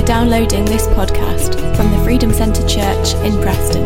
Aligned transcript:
for 0.00 0.06
downloading 0.06 0.64
this 0.64 0.86
podcast 0.88 1.54
from 1.76 1.90
the 1.90 1.98
Freedom 2.04 2.32
Centre 2.32 2.66
Church 2.66 3.14
in 3.24 3.38
Preston. 3.42 3.84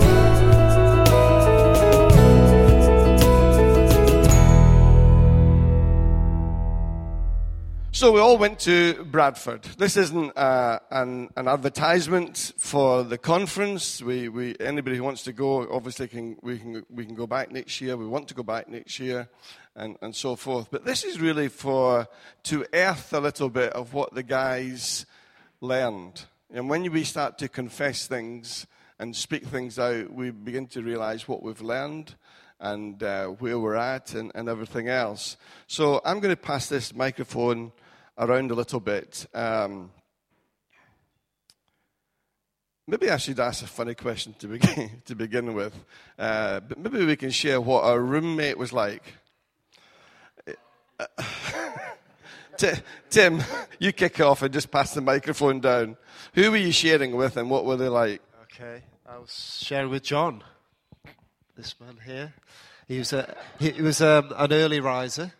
So 7.91 8.13
we 8.13 8.21
all 8.21 8.39
went 8.39 8.61
to 8.61 9.05
Bradford. 9.05 9.63
This 9.79 9.97
isn't 9.97 10.37
uh, 10.37 10.79
an, 10.91 11.31
an 11.37 11.49
advertisement 11.49 12.53
for 12.59 13.03
the 13.03 13.19
conference. 13.19 14.01
We, 14.03 14.29
we, 14.29 14.55
anybody 14.61 14.97
who 14.97 15.03
wants 15.03 15.25
to 15.25 15.33
go, 15.33 15.67
obviously, 15.69 16.07
can, 16.09 16.37
we, 16.43 16.59
can, 16.59 16.85
we 16.91 17.07
can 17.07 17.15
go 17.15 17.27
back 17.27 17.51
next 17.51 17.81
year. 17.81 17.97
We 17.97 18.07
want 18.07 18.29
to 18.29 18.35
go 18.35 18.43
back 18.43 18.69
next 18.69 19.01
year, 19.01 19.29
and, 19.75 19.97
and 20.01 20.15
so 20.15 20.37
forth. 20.37 20.69
But 20.71 20.85
this 20.85 21.03
is 21.03 21.21
really 21.21 21.49
for 21.49 22.07
to 22.45 22.67
earth 22.73 23.13
a 23.13 23.21
little 23.21 23.49
bit 23.49 23.73
of 23.73 23.95
what 23.95 24.15
the 24.15 24.23
guys 24.23 25.07
learned. 25.65 26.25
And 26.53 26.69
when 26.69 26.91
we 26.93 27.05
start 27.05 27.39
to 27.39 27.49
confess 27.49 28.07
things 28.07 28.67
and 28.99 29.17
speak 29.17 29.47
things 29.47 29.79
out, 29.79 30.13
we 30.13 30.31
begin 30.31 30.67
to 30.69 30.83
realize 30.83 31.27
what 31.27 31.43
we've 31.43 31.61
learned 31.61 32.15
and 32.61 33.03
uh, 33.03 33.27
where 33.27 33.59
we're 33.59 33.75
at 33.75 34.15
and, 34.15 34.31
and 34.35 34.49
everything 34.49 34.89
else. 34.89 35.37
So 35.67 36.01
I'm 36.05 36.21
going 36.21 36.35
to 36.35 36.41
pass 36.41 36.69
this 36.69 36.95
microphone 36.95 37.73
around 38.17 38.51
a 38.51 38.55
little 38.55 38.81
bit. 38.81 39.27
Um, 39.35 39.91
maybe 42.87 43.11
I 43.11 43.17
should 43.17 43.41
ask 43.41 43.65
a 43.65 43.67
funny 43.67 43.95
question 43.95 44.35
to 44.39 44.47
begin, 44.47 45.03
to 45.07 45.15
begin 45.15 45.55
with. 45.55 45.75
Uh, 46.19 46.61
but 46.61 46.79
maybe 46.79 47.05
we 47.05 47.17
can 47.17 47.31
share 47.31 47.61
what 47.61 47.85
our 47.85 48.01
roommate 48.01 48.59
was 48.59 48.73
like. 48.73 49.03
Tim, 53.11 53.43
you 53.79 53.93
kick 53.93 54.21
off 54.21 54.43
and 54.43 54.53
just 54.53 54.71
pass 54.71 54.95
the 54.95 55.01
microphone 55.01 55.61
down. 55.61 55.97
Who 56.35 56.51
were 56.51 56.57
you 56.57 56.73
sharing 56.73 57.17
with 57.17 57.37
and 57.37 57.51
what 57.51 57.65
were 57.65 57.77
they 57.77 57.89
like? 57.89 58.23
Okay, 58.45 58.83
I 59.07 59.19
was 59.19 59.61
sharing 59.63 59.91
with 59.91 60.03
John, 60.03 60.43
this 61.57 61.75
man 61.81 61.99
here. 62.05 62.35
He 62.87 62.99
was, 62.99 63.13
a, 63.13 63.35
he 63.59 63.73
was 63.81 64.01
um, 64.01 64.33
an 64.37 64.53
early 64.53 64.81
riser, 64.81 65.33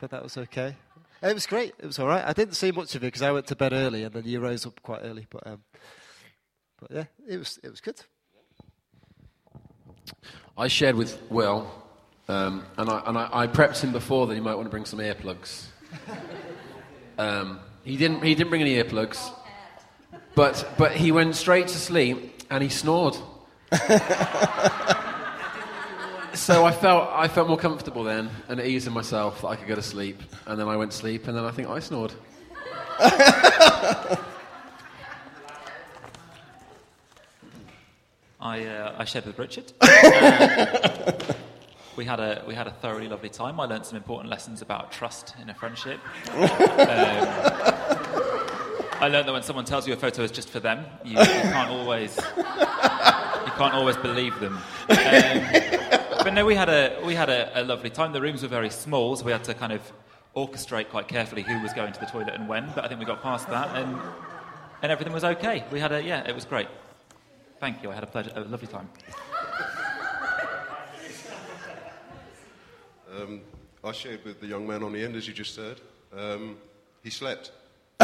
but 0.00 0.10
that 0.10 0.22
was 0.22 0.36
okay. 0.36 0.76
It 1.22 1.34
was 1.34 1.46
great. 1.46 1.74
It 1.78 1.86
was 1.86 1.98
all 1.98 2.06
right. 2.06 2.24
I 2.24 2.32
didn't 2.32 2.54
see 2.54 2.72
much 2.72 2.94
of 2.94 3.02
it 3.02 3.08
because 3.08 3.22
I 3.22 3.32
went 3.32 3.46
to 3.48 3.56
bed 3.56 3.72
early 3.72 4.04
and 4.04 4.12
then 4.12 4.24
you 4.24 4.40
rose 4.40 4.66
up 4.66 4.80
quite 4.82 5.00
early. 5.02 5.26
But, 5.30 5.46
um, 5.46 5.62
but 6.80 6.90
yeah, 6.90 7.04
it 7.26 7.38
was, 7.38 7.58
it 7.62 7.70
was 7.70 7.80
good. 7.80 8.00
I 10.58 10.68
shared 10.68 10.94
with 10.94 11.20
Will, 11.30 11.70
um, 12.28 12.64
and, 12.76 12.88
I, 12.88 13.02
and 13.06 13.18
I, 13.18 13.28
I, 13.32 13.46
prepped 13.46 13.80
him 13.80 13.92
before 13.92 14.26
that 14.26 14.34
he 14.34 14.40
might 14.40 14.54
want 14.54 14.66
to 14.66 14.70
bring 14.70 14.84
some 14.84 15.00
earplugs. 15.00 15.66
Um, 17.18 17.60
he, 17.84 17.96
didn't, 17.96 18.22
he 18.22 18.34
didn't 18.34 18.50
bring 18.50 18.60
any 18.60 18.76
earplugs, 18.76 19.32
but, 20.34 20.68
but 20.76 20.92
he 20.92 21.12
went 21.12 21.34
straight 21.36 21.68
to 21.68 21.78
sleep 21.78 22.42
and 22.50 22.62
he 22.62 22.68
snored. 22.68 23.14
so 26.34 26.64
I 26.64 26.72
felt, 26.72 27.10
I 27.12 27.28
felt 27.28 27.48
more 27.48 27.56
comfortable 27.56 28.04
then 28.04 28.30
and 28.48 28.60
at 28.60 28.66
ease 28.66 28.86
in 28.86 28.92
myself 28.92 29.40
that 29.40 29.48
I 29.48 29.56
could 29.56 29.66
go 29.66 29.74
to 29.74 29.82
sleep. 29.82 30.22
And 30.46 30.60
then 30.60 30.68
I 30.68 30.76
went 30.76 30.92
to 30.92 30.96
sleep, 30.96 31.26
and 31.26 31.36
then 31.36 31.44
I 31.44 31.50
think 31.50 31.68
I 31.68 31.80
snored. 31.80 32.12
I, 38.40 38.64
uh, 38.64 38.94
I 38.96 39.04
shared 39.04 39.26
with 39.26 39.38
Richard. 39.38 39.72
Uh, 39.80 41.34
we, 41.96 42.04
had 42.04 42.20
a, 42.20 42.44
we 42.46 42.54
had 42.54 42.66
a 42.66 42.70
thoroughly 42.70 43.08
lovely 43.08 43.28
time. 43.28 43.58
I 43.58 43.64
learned 43.64 43.86
some 43.86 43.96
important 43.96 44.30
lessons 44.30 44.62
about 44.62 44.92
trust 44.92 45.34
in 45.40 45.50
a 45.50 45.54
friendship. 45.54 46.00
Um, 46.36 47.66
I 48.98 49.08
learned 49.08 49.28
that 49.28 49.32
when 49.32 49.42
someone 49.42 49.66
tells 49.66 49.86
you 49.86 49.92
a 49.92 49.96
photo 49.96 50.22
is 50.22 50.30
just 50.30 50.48
for 50.48 50.58
them, 50.58 50.86
you, 51.04 51.18
you 51.18 51.24
can't 51.24 51.70
always 51.70 52.16
you 52.16 53.52
can't 53.52 53.74
always 53.74 53.96
believe 53.96 54.38
them. 54.40 54.54
Um, 54.88 55.46
but 56.24 56.32
no, 56.32 56.46
we 56.46 56.54
had 56.54 56.70
a 56.70 56.98
we 57.04 57.14
had 57.14 57.28
a, 57.28 57.60
a, 57.60 57.62
lovely 57.62 57.90
time. 57.90 58.12
The 58.12 58.22
rooms 58.22 58.42
were 58.42 58.48
very 58.48 58.70
small, 58.70 59.14
so 59.16 59.24
we 59.24 59.32
had 59.32 59.44
to 59.44 59.54
kind 59.54 59.72
of 59.72 59.92
orchestrate 60.34 60.88
quite 60.88 61.08
carefully 61.08 61.42
who 61.42 61.60
was 61.60 61.74
going 61.74 61.92
to 61.92 62.00
the 62.00 62.06
toilet 62.06 62.34
and 62.34 62.48
when. 62.48 62.72
But 62.74 62.84
I 62.84 62.88
think 62.88 63.00
we 63.00 63.06
got 63.06 63.22
past 63.22 63.48
that, 63.50 63.76
and 63.76 63.98
and 64.82 64.90
everything 64.90 65.12
was 65.12 65.24
okay. 65.24 65.64
We 65.70 65.78
had 65.78 65.92
a 65.92 66.02
yeah, 66.02 66.26
it 66.26 66.34
was 66.34 66.46
great. 66.46 66.68
Thank 67.60 67.82
you. 67.82 67.90
I 67.90 67.94
had 67.94 68.04
a 68.04 68.06
pleasure, 68.06 68.32
a 68.34 68.40
lovely 68.40 68.68
time. 68.68 68.88
Um, 73.16 73.40
I 73.82 73.92
shared 73.92 74.24
with 74.24 74.40
the 74.40 74.46
young 74.46 74.66
man 74.66 74.82
on 74.82 74.92
the 74.92 75.02
end, 75.02 75.16
as 75.16 75.26
you 75.26 75.32
just 75.32 75.54
said. 75.54 75.80
Um, 76.16 76.58
he 77.02 77.10
slept. 77.10 77.52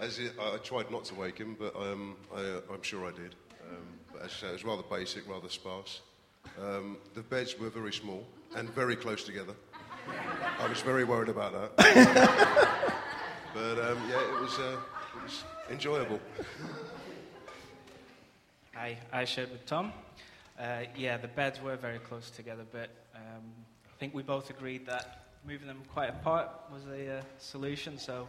As 0.00 0.18
it, 0.18 0.32
I, 0.40 0.56
tried 0.64 0.90
not 0.90 1.04
to 1.06 1.14
wake 1.14 1.36
him, 1.36 1.54
but 1.58 1.76
um, 1.76 2.16
I, 2.34 2.40
am 2.72 2.80
sure 2.80 3.06
I 3.06 3.10
did. 3.10 3.34
Um, 3.68 3.86
but 4.10 4.22
as 4.22 4.30
I 4.30 4.40
say, 4.40 4.46
it 4.48 4.52
was 4.52 4.64
rather 4.64 4.82
basic, 4.82 5.28
rather 5.28 5.50
sparse. 5.50 6.00
Um, 6.58 6.96
the 7.12 7.20
beds 7.20 7.58
were 7.58 7.68
very 7.68 7.92
small 7.92 8.26
and 8.56 8.70
very 8.70 8.96
close 8.96 9.24
together. 9.24 9.52
I 10.58 10.66
was 10.66 10.80
very 10.80 11.04
worried 11.04 11.28
about 11.28 11.52
that. 11.52 11.76
but 13.54 13.78
um, 13.78 13.98
yeah, 14.08 14.36
it 14.36 14.40
was, 14.40 14.58
uh, 14.58 14.78
it 15.16 15.22
was 15.22 15.44
enjoyable. 15.70 16.18
Hi, 18.74 18.96
I 19.12 19.26
shared 19.26 19.50
with 19.50 19.66
Tom. 19.66 19.92
Uh, 20.60 20.80
yeah, 20.94 21.16
the 21.16 21.28
beds 21.28 21.60
were 21.62 21.76
very 21.76 21.98
close 21.98 22.30
together, 22.30 22.64
but 22.70 22.90
um, 23.14 23.42
I 23.86 23.96
think 23.98 24.14
we 24.14 24.22
both 24.22 24.50
agreed 24.50 24.84
that 24.86 25.24
moving 25.46 25.66
them 25.66 25.80
quite 25.94 26.10
apart 26.10 26.50
was 26.70 26.82
a 26.86 27.18
uh, 27.18 27.22
solution. 27.38 27.98
So 27.98 28.28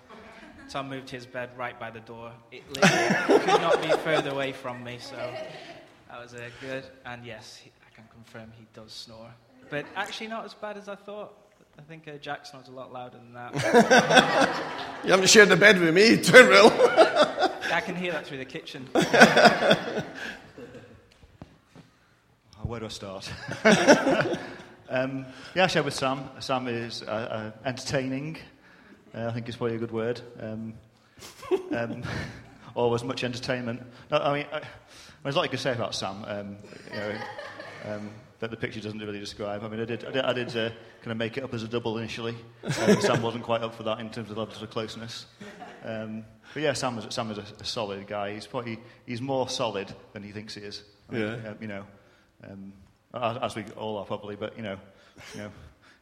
Tom 0.70 0.90
moved 0.90 1.10
his 1.10 1.26
bed 1.26 1.50
right 1.58 1.78
by 1.78 1.92
the 1.92 2.00
door. 2.00 2.32
It 2.52 2.64
could 2.74 3.62
not 3.62 3.82
be 3.82 3.90
further 4.04 4.30
away 4.30 4.54
from 4.54 4.82
me, 4.82 4.98
so 5.00 5.18
that 5.18 6.22
was 6.22 6.34
uh, 6.34 6.50
good. 6.62 6.86
And 7.06 7.26
yes, 7.26 7.58
he, 7.62 7.70
I 7.86 7.94
can 7.94 8.06
confirm 8.14 8.52
he 8.58 8.66
does 8.74 8.94
snore. 8.94 9.32
But 9.70 9.86
actually, 9.98 10.28
not 10.28 10.46
as 10.46 10.54
bad 10.54 10.78
as 10.78 10.88
I 10.88 10.96
thought. 10.96 11.34
I 11.78 11.82
think 11.82 12.08
uh, 12.08 12.12
Jack 12.18 12.46
snores 12.46 12.70
a 12.70 12.72
lot 12.72 12.94
louder 12.94 13.18
than 13.18 13.34
that. 13.34 13.54
you 15.04 15.12
haven't 15.12 15.30
shared 15.30 15.50
the 15.50 15.58
bed 15.58 15.80
with 15.80 15.94
me, 15.94 16.16
Tyrrell. 16.24 16.72
I 17.74 17.82
can 17.82 17.96
hear 17.96 18.12
that 18.12 18.26
through 18.26 18.38
the 18.38 18.46
kitchen. 18.46 18.88
Where 22.72 22.80
do 22.80 22.86
I 22.86 22.90
start? 22.90 23.30
um, 24.90 25.26
yeah, 25.54 25.66
I 25.66 25.68
share 25.68 25.84
with 25.84 25.94
Sam. 25.94 26.30
Sam 26.40 26.70
is 26.70 27.04
uh, 27.04 27.06
uh, 27.06 27.68
entertaining. 27.68 28.38
Uh, 29.14 29.28
I 29.28 29.34
think 29.34 29.50
is 29.50 29.58
probably 29.58 29.76
a 29.76 29.80
good 29.80 29.92
word. 29.92 30.22
Um, 30.40 30.76
um, 31.76 32.02
or 32.76 32.96
as 32.96 33.04
much 33.04 33.26
entertainment. 33.26 33.82
No, 34.10 34.20
I 34.20 34.34
mean, 34.34 34.46
I, 34.54 34.62
there's 35.22 35.36
a 35.36 35.38
lot 35.38 35.44
you 35.44 35.50
could 35.50 35.60
say 35.60 35.74
about 35.74 35.94
Sam. 35.94 36.24
Um, 36.26 36.58
you 36.94 36.98
know, 36.98 37.16
um, 37.88 38.10
that 38.40 38.52
the 38.52 38.56
picture 38.56 38.80
doesn't 38.80 39.00
really 39.00 39.20
describe. 39.20 39.66
I 39.66 39.68
mean, 39.68 39.82
I 39.82 39.86
did, 39.86 40.06
I 40.06 40.12
did, 40.12 40.24
I 40.24 40.32
did 40.32 40.48
uh, 40.56 40.70
kind 41.02 41.12
of 41.12 41.18
make 41.18 41.36
it 41.36 41.44
up 41.44 41.54
as 41.54 41.64
a 41.64 41.68
double 41.68 41.98
initially. 41.98 42.38
Um, 42.64 43.02
Sam 43.02 43.22
wasn't 43.22 43.44
quite 43.44 43.64
up 43.64 43.76
for 43.76 43.84
that 43.84 44.00
in 44.00 44.10
terms 44.12 44.32
of 44.32 44.38
levels 44.38 44.62
of 44.62 44.70
closeness. 44.70 45.26
Um, 45.84 46.24
but 46.54 46.64
yeah, 46.64 46.72
Sam 46.72 46.98
is, 47.00 47.14
Sam 47.14 47.32
is 47.32 47.38
a, 47.38 47.46
a, 47.60 47.66
solid 47.66 48.08
guy. 48.08 48.34
He's 48.34 48.48
probably 48.48 48.80
he's 49.06 49.20
more 49.20 49.50
solid 49.50 49.94
than 50.14 50.24
he 50.24 50.32
thinks 50.32 50.56
he 50.56 50.62
is. 50.62 50.84
I 51.10 51.14
mean, 51.14 51.22
yeah. 51.22 51.50
Uh, 51.50 51.54
you 51.60 51.68
know, 51.68 51.84
um, 52.50 52.74
as 53.14 53.56
we 53.56 53.66
all 53.78 53.98
are 53.98 54.06
probably. 54.06 54.36
But 54.36 54.56
you 54.58 54.64
know, 54.64 54.78
you 55.34 55.42
know, 55.42 55.52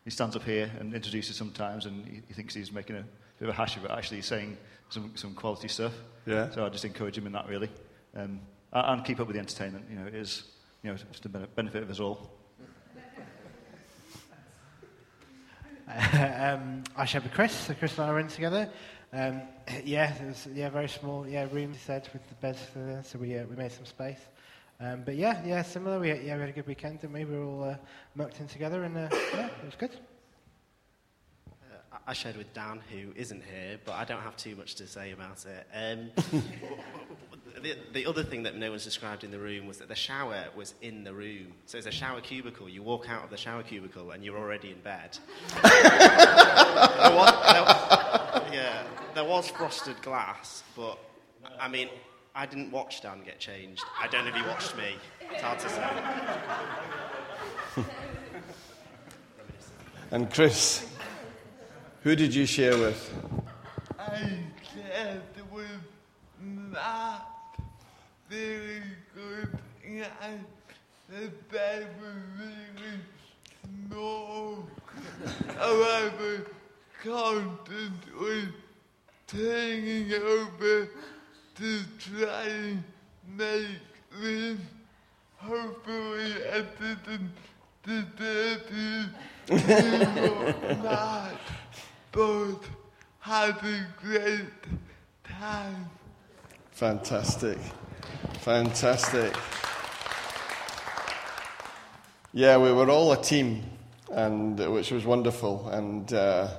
he 0.03 0.09
stands 0.09 0.35
up 0.35 0.43
here 0.43 0.71
and 0.79 0.93
introduces 0.93 1.35
sometimes, 1.35 1.85
and 1.85 2.05
he, 2.05 2.21
he 2.27 2.33
thinks 2.33 2.53
he's 2.53 2.71
making 2.71 2.97
a 2.97 3.05
bit 3.39 3.49
of 3.49 3.49
a 3.49 3.53
hash 3.53 3.77
of 3.77 3.85
it. 3.85 3.91
Actually, 3.91 4.17
he's 4.17 4.25
saying 4.25 4.57
some 4.89 5.11
some 5.15 5.33
quality 5.33 5.67
stuff. 5.67 5.93
Yeah. 6.25 6.49
So 6.51 6.65
I 6.65 6.69
just 6.69 6.85
encourage 6.85 7.17
him 7.17 7.25
in 7.25 7.33
that 7.33 7.47
really, 7.47 7.69
um, 8.15 8.39
and 8.73 9.03
keep 9.03 9.19
up 9.19 9.27
with 9.27 9.35
the 9.35 9.39
entertainment. 9.39 9.85
You 9.89 9.99
know, 9.99 10.07
it 10.07 10.15
is 10.15 10.43
you 10.83 10.91
know 10.91 10.97
just 10.97 11.23
the 11.23 11.29
benefit 11.29 11.83
of 11.83 11.89
us 11.89 11.99
all. 11.99 12.31
um, 16.13 16.83
I 16.95 17.05
shared 17.05 17.23
with 17.23 17.33
Chris. 17.33 17.51
So 17.51 17.73
Chris 17.73 17.97
and 17.97 18.07
I 18.07 18.11
were 18.11 18.19
in 18.19 18.27
together. 18.27 18.69
Um, 19.11 19.41
yeah, 19.83 20.13
it 20.13 20.27
was 20.27 20.47
yeah 20.53 20.69
very 20.69 20.87
small 20.87 21.27
yeah 21.27 21.47
room 21.51 21.73
said 21.73 22.07
with 22.13 22.27
the 22.29 22.35
beds 22.35 22.59
there, 22.75 23.03
so 23.03 23.17
we 23.17 23.35
uh, 23.37 23.45
we 23.45 23.55
made 23.55 23.71
some 23.71 23.85
space. 23.85 24.19
Um, 24.81 25.03
but 25.03 25.15
yeah, 25.15 25.41
yeah, 25.45 25.61
similar. 25.61 25.99
We 25.99 26.07
yeah 26.07 26.35
we 26.35 26.41
had 26.41 26.49
a 26.49 26.53
good 26.53 26.67
weekend, 26.67 27.03
and 27.03 27.13
we 27.13 27.25
were 27.25 27.43
all 27.43 27.63
uh, 27.63 27.75
mucked 28.15 28.39
in 28.39 28.47
together, 28.47 28.83
and 28.83 28.97
uh, 28.97 29.09
yeah, 29.33 29.47
it 29.47 29.65
was 29.65 29.75
good. 29.75 29.91
Uh, 31.49 31.97
I 32.07 32.13
shared 32.13 32.37
with 32.37 32.53
Dan, 32.53 32.81
who 32.89 33.11
isn't 33.15 33.43
here, 33.43 33.77
but 33.83 33.95
I 33.95 34.05
don't 34.05 34.21
have 34.21 34.37
too 34.37 34.55
much 34.55 34.75
to 34.75 34.87
say 34.87 35.11
about 35.11 35.45
it. 35.45 35.67
Um, 35.73 36.41
the, 37.61 37.75
the 37.93 38.05
other 38.05 38.23
thing 38.23 38.43
that 38.43 38.55
no 38.55 38.69
one's 38.69 38.83
described 38.85 39.25
in 39.25 39.31
the 39.31 39.39
room 39.39 39.67
was 39.67 39.77
that 39.79 39.89
the 39.89 39.95
shower 39.95 40.45
was 40.55 40.73
in 40.81 41.03
the 41.03 41.13
room. 41.13 41.47
So 41.65 41.77
it's 41.77 41.87
a 41.87 41.91
shower 41.91 42.21
cubicle. 42.21 42.69
You 42.69 42.81
walk 42.81 43.09
out 43.09 43.23
of 43.23 43.29
the 43.29 43.37
shower 43.37 43.63
cubicle 43.63 44.11
and 44.11 44.23
you're 44.23 44.37
already 44.37 44.71
in 44.71 44.79
bed. 44.79 45.17
there 45.61 45.71
was, 47.15 47.31
there, 47.51 48.53
yeah, 48.53 48.83
there 49.13 49.25
was 49.25 49.49
frosted 49.49 50.01
glass, 50.01 50.63
but 50.75 50.97
I 51.59 51.67
mean, 51.67 51.89
I 52.35 52.45
didn't 52.45 52.71
watch 52.71 53.01
Dan 53.01 53.21
get 53.25 53.39
changed. 53.39 53.83
I 53.99 54.07
don't 54.07 54.25
know 54.25 54.31
if 54.31 54.35
he 54.35 54.41
watched 54.43 54.77
me. 54.77 54.95
It's 55.31 55.41
hard 55.41 55.59
to 55.59 55.69
say. 55.69 55.89
and 60.11 60.31
Chris, 60.31 60.87
who 62.03 62.15
did 62.15 62.33
you 62.33 62.45
share 62.45 62.77
with? 62.77 63.13
I, 63.97 64.39
shared 64.73 65.21
with 65.51 65.67
not 66.39 67.59
very 68.29 68.83
good 69.13 69.57
and 70.21 70.45
the 71.09 71.29
bed 71.51 71.87
was 71.99 72.15
really 72.39 72.99
small. 73.89 74.67
However, 75.57 76.45
content 77.03 77.93
was 78.19 78.45
turning 79.27 80.13
over 80.13 80.89
to 81.59 81.83
try 81.99 82.43
and 82.43 82.83
make 83.37 83.67
this 84.21 84.57
hopefully 85.37 86.33
I 86.53 86.63
didn't 86.79 87.31
deserve 87.83 88.63
you 88.71 89.05
not 90.83 91.33
both 92.11 92.69
had 93.19 93.57
a 93.57 93.87
great 94.01 94.45
time. 95.23 95.89
Fantastic. 96.71 97.57
Fantastic. 98.39 99.35
Yeah, 102.31 102.57
we 102.57 102.71
were 102.71 102.89
all 102.89 103.11
a 103.11 103.21
team, 103.21 103.63
and 104.11 104.59
uh, 104.61 104.71
which 104.71 104.91
was 104.91 105.05
wonderful. 105.05 105.67
And 105.69 106.13
uh, 106.13 106.49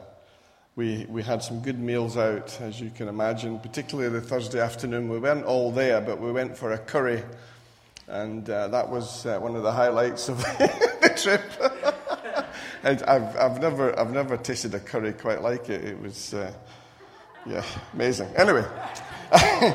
we, 0.77 1.07
we 1.09 1.23
had 1.23 1.43
some 1.43 1.61
good 1.61 1.79
meals 1.79 2.17
out, 2.17 2.61
as 2.61 2.81
you 2.81 2.91
can 2.91 3.09
imagine, 3.09 3.59
particularly 3.59 4.09
the 4.11 4.21
Thursday 4.21 4.61
afternoon. 4.61 5.09
We 5.09 5.19
weren't 5.19 5.45
all 5.45 5.73
there, 5.73 6.01
but 6.01 6.21
we 6.21 6.31
went 6.33 6.57
for 6.57 6.73
a 6.73 6.79
curry, 6.79 7.23
and 8.09 8.49
uh, 8.49 8.69
that 8.69 8.89
was 8.89 9.27
uh, 9.27 9.39
one 9.39 9.57
of 9.57 9.63
the 9.63 9.73
highlights 9.73 10.29
of 10.29 10.39
the 10.59 11.13
trip. 11.17 11.43
and 12.83 13.03
I've, 13.03 13.37
I've, 13.37 13.61
never, 13.61 13.99
I've 13.99 14.13
never 14.13 14.37
tasted 14.37 14.75
a 14.75 14.81
curry 14.81 15.13
quite 15.13 15.43
like 15.43 15.69
it. 15.69 15.85
It 15.85 16.01
was, 16.01 16.35
uh, 16.35 16.53
yeah, 17.47 17.65
amazing. 17.93 18.29
Anyway. 18.37 18.67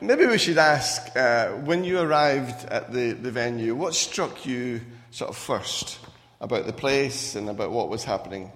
Maybe 0.00 0.26
we 0.26 0.38
should 0.38 0.58
ask 0.58 1.16
uh, 1.16 1.48
when 1.48 1.82
you 1.82 1.98
arrived 1.98 2.66
at 2.66 2.92
the, 2.92 3.14
the 3.14 3.32
venue, 3.32 3.74
what 3.74 3.96
struck 3.96 4.46
you 4.46 4.80
sort 5.10 5.28
of 5.28 5.36
first 5.36 5.98
about 6.40 6.66
the 6.66 6.72
place 6.72 7.34
and 7.34 7.48
about 7.48 7.72
what 7.72 7.88
was 7.88 8.04
happening? 8.04 8.52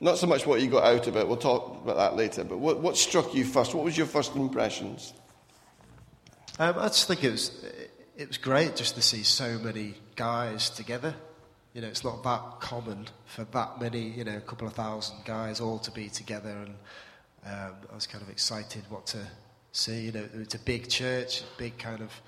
Not 0.00 0.18
so 0.18 0.26
much 0.26 0.46
what 0.46 0.60
you 0.60 0.68
got 0.68 0.84
out 0.84 1.06
of 1.06 1.16
it, 1.16 1.26
we'll 1.26 1.36
talk 1.38 1.82
about 1.82 1.96
that 1.96 2.16
later, 2.16 2.44
but 2.44 2.58
what, 2.58 2.80
what 2.80 2.96
struck 2.96 3.34
you 3.34 3.44
first? 3.44 3.74
What 3.74 3.84
was 3.84 3.96
your 3.96 4.06
first 4.06 4.34
impressions? 4.36 5.14
Um, 6.58 6.74
I 6.78 6.88
just 6.88 7.06
think 7.06 7.24
it 7.24 7.30
was, 7.30 7.64
it 8.16 8.28
was 8.28 8.38
great 8.38 8.76
just 8.76 8.94
to 8.94 9.02
see 9.02 9.22
so 9.22 9.58
many 9.58 9.94
guys 10.16 10.70
together. 10.70 11.14
You 11.74 11.82
know, 11.82 11.88
it's 11.88 12.04
not 12.04 12.22
that 12.22 12.60
common 12.60 13.06
for 13.26 13.44
that 13.44 13.80
many, 13.80 14.00
you 14.00 14.24
know, 14.24 14.38
a 14.38 14.40
couple 14.40 14.66
of 14.66 14.72
thousand 14.72 15.18
guys 15.26 15.60
all 15.60 15.78
to 15.80 15.90
be 15.90 16.08
together. 16.08 16.48
And 16.48 16.74
um, 17.44 17.74
I 17.92 17.94
was 17.94 18.06
kind 18.06 18.22
of 18.22 18.30
excited 18.30 18.84
what 18.88 19.06
to 19.08 19.18
see. 19.72 20.06
You 20.06 20.12
know, 20.12 20.26
it's 20.34 20.54
a 20.54 20.58
big 20.58 20.88
church, 20.88 21.42
big 21.58 21.76
kind 21.76 22.00
of 22.00 22.22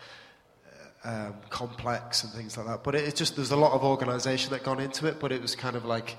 uh, 1.05 1.09
um, 1.09 1.35
complex 1.49 2.25
and 2.25 2.33
things 2.35 2.59
like 2.59 2.67
that. 2.67 2.85
But 2.85 2.97
it, 2.97 3.09
it 3.09 3.17
just 3.17 3.37
there's 3.37 3.51
a 3.51 3.57
lot 3.57 3.73
of 3.73 3.83
organisation 3.83 4.51
that 4.51 4.65
gone 4.65 4.81
into 4.81 5.07
it. 5.07 5.19
But 5.19 5.33
it 5.33 5.41
was 5.41 5.57
kind 5.57 5.77
of 5.77 5.87
like 5.87 6.19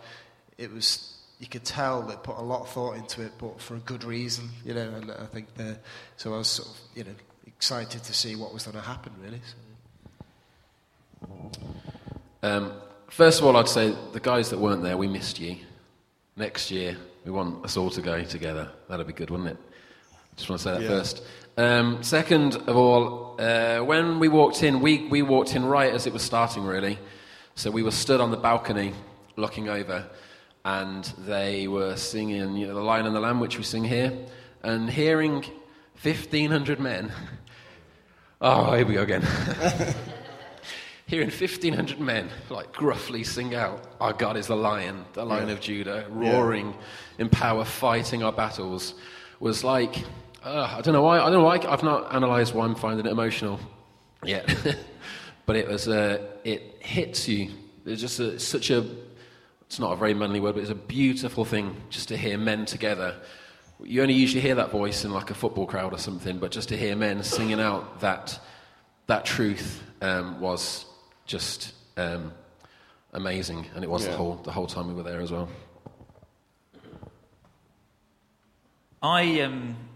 it 0.57 0.73
was. 0.73 1.18
You 1.39 1.47
could 1.47 1.63
tell 1.63 2.01
they 2.01 2.15
put 2.15 2.37
a 2.37 2.41
lot 2.41 2.61
of 2.61 2.69
thought 2.69 2.97
into 2.97 3.21
it, 3.21 3.31
but 3.37 3.61
for 3.61 3.75
a 3.75 3.79
good 3.79 4.03
reason, 4.03 4.49
you 4.65 4.73
know. 4.73 4.89
And 4.89 5.11
I 5.11 5.25
think 5.25 5.53
the 5.55 5.77
so 6.17 6.33
I 6.33 6.37
was 6.37 6.49
sort 6.49 6.67
of, 6.67 6.75
you 6.95 7.03
know, 7.05 7.15
excited 7.47 8.03
to 8.03 8.13
see 8.13 8.35
what 8.35 8.53
was 8.53 8.63
going 8.63 8.75
to 8.75 8.81
happen, 8.81 9.13
really. 9.23 9.41
So. 11.21 11.51
Um, 12.43 12.73
first 13.09 13.39
of 13.39 13.45
all, 13.45 13.57
I'd 13.57 13.67
say 13.67 13.95
the 14.13 14.19
guys 14.19 14.49
that 14.49 14.59
weren't 14.59 14.83
there, 14.83 14.97
we 14.97 15.07
missed 15.07 15.39
you. 15.39 15.57
Next 16.35 16.71
year, 16.71 16.97
we 17.25 17.31
want 17.31 17.65
us 17.65 17.75
all 17.77 17.89
to 17.91 18.01
go 18.01 18.23
together. 18.23 18.69
That'd 18.87 19.07
be 19.07 19.13
good, 19.13 19.29
wouldn't 19.29 19.49
it? 19.49 19.57
Just 20.37 20.49
want 20.49 20.61
to 20.61 20.63
say 20.63 20.71
that 20.73 20.81
Yeah. 20.81 20.87
first. 20.87 21.23
Um, 21.57 22.01
second 22.01 22.55
of 22.55 22.77
all, 22.77 23.35
uh, 23.39 23.79
when 23.79 24.19
we 24.19 24.29
walked 24.29 24.63
in, 24.63 24.79
we, 24.79 25.07
we 25.07 25.21
walked 25.21 25.55
in 25.55 25.65
right 25.65 25.93
as 25.93 26.07
it 26.07 26.13
was 26.13 26.21
starting, 26.21 26.63
really. 26.63 26.97
So 27.55 27.69
we 27.71 27.83
were 27.83 27.91
stood 27.91 28.21
on 28.21 28.31
the 28.31 28.37
balcony 28.37 28.93
looking 29.35 29.67
over, 29.67 30.05
and 30.65 31.03
they 31.19 31.67
were 31.67 31.95
singing 31.95 32.55
you 32.55 32.67
know, 32.67 32.73
The 32.73 32.81
Lion 32.81 33.05
and 33.05 33.15
the 33.15 33.19
Lamb, 33.19 33.39
which 33.39 33.57
we 33.57 33.63
sing 33.63 33.83
here, 33.83 34.13
and 34.63 34.89
hearing 34.89 35.43
1,500 36.01 36.79
men. 36.79 37.11
Oh, 38.41 38.73
here 38.73 38.85
we 38.85 38.93
go 38.93 39.01
again. 39.01 39.21
hearing 41.07 41.29
1,500 41.29 41.99
men 41.99 42.29
like 42.49 42.71
gruffly 42.71 43.25
sing 43.25 43.53
out, 43.53 43.83
Our 43.99 44.13
God 44.13 44.37
is 44.37 44.47
the 44.47 44.55
Lion, 44.55 45.03
the 45.11 45.25
Lion 45.25 45.47
Yeah. 45.47 45.53
of 45.55 45.59
Judah, 45.59 46.05
roaring 46.09 46.73
in 47.17 47.27
power, 47.27 47.65
fighting 47.65 48.23
our 48.23 48.31
battles, 48.31 48.93
was 49.41 49.65
like, 49.65 50.05
uh, 50.41 50.73
I 50.77 50.79
don't 50.79 50.93
know 50.93 51.01
why, 51.01 51.19
I 51.19 51.23
don't 51.23 51.33
know 51.33 51.43
why, 51.43 51.57
I've 51.67 51.83
not 51.83 52.15
analysed 52.15 52.53
why 52.53 52.63
I'm 52.63 52.75
finding 52.75 53.05
it 53.05 53.09
emotional 53.11 53.59
yet. 54.23 54.47
but 55.45 55.57
it 55.57 55.67
was, 55.67 55.89
uh, 55.89 56.19
it 56.45 56.77
hits 56.79 57.27
you. 57.27 57.49
It's 57.85 57.99
just 57.99 58.21
a, 58.21 58.39
such 58.39 58.69
a, 58.69 58.85
it's 59.69 59.77
not 59.79 59.93
a 59.93 59.95
very 59.95 60.15
manly 60.15 60.39
word, 60.39 60.55
but 60.55 60.61
it's 60.61 60.71
a 60.71 60.75
beautiful 60.75 61.45
thing 61.45 61.75
just 61.91 62.07
to 62.07 62.17
hear 62.17 62.39
men 62.39 62.65
together. 62.65 63.15
You 63.83 64.01
only 64.01 64.15
usually 64.15 64.41
hear 64.41 64.55
that 64.55 64.71
voice 64.71 65.05
in 65.05 65.11
like 65.13 65.29
a 65.29 65.35
football 65.35 65.67
crowd 65.67 65.93
or 65.93 65.99
something, 65.99 66.39
but 66.39 66.49
just 66.49 66.69
to 66.69 66.75
hear 66.77 66.95
men 66.95 67.21
singing 67.21 67.59
out 67.59 67.99
that, 68.01 68.39
that 69.05 69.25
truth 69.25 69.83
um, 70.01 70.39
was 70.41 70.85
just 71.27 71.73
um, 71.97 72.33
amazing, 73.13 73.67
and 73.75 73.83
it 73.83 73.89
was 73.91 74.05
Yeah. 74.05 74.11
the 74.11 74.17
whole 74.17 74.35
the 74.43 74.51
whole 74.51 74.65
time 74.65 74.87
we 74.87 74.95
were 74.95 75.03
there 75.03 75.21
as 75.21 75.31
well. 75.31 75.47
I 79.03 79.41
um, 79.41 79.75
I- 79.75 79.77
I- 79.77 79.88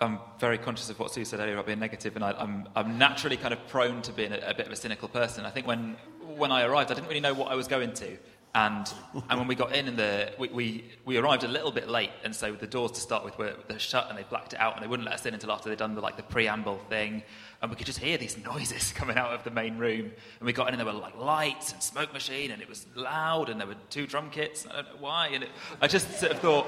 I'm 0.00 0.18
very 0.38 0.58
conscious 0.58 0.90
of 0.90 0.98
what 0.98 1.12
Sue 1.12 1.24
said 1.24 1.40
earlier 1.40 1.54
about 1.54 1.66
being 1.66 1.80
negative, 1.80 2.14
and 2.14 2.24
I, 2.24 2.32
I'm, 2.32 2.68
I'm 2.76 2.98
naturally 2.98 3.36
kind 3.36 3.52
of 3.52 3.66
prone 3.66 4.00
to 4.02 4.12
being 4.12 4.32
a, 4.32 4.38
a 4.46 4.54
bit 4.54 4.66
of 4.66 4.72
a 4.72 4.76
cynical 4.76 5.08
person. 5.08 5.44
I 5.44 5.50
think 5.50 5.66
when, 5.66 5.96
when 6.36 6.52
I 6.52 6.62
arrived, 6.62 6.90
I 6.92 6.94
didn't 6.94 7.08
really 7.08 7.20
know 7.20 7.34
what 7.34 7.50
I 7.50 7.56
was 7.56 7.66
going 7.66 7.92
to. 7.94 8.16
And, 8.52 8.92
and 9.28 9.38
when 9.38 9.46
we 9.46 9.54
got 9.54 9.74
in, 9.74 9.86
and 9.88 9.96
the, 9.96 10.32
we, 10.38 10.48
we, 10.48 10.84
we 11.04 11.16
arrived 11.16 11.44
a 11.44 11.48
little 11.48 11.70
bit 11.70 11.88
late, 11.88 12.10
and 12.24 12.34
so 12.34 12.52
the 12.52 12.66
doors 12.66 12.92
to 12.92 13.00
start 13.00 13.24
with 13.24 13.38
were, 13.38 13.54
were 13.68 13.78
shut, 13.78 14.08
and 14.08 14.18
they 14.18 14.24
blacked 14.24 14.52
it 14.52 14.60
out, 14.60 14.74
and 14.74 14.82
they 14.82 14.88
wouldn't 14.88 15.08
let 15.08 15.16
us 15.16 15.26
in 15.26 15.34
until 15.34 15.52
after 15.52 15.68
they'd 15.68 15.78
done 15.78 15.94
the, 15.94 16.00
like, 16.00 16.16
the 16.16 16.22
preamble 16.22 16.78
thing. 16.88 17.22
And 17.62 17.70
we 17.70 17.76
could 17.76 17.86
just 17.86 17.98
hear 17.98 18.18
these 18.18 18.36
noises 18.44 18.92
coming 18.92 19.16
out 19.16 19.32
of 19.32 19.42
the 19.42 19.50
main 19.50 19.78
room. 19.78 20.12
And 20.38 20.46
we 20.46 20.52
got 20.52 20.68
in, 20.68 20.74
and 20.74 20.80
there 20.80 20.92
were 20.92 21.00
like 21.00 21.16
lights 21.16 21.72
and 21.72 21.82
smoke 21.82 22.12
machine, 22.12 22.52
and 22.52 22.62
it 22.62 22.68
was 22.68 22.86
loud, 22.94 23.50
and 23.50 23.60
there 23.60 23.68
were 23.68 23.76
two 23.88 24.06
drum 24.06 24.30
kits. 24.30 24.66
I 24.68 24.82
don't 24.82 24.94
know 24.94 25.00
why. 25.00 25.28
And 25.28 25.44
it, 25.44 25.50
I 25.80 25.88
just 25.88 26.20
sort 26.20 26.32
of 26.32 26.38
thought, 26.38 26.66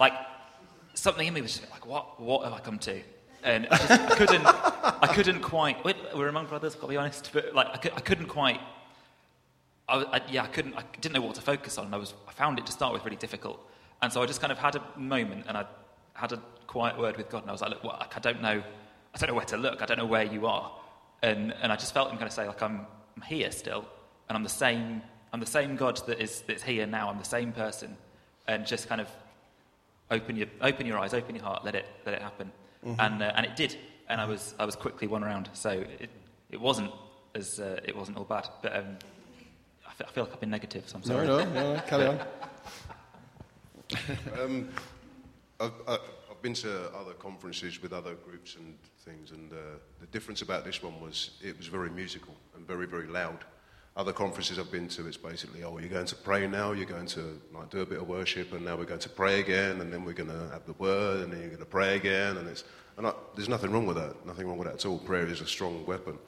like, 0.00 0.12
something 0.96 1.26
in 1.26 1.34
me 1.34 1.42
was 1.42 1.58
just 1.58 1.70
like, 1.70 1.86
what, 1.86 2.20
what 2.20 2.44
have 2.44 2.52
I 2.52 2.58
come 2.60 2.78
to? 2.80 3.00
And 3.44 3.68
I, 3.70 3.76
just, 3.76 3.90
I 3.90 4.14
couldn't, 4.16 4.46
I 4.46 5.06
couldn't 5.14 5.40
quite. 5.40 5.84
we- 5.84 5.94
We're 6.14 6.28
among 6.28 6.46
brothers, 6.46 6.74
I've 6.74 6.80
got 6.80 6.86
to 6.88 6.90
be 6.90 6.96
honest. 6.96 7.30
But 7.32 7.54
like, 7.54 7.68
I, 7.72 7.76
could, 7.76 8.04
couldn't 8.04 8.26
quite. 8.26 8.60
I, 9.88 10.02
I, 10.02 10.20
yeah, 10.28 10.42
I 10.42 10.48
couldn't. 10.48 10.74
I 10.74 10.82
didn't 11.00 11.14
know 11.14 11.20
what 11.20 11.36
to 11.36 11.42
focus 11.42 11.78
on. 11.78 11.94
I 11.94 11.96
was. 11.96 12.14
I 12.26 12.32
found 12.32 12.58
it 12.58 12.66
to 12.66 12.72
start 12.72 12.92
with 12.92 13.04
really 13.04 13.16
difficult, 13.16 13.60
and 14.02 14.12
so 14.12 14.20
I 14.20 14.26
just 14.26 14.40
kind 14.40 14.50
of 14.50 14.58
had 14.58 14.74
a 14.74 14.82
moment, 14.98 15.44
and 15.46 15.56
I 15.56 15.64
had 16.14 16.32
a 16.32 16.42
quiet 16.66 16.98
word 16.98 17.16
with 17.16 17.30
God, 17.30 17.42
and 17.42 17.50
I 17.50 17.52
was 17.52 17.60
like, 17.60 17.70
look, 17.70 17.84
well, 17.84 17.96
I 18.00 18.18
don't 18.18 18.42
know. 18.42 18.62
I 19.14 19.18
don't 19.18 19.28
know 19.28 19.34
where 19.36 19.44
to 19.46 19.56
look. 19.56 19.82
I 19.82 19.86
don't 19.86 19.98
know 19.98 20.06
where 20.06 20.24
you 20.24 20.46
are, 20.46 20.72
and 21.22 21.54
and 21.62 21.70
I 21.70 21.76
just 21.76 21.94
felt 21.94 22.10
him 22.10 22.16
kind 22.16 22.26
of 22.26 22.32
say, 22.32 22.48
like, 22.48 22.60
I'm, 22.62 22.84
I'm 23.14 23.22
here 23.22 23.52
still, 23.52 23.84
and 24.28 24.36
I'm 24.36 24.42
the 24.42 24.48
same. 24.48 25.02
I'm 25.32 25.38
the 25.40 25.46
same 25.46 25.76
God 25.76 26.00
that 26.08 26.20
is 26.20 26.40
that's 26.48 26.64
here 26.64 26.86
now. 26.86 27.08
I'm 27.08 27.18
the 27.18 27.24
same 27.24 27.52
person, 27.52 27.96
and 28.48 28.66
just 28.66 28.88
kind 28.88 29.00
of 29.00 29.08
open 30.10 30.36
your 30.36 30.46
open 30.60 30.86
your 30.86 30.98
eyes, 30.98 31.14
open 31.14 31.34
your 31.34 31.44
heart, 31.44 31.64
let 31.64 31.74
it 31.74 31.86
let 32.04 32.14
it 32.14 32.22
happen, 32.22 32.52
Mhm. 32.84 32.96
and 32.98 33.22
uh, 33.22 33.32
and 33.36 33.46
it 33.46 33.56
did, 33.56 33.76
and 34.08 34.20
I 34.20 34.24
was 34.26 34.54
I 34.58 34.64
was 34.64 34.76
quickly 34.76 35.06
won 35.08 35.24
around. 35.24 35.50
So 35.52 35.70
it 35.70 36.10
it 36.50 36.60
wasn't 36.60 36.90
as 37.34 37.58
uh, 37.60 37.80
it 37.84 37.96
wasn't 37.96 38.16
all 38.18 38.24
bad, 38.24 38.48
but 38.62 38.74
um, 38.76 38.96
I, 39.86 39.92
feel, 39.92 40.06
I 40.08 40.12
feel 40.12 40.24
like 40.24 40.32
I've 40.32 40.40
been 40.40 40.50
negative, 40.50 40.88
so 40.88 40.96
I'm 40.96 41.02
No, 41.02 41.06
sorry. 41.06 41.26
no, 41.26 41.74
no, 41.74 41.80
carry 41.86 42.06
on. 42.06 42.20
um, 44.40 44.68
I've, 45.60 45.72
I've 45.88 46.42
been 46.42 46.54
to 46.54 46.90
other 46.94 47.12
conferences 47.14 47.80
with 47.82 47.92
other 47.92 48.14
groups 48.14 48.56
and 48.56 48.76
things, 49.04 49.30
and 49.32 49.52
uh, 49.52 49.56
the 50.00 50.06
difference 50.06 50.42
about 50.42 50.64
this 50.64 50.82
one 50.82 51.00
was 51.00 51.30
it 51.42 51.56
was 51.56 51.66
very 51.66 51.90
musical 51.90 52.34
and 52.54 52.66
very, 52.66 52.86
very 52.86 53.06
loud. 53.06 53.44
Other 53.96 54.12
conferences 54.12 54.58
I've 54.58 54.70
been 54.70 54.88
to, 54.88 55.06
it's 55.06 55.16
basically, 55.16 55.64
oh, 55.64 55.78
you're 55.78 55.88
going 55.88 56.04
to 56.04 56.14
pray 56.14 56.46
now, 56.46 56.72
you're 56.72 56.84
going 56.84 57.06
to 57.06 57.40
like 57.54 57.70
do 57.70 57.80
a 57.80 57.86
bit 57.86 57.98
of 57.98 58.06
worship, 58.06 58.52
and 58.52 58.62
now 58.62 58.76
we're 58.76 58.84
going 58.84 59.00
to 59.00 59.08
pray 59.08 59.40
again, 59.40 59.80
and 59.80 59.90
then 59.90 60.04
we're 60.04 60.12
going 60.12 60.28
to 60.28 60.50
have 60.52 60.66
the 60.66 60.74
word, 60.74 61.22
and 61.22 61.32
then 61.32 61.40
you're 61.40 61.48
going 61.48 61.60
to 61.60 61.64
pray 61.64 61.96
again, 61.96 62.36
and 62.36 62.46
it's, 62.46 62.64
and 62.98 63.06
I, 63.06 63.14
there's 63.34 63.48
nothing 63.48 63.70
wrong 63.72 63.86
with 63.86 63.96
that, 63.96 64.26
nothing 64.26 64.46
wrong 64.46 64.58
with 64.58 64.68
that 64.68 64.74
at 64.74 64.84
all. 64.84 64.98
Prayer 64.98 65.26
is 65.26 65.40
a 65.40 65.46
strong 65.46 65.86
weapon, 65.86 66.18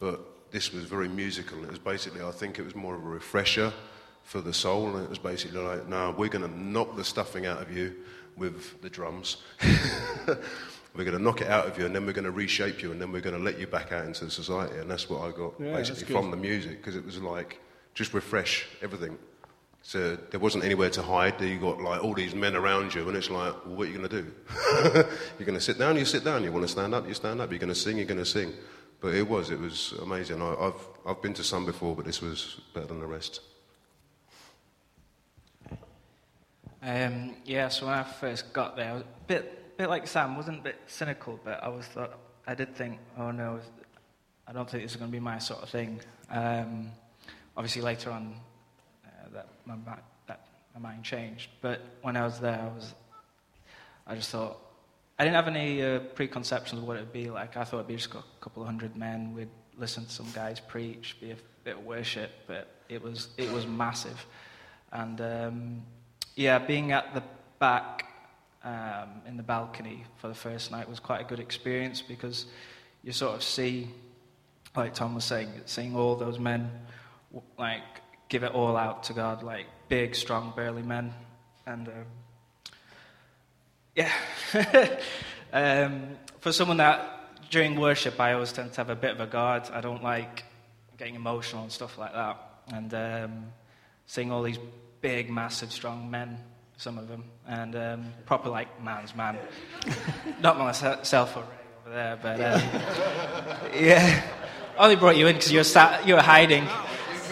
but 0.00 0.20
this 0.50 0.72
was 0.72 0.84
very 0.84 1.08
musical. 1.08 1.62
It 1.64 1.70
was 1.70 1.78
basically, 1.78 2.22
I 2.22 2.30
think 2.30 2.58
it 2.58 2.62
was 2.62 2.74
more 2.74 2.94
of 2.94 3.04
a 3.04 3.08
refresher 3.08 3.74
for 4.22 4.40
the 4.40 4.54
soul, 4.54 4.96
and 4.96 5.04
it 5.04 5.10
was 5.10 5.18
basically 5.18 5.60
like, 5.60 5.86
no, 5.86 6.14
we're 6.16 6.28
going 6.28 6.48
to 6.48 6.58
knock 6.58 6.96
the 6.96 7.04
stuffing 7.04 7.44
out 7.44 7.60
of 7.60 7.70
you 7.70 7.94
with 8.38 8.80
the 8.80 8.88
drums. 8.88 9.38
we're 10.94 11.04
going 11.04 11.16
to 11.16 11.22
knock 11.22 11.40
it 11.40 11.48
out 11.48 11.66
of 11.66 11.78
you, 11.78 11.86
and 11.86 11.94
then 11.94 12.06
we're 12.06 12.12
going 12.12 12.24
to 12.24 12.30
reshape 12.30 12.82
you, 12.82 12.92
and 12.92 13.00
then 13.00 13.12
we're 13.12 13.20
going 13.20 13.36
to 13.36 13.42
let 13.42 13.58
you 13.58 13.66
back 13.66 13.92
out 13.92 14.04
into 14.04 14.28
society. 14.30 14.78
And 14.78 14.90
that's 14.90 15.08
what 15.08 15.22
I 15.22 15.30
got 15.36 15.54
Yeah, 15.60 15.74
basically 15.74 16.12
from 16.12 16.30
the 16.30 16.36
music, 16.36 16.78
because 16.78 16.96
it 16.96 17.04
was 17.04 17.18
like 17.18 17.60
just 17.94 18.14
refresh 18.14 18.66
everything. 18.82 19.18
So 19.82 20.16
there 20.16 20.40
wasn't 20.40 20.64
anywhere 20.64 20.90
to 20.90 21.02
hide. 21.02 21.40
You 21.40 21.58
got 21.58 21.80
like 21.80 22.02
all 22.02 22.14
these 22.14 22.34
men 22.34 22.56
around 22.56 22.94
you, 22.94 23.08
and 23.08 23.16
it's 23.16 23.30
like, 23.30 23.54
well, 23.64 23.76
what 23.76 23.88
are 23.88 23.90
you 23.90 23.98
going 23.98 24.08
to 24.08 24.22
do? 24.22 24.32
you're 25.38 25.46
going 25.46 25.54
to 25.54 25.60
sit 25.60 25.78
down, 25.78 25.96
you 25.96 26.04
sit 26.04 26.24
down. 26.24 26.42
You 26.42 26.52
want 26.52 26.64
to 26.64 26.72
stand 26.72 26.94
up, 26.94 27.06
you 27.06 27.14
stand 27.14 27.40
up. 27.40 27.50
You're 27.50 27.60
going 27.60 27.68
to 27.68 27.74
sing, 27.74 27.96
you're 27.96 28.06
going 28.06 28.18
to 28.18 28.26
sing. 28.26 28.52
But 29.00 29.14
it 29.14 29.28
was, 29.28 29.50
it 29.50 29.58
was 29.58 29.94
amazing. 30.02 30.42
I, 30.42 30.54
I've, 30.54 30.88
I've 31.06 31.22
been 31.22 31.34
to 31.34 31.44
some 31.44 31.64
before, 31.64 31.94
but 31.94 32.04
this 32.04 32.20
was 32.20 32.60
better 32.74 32.86
than 32.86 32.98
the 33.00 33.06
rest. 33.06 33.40
Um, 36.82 37.34
yeah, 37.44 37.68
so 37.68 37.86
when 37.86 37.94
I 37.94 38.02
first 38.02 38.52
got 38.52 38.76
there, 38.76 38.90
I 38.90 38.94
was 38.94 39.02
a 39.02 39.26
bit, 39.26 39.57
bit 39.78 39.88
like 39.88 40.08
Sam, 40.08 40.36
wasn't 40.36 40.58
a 40.58 40.62
bit 40.62 40.76
cynical, 40.86 41.38
but 41.44 41.62
I 41.62 41.68
was 41.68 41.86
thought, 41.86 42.18
I 42.46 42.54
did 42.54 42.74
think, 42.74 42.98
oh 43.16 43.30
no, 43.30 43.60
I 44.46 44.52
don't 44.52 44.68
think 44.68 44.82
this 44.82 44.90
is 44.90 44.96
going 44.96 45.10
to 45.10 45.12
be 45.12 45.20
my 45.20 45.38
sort 45.38 45.62
of 45.62 45.70
thing. 45.70 46.00
Um, 46.30 46.90
obviously, 47.56 47.82
later 47.82 48.10
on, 48.10 48.34
uh, 49.06 49.08
that, 49.34 49.46
my, 49.64 49.76
that 50.26 50.48
my 50.74 50.80
mind 50.80 51.04
changed. 51.04 51.50
But 51.60 51.80
when 52.02 52.16
I 52.16 52.24
was 52.24 52.40
there, 52.40 52.60
I 52.60 52.74
was, 52.74 52.92
I 54.04 54.14
just 54.16 54.30
thought, 54.30 54.58
I 55.16 55.22
didn't 55.24 55.36
have 55.36 55.46
any 55.48 55.80
uh, 55.80 56.00
preconceptions 56.00 56.80
of 56.80 56.86
what 56.86 56.96
it 56.96 57.00
would 57.00 57.12
be 57.12 57.30
like. 57.30 57.56
I 57.56 57.62
thought 57.62 57.76
it'd 57.76 57.86
be 57.86 57.96
just 57.96 58.12
a 58.12 58.22
couple 58.40 58.62
of 58.62 58.66
hundred 58.66 58.96
men. 58.96 59.32
We'd 59.32 59.48
listen 59.76 60.06
to 60.06 60.10
some 60.10 60.26
guys 60.34 60.58
preach, 60.58 61.16
be 61.20 61.30
a 61.30 61.36
bit 61.62 61.76
of 61.76 61.84
worship, 61.84 62.32
but 62.48 62.68
it 62.88 63.00
was 63.00 63.28
it 63.36 63.50
was 63.52 63.66
massive. 63.66 64.26
And 64.92 65.20
um, 65.20 65.82
yeah, 66.34 66.58
being 66.58 66.90
at 66.92 67.14
the 67.14 67.22
back 67.58 68.07
um, 68.64 69.22
in 69.26 69.36
the 69.36 69.42
balcony 69.42 70.04
for 70.16 70.28
the 70.28 70.34
first 70.34 70.70
night 70.70 70.88
was 70.88 71.00
quite 71.00 71.20
a 71.20 71.24
good 71.24 71.40
experience 71.40 72.02
because 72.02 72.46
you 73.02 73.12
sort 73.12 73.34
of 73.34 73.42
see, 73.42 73.88
like 74.76 74.94
Tom 74.94 75.14
was 75.14 75.24
saying, 75.24 75.48
seeing 75.66 75.94
all 75.96 76.16
those 76.16 76.38
men 76.38 76.70
like 77.58 77.82
give 78.28 78.42
it 78.42 78.52
all 78.52 78.76
out 78.76 79.04
to 79.04 79.12
God, 79.12 79.42
like 79.42 79.66
big, 79.88 80.14
strong, 80.14 80.52
burly 80.54 80.82
men, 80.82 81.12
and. 81.66 81.88
Um, 81.88 82.04
yeah. 83.98 84.12
um, 85.52 86.16
for 86.38 86.52
someone 86.52 86.76
that 86.76 87.50
during 87.50 87.80
worship 87.80 88.20
I 88.20 88.34
always 88.34 88.52
tend 88.52 88.72
to 88.74 88.76
have 88.78 88.90
a 88.90 88.94
bit 88.94 89.10
of 89.10 89.20
a 89.20 89.26
guard. 89.26 89.68
I 89.72 89.80
don't 89.80 90.04
like 90.04 90.44
getting 90.96 91.16
emotional 91.16 91.62
and 91.62 91.72
stuff 91.72 91.98
like 91.98 92.12
that. 92.12 92.38
And 92.72 92.94
um, 92.94 93.46
seeing 94.06 94.30
all 94.30 94.42
these 94.42 94.58
big, 95.00 95.30
massive, 95.30 95.72
strong 95.72 96.10
men, 96.10 96.38
some 96.78 96.96
of 96.96 97.08
them, 97.08 97.24
and 97.46 97.74
um, 97.74 98.14
proper 98.24 98.48
like 98.48 98.82
man's 98.82 99.14
man. 99.14 99.36
Not 100.40 100.56
myself 100.58 101.36
already 101.36 101.52
over 101.84 101.94
there, 101.94 102.18
but 102.22 102.40
um, 102.40 103.70
yeah. 103.74 104.22
Only 104.78 104.94
brought 104.94 105.16
you 105.16 105.26
in 105.26 105.34
because 105.34 105.50
you 105.50 105.58
were 105.58 105.64
sat, 105.64 106.06
you 106.06 106.14
were 106.14 106.22
hiding. 106.22 106.62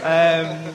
Um, 0.02 0.74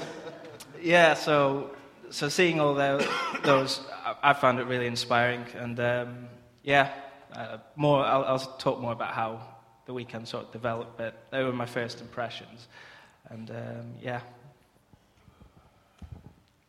yeah, 0.81 1.13
so 1.15 1.75
so 2.09 2.29
seeing 2.29 2.61
all 2.61 2.73
the, 2.73 3.05
those, 3.43 3.81
I, 4.05 4.31
I 4.31 4.33
found 4.33 4.59
it 4.59 4.63
really 4.63 4.87
inspiring, 4.87 5.45
and 5.57 5.77
um, 5.81 6.27
yeah, 6.63 6.93
uh, 7.33 7.57
more. 7.75 8.05
I'll, 8.05 8.23
I'll 8.23 8.39
talk 8.39 8.79
more 8.79 8.93
about 8.93 9.13
how 9.13 9.41
the 9.85 9.93
weekend 9.93 10.29
sort 10.29 10.45
of 10.45 10.51
developed, 10.53 10.97
but 10.97 11.25
they 11.29 11.43
were 11.43 11.51
my 11.51 11.65
first 11.65 11.99
impressions, 11.99 12.69
and 13.29 13.51
um, 13.51 13.93
yeah. 14.01 14.21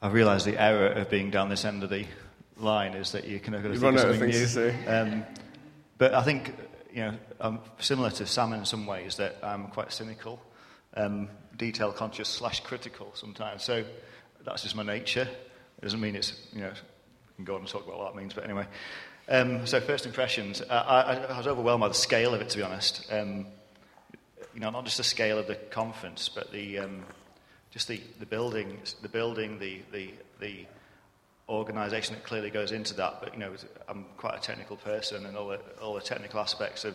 I 0.02 0.08
realise 0.08 0.42
the 0.42 0.60
error 0.60 0.88
of 0.88 1.08
being 1.08 1.30
down 1.30 1.48
this 1.48 1.64
end 1.64 1.84
of 1.84 1.90
the 1.90 2.06
line 2.56 2.94
is 2.94 3.12
that 3.12 3.24
you 3.24 3.38
kind 3.38 3.54
of 3.54 3.62
got 3.62 3.68
to 3.68 3.74
You 3.74 3.80
think 3.80 3.84
run 3.84 3.94
of 3.94 4.00
out 4.00 4.10
of 4.10 4.16
something 4.16 4.32
things 4.32 4.56
new. 4.56 4.92
Um, 4.92 5.24
but 5.96 6.12
I 6.12 6.22
think 6.24 6.54
you 6.92 7.02
know 7.02 7.14
I'm 7.38 7.60
similar 7.78 8.10
to 8.10 8.26
Sam 8.26 8.52
in 8.52 8.64
some 8.64 8.84
ways 8.84 9.16
that 9.16 9.36
I'm 9.44 9.68
quite 9.68 9.92
cynical, 9.92 10.42
um, 10.96 11.28
detail 11.56 11.92
conscious 11.92 12.28
slash 12.28 12.60
critical 12.60 13.12
sometimes. 13.14 13.62
So 13.62 13.84
that's 14.44 14.64
just 14.64 14.74
my 14.74 14.82
nature. 14.82 15.28
It 15.78 15.82
doesn't 15.82 16.00
mean 16.00 16.16
it's 16.16 16.48
you 16.52 16.62
know 16.62 16.70
we 16.70 17.36
can 17.36 17.44
go 17.44 17.54
on 17.54 17.60
and 17.60 17.68
talk 17.68 17.86
about 17.86 17.98
what 17.98 18.12
that 18.12 18.18
means, 18.18 18.34
but 18.34 18.42
anyway. 18.42 18.66
Um, 19.28 19.68
so 19.68 19.80
first 19.80 20.04
impressions, 20.04 20.62
I, 20.68 20.74
I, 20.78 21.14
I 21.14 21.38
was 21.38 21.46
overwhelmed 21.46 21.80
by 21.80 21.88
the 21.88 21.94
scale 21.94 22.34
of 22.34 22.40
it, 22.40 22.48
to 22.50 22.56
be 22.56 22.64
honest. 22.64 23.06
Um, 23.08 23.46
you 24.52 24.60
know, 24.60 24.70
not 24.70 24.84
just 24.84 24.96
the 24.96 25.04
scale 25.04 25.38
of 25.38 25.46
the 25.46 25.54
conference, 25.54 26.28
but 26.28 26.50
the 26.50 26.80
um, 26.80 27.04
just 27.72 27.88
the, 27.88 28.00
the 28.20 28.26
building, 28.26 28.78
the 29.02 29.08
building, 29.08 29.58
the 29.58 29.80
the 29.92 30.12
the 30.40 30.66
organisation 31.48 32.14
that 32.14 32.24
clearly 32.24 32.50
goes 32.50 32.70
into 32.70 32.94
that. 32.94 33.20
But 33.20 33.34
you 33.34 33.40
know, 33.40 33.52
I'm 33.88 34.06
quite 34.16 34.36
a 34.36 34.40
technical 34.40 34.76
person, 34.76 35.26
and 35.26 35.36
all 35.36 35.48
the 35.48 35.60
all 35.80 35.94
the 35.94 36.00
technical 36.00 36.38
aspects 36.38 36.84
of 36.84 36.94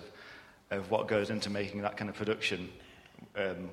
of 0.72 0.90
what 0.92 1.08
goes 1.08 1.30
into 1.30 1.50
making 1.50 1.82
that 1.82 1.98
kind 1.98 2.10
of 2.10 2.16
production 2.16 2.70
um, 3.36 3.70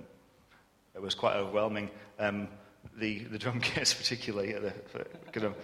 it 0.95 1.03
was 1.03 1.15
quite 1.15 1.37
overwhelming. 1.37 1.91
Um, 2.19 2.49
the 2.97 3.25
the 3.25 3.39
drum 3.39 3.61
kits, 3.61 3.95
particularly, 3.95 4.53
kind 5.33 5.47
of, 5.47 5.55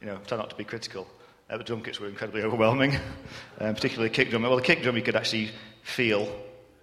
you 0.00 0.06
know, 0.06 0.18
try 0.26 0.36
not 0.38 0.50
to 0.50 0.56
be 0.56 0.64
critical. 0.64 1.06
Uh, 1.48 1.56
the 1.58 1.64
drum 1.64 1.82
kits 1.82 1.98
were 1.98 2.08
incredibly 2.08 2.42
overwhelming, 2.44 2.96
um, 3.58 3.74
particularly 3.74 4.08
the 4.08 4.14
kick 4.14 4.30
drum. 4.30 4.42
Well, 4.42 4.56
the 4.56 4.62
kick 4.62 4.82
drum 4.82 4.96
you 4.96 5.02
could 5.02 5.16
actually 5.16 5.50
feel 5.82 6.30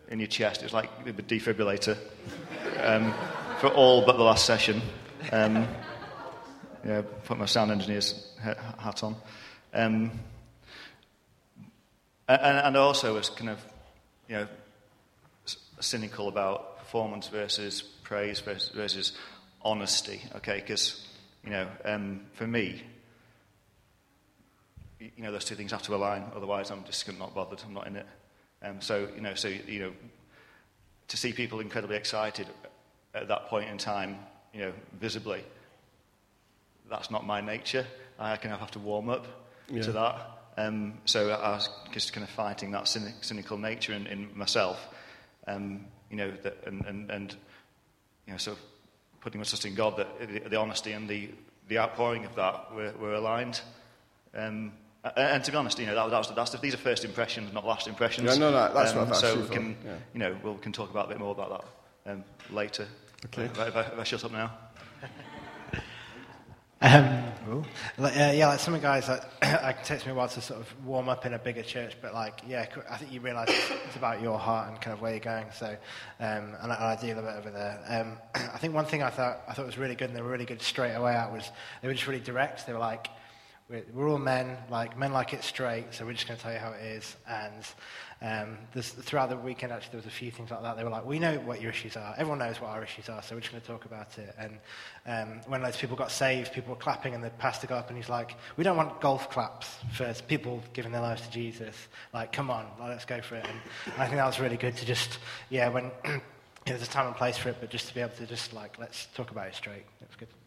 in 0.10 0.20
your 0.20 0.28
chest. 0.28 0.62
It 0.62 0.66
was 0.66 0.74
like 0.74 0.90
a 1.06 1.14
defibrillator 1.14 1.98
um, 2.84 3.14
for 3.60 3.68
all 3.70 4.06
but 4.06 4.18
the 4.18 4.24
last 4.24 4.46
session. 4.46 4.82
Um, 5.32 5.68
yeah, 6.86 7.02
put 7.26 7.38
my 7.38 7.46
sound 7.46 7.72
engineer's 7.72 8.32
hat 8.40 9.04
on. 9.04 9.16
Um, 9.74 10.12
and, 12.28 12.58
and 12.58 12.78
also 12.78 13.16
was 13.16 13.30
kind 13.30 13.50
of, 13.50 13.60
you 14.30 14.36
know, 14.36 14.48
cynical 15.80 16.28
about 16.28 16.78
performance 16.78 17.28
versus 17.30 17.82
praise 17.82 18.40
versus, 18.42 18.70
versus 18.70 19.18
honesty. 19.62 20.22
Okay, 20.36 20.60
because 20.60 21.08
you 21.44 21.50
know, 21.50 21.68
um, 21.84 22.22
for 22.34 22.46
me, 22.46 22.84
you 25.00 25.24
know, 25.24 25.32
those 25.32 25.46
two 25.46 25.56
things 25.56 25.72
have 25.72 25.84
to 25.84 25.96
align. 25.96 26.26
Otherwise, 26.36 26.70
I'm 26.70 26.84
just 26.84 27.12
not 27.18 27.34
bothered. 27.34 27.62
I'm 27.66 27.74
not 27.74 27.88
in 27.88 27.96
it. 27.96 28.06
Um, 28.62 28.82
so 28.82 29.08
you 29.16 29.22
know, 29.22 29.34
so 29.34 29.48
you 29.48 29.80
know, 29.80 29.94
to 31.08 31.18
see 31.18 31.34
people 31.34 31.60
incredibly 31.60 31.98
excited 31.98 32.48
at 33.18 33.28
that 33.30 33.48
point 33.48 33.70
in 33.70 33.78
time, 33.78 34.18
you 34.54 34.62
know, 34.62 34.74
visibly, 35.00 35.44
that's 36.90 37.12
not 37.12 37.26
my 37.26 37.42
nature. 37.42 37.86
I 38.20 38.38
kind 38.38 38.54
of 38.54 38.60
have 38.60 38.72
to 38.72 38.80
warm 38.80 39.10
up 39.10 39.28
Yeah. 39.70 39.84
to 39.84 39.92
that. 39.94 40.32
Um, 40.58 41.00
so 41.06 41.30
I 41.30 41.52
was 41.52 41.70
just 41.92 42.14
kind 42.14 42.24
of 42.24 42.30
fighting 42.32 42.72
that 42.72 42.88
cynic, 42.88 43.16
cynical 43.22 43.58
nature 43.58 43.94
in, 43.94 44.08
in 44.08 44.36
myself. 44.36 44.80
Um, 45.46 45.86
you 46.10 46.18
know, 46.18 46.32
that, 46.44 46.66
and, 46.66 46.84
and, 46.86 47.12
and, 47.12 47.36
you 48.26 48.34
know, 48.34 48.38
sort 48.38 48.58
of 48.58 48.64
putting 49.22 49.40
my 49.40 49.46
trust 49.46 49.66
in 49.66 49.76
God 49.76 49.98
that 49.98 50.08
the, 50.20 50.50
the 50.50 50.58
honesty 50.58 50.94
and 50.94 51.08
the, 51.08 51.30
the 51.68 51.78
outpouring 51.78 52.26
of 52.26 52.36
that 52.36 52.74
were, 52.74 52.94
were 53.00 53.14
aligned. 53.14 53.62
Um, 54.34 54.72
and, 55.16 55.44
to 55.44 55.52
be 55.52 55.58
honest, 55.58 55.80
you 55.80 55.86
know, 55.86 55.96
that, 55.96 56.10
that 56.10 56.18
was, 56.18 56.32
that's 56.36 56.52
the, 56.52 56.58
these 56.58 56.74
are 56.74 56.78
first 56.78 57.06
impressions, 57.06 57.54
not 57.54 57.66
last 57.66 57.88
impressions. 57.88 58.28
Yeah, 58.28 58.40
no, 58.40 58.52
no, 58.52 58.74
that's 58.74 58.94
what 58.94 59.10
I've 59.10 59.16
So 59.16 59.40
we 59.40 59.48
can, 59.48 59.78
yeah. 59.86 59.96
you 60.14 60.20
know, 60.20 60.38
we'll, 60.44 60.54
we 60.56 60.62
can 60.62 60.72
talk 60.72 60.90
about 60.90 61.06
a 61.06 61.10
bit 61.10 61.20
more 61.20 61.32
about 61.32 61.64
that 62.06 62.12
um, 62.12 62.24
later. 62.52 62.88
Okay. 63.26 63.44
If 63.44 63.60
I, 63.60 63.68
if 63.68 63.76
I, 63.76 63.82
if 63.82 64.00
I 64.00 64.04
shut 64.04 64.24
up 64.24 64.32
now. 64.32 64.52
Um, 66.80 67.24
like, 67.98 68.16
uh, 68.16 68.34
yeah, 68.36 68.50
like 68.50 68.60
some 68.60 68.76
of 68.76 68.82
the 68.82 68.88
guys, 68.88 69.08
like, 69.42 69.78
it 69.80 69.84
takes 69.84 70.06
me 70.06 70.12
a 70.12 70.16
while 70.16 70.28
to 70.28 70.42
sort 70.42 70.60
of 70.60 70.86
warm 70.86 71.10
up 71.10 71.26
in 71.26 71.34
a 71.34 71.40
bigger 71.40 71.64
church, 71.64 71.98
but 72.04 72.14
like, 72.14 72.42
yeah, 72.48 72.68
I 72.90 72.98
think 72.98 73.12
you 73.12 73.20
realise 73.20 73.50
it's, 73.50 73.72
it's 73.88 73.96
about 73.96 74.22
your 74.22 74.38
heart 74.38 74.70
and 74.70 74.80
kind 74.80 74.94
of 74.94 75.02
where 75.02 75.12
you're 75.12 75.20
going. 75.20 75.48
So, 75.54 75.76
um, 76.20 76.56
and, 76.62 76.72
I, 76.72 76.76
and 76.76 76.84
I 76.84 76.98
do 77.02 77.16
love 77.16 77.26
it 77.26 77.36
over 77.36 77.50
there. 77.50 77.82
Um, 77.88 78.18
I 78.54 78.60
think 78.60 78.76
one 78.76 78.86
thing 78.86 79.02
I 79.02 79.10
thought 79.10 79.42
I 79.48 79.54
thought 79.54 79.66
was 79.66 79.78
really 79.80 79.96
good, 79.96 80.10
and 80.10 80.16
they 80.16 80.22
were 80.22 80.30
really 80.30 80.46
good 80.46 80.62
straight 80.62 80.94
away 80.94 81.16
out 81.16 81.34
was 81.34 81.50
they 81.82 81.88
were 81.88 81.96
just 81.96 82.06
really 82.06 82.20
direct. 82.20 82.68
They 82.68 82.74
were 82.74 82.80
like, 82.80 83.08
we're, 83.70 83.84
we're 83.94 84.10
all 84.10 84.20
men, 84.20 84.58
like 84.70 84.98
men 84.98 85.12
like 85.12 85.34
it 85.34 85.44
straight, 85.44 85.88
so 85.92 86.06
we're 86.06 86.14
just 86.14 86.28
going 86.28 86.38
to 86.38 86.44
tell 86.44 86.54
you 86.54 86.60
how 86.60 86.74
it 86.74 86.84
is. 86.84 87.16
And 87.28 87.64
um, 88.22 88.58
throughout 88.74 89.30
the 89.30 89.38
weekend, 89.38 89.72
actually, 89.72 89.92
there 89.92 90.00
was 90.00 90.08
a 90.08 90.10
few 90.10 90.32
things 90.32 90.50
like 90.50 90.64
that. 90.64 90.76
They 90.76 90.84
were 90.84 90.90
like, 90.90 91.06
we 91.06 91.20
know 91.20 91.36
what 91.40 91.62
your 91.62 91.70
issues 91.70 91.96
are. 91.96 92.16
Everyone 92.18 92.40
knows 92.40 92.60
what 92.60 92.72
our 92.72 92.84
issues 92.84 93.10
are, 93.10 93.22
so 93.22 93.36
we're 93.36 93.42
just 93.42 93.52
going 93.52 93.62
to 93.62 93.68
talk 93.68 93.86
about 93.86 94.18
it. 94.18 94.36
And 94.40 94.58
um, 95.06 95.42
when 95.46 95.62
those 95.62 95.78
people 95.78 95.96
got 95.96 96.12
saved, 96.12 96.52
people 96.52 96.74
were 96.74 96.80
clapping, 96.80 97.14
and 97.14 97.24
the 97.24 97.30
pastor 97.32 97.68
got 97.68 97.80
up 97.80 97.90
and 97.90 97.98
he's 97.98 98.10
like, 98.10 98.36
we 98.58 98.64
don't 98.64 98.76
want 98.76 99.00
golf 99.02 99.30
claps 99.30 99.76
for 99.94 100.12
people 100.28 100.64
giving 100.74 100.92
their 100.92 101.02
lives 101.02 101.22
to 101.22 101.32
Jesus. 101.32 101.76
Like, 102.12 102.32
come 102.32 102.50
on, 102.50 102.66
like, 102.80 102.90
let's 102.90 103.06
go 103.06 103.22
for 103.22 103.36
it. 103.36 103.46
And 103.48 103.60
I 104.00 104.06
think 104.06 104.18
that 104.18 104.26
was 104.26 104.40
really 104.40 104.58
good 104.58 104.76
to 104.78 104.86
just, 104.86 105.20
yeah, 105.50 105.70
when 105.70 105.92
there's 106.66 106.82
a 106.82 106.88
time 106.88 107.08
and 107.08 107.16
place 107.16 107.38
for 107.38 107.50
it, 107.50 107.58
but 107.60 107.70
just 107.70 107.88
to 107.88 107.94
be 107.94 108.02
able 108.02 108.16
to 108.16 108.26
just 108.26 108.52
like, 108.52 108.80
let's 108.80 109.08
talk 109.14 109.30
about 109.30 109.48
it 109.48 109.56
straight. 109.56 109.86
It 110.02 110.08
was 110.08 110.16
good. 110.18 110.47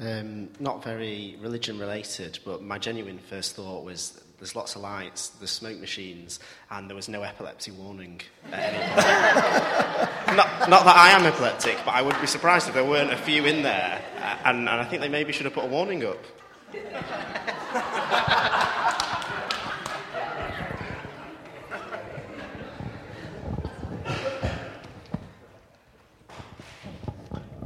Um, 0.00 0.48
not 0.58 0.82
very 0.82 1.36
religion 1.40 1.78
related, 1.78 2.38
but 2.42 2.62
my 2.62 2.78
genuine 2.78 3.18
first 3.18 3.54
thought 3.54 3.84
was 3.84 4.18
there's 4.38 4.56
lots 4.56 4.74
of 4.74 4.80
lights, 4.80 5.28
there's 5.28 5.50
smoke 5.50 5.78
machines, 5.78 6.40
and 6.70 6.88
there 6.88 6.96
was 6.96 7.06
no 7.10 7.20
epilepsy 7.20 7.70
warning 7.72 8.22
at 8.50 8.72
any 8.72 8.78
point. 8.78 10.36
not, 10.38 10.70
not 10.70 10.84
that 10.86 10.96
I 10.96 11.10
am 11.10 11.26
epileptic, 11.26 11.76
but 11.84 11.90
I 11.90 12.00
would 12.00 12.18
be 12.18 12.26
surprised 12.26 12.66
if 12.66 12.72
there 12.72 12.84
weren't 12.84 13.12
a 13.12 13.18
few 13.18 13.44
in 13.44 13.62
there, 13.62 14.00
uh, 14.16 14.36
and, 14.46 14.60
and 14.60 14.70
I 14.70 14.84
think 14.84 15.02
they 15.02 15.10
maybe 15.10 15.32
should 15.32 15.44
have 15.44 15.52
put 15.52 15.64
a 15.64 15.68
warning 15.68 16.06
up. 16.06 16.24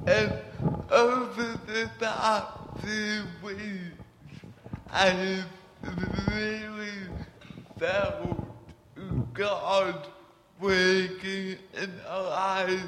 Um, 0.07 0.33
over 0.91 1.59
past 1.99 2.47
few 2.85 3.25
weeks, 3.43 3.97
I 4.93 5.43
really 5.83 6.93
felt 7.77 8.47
God 9.33 10.07
waking 10.61 11.59
in 11.75 11.91
our 12.09 12.23
lives. 12.23 12.85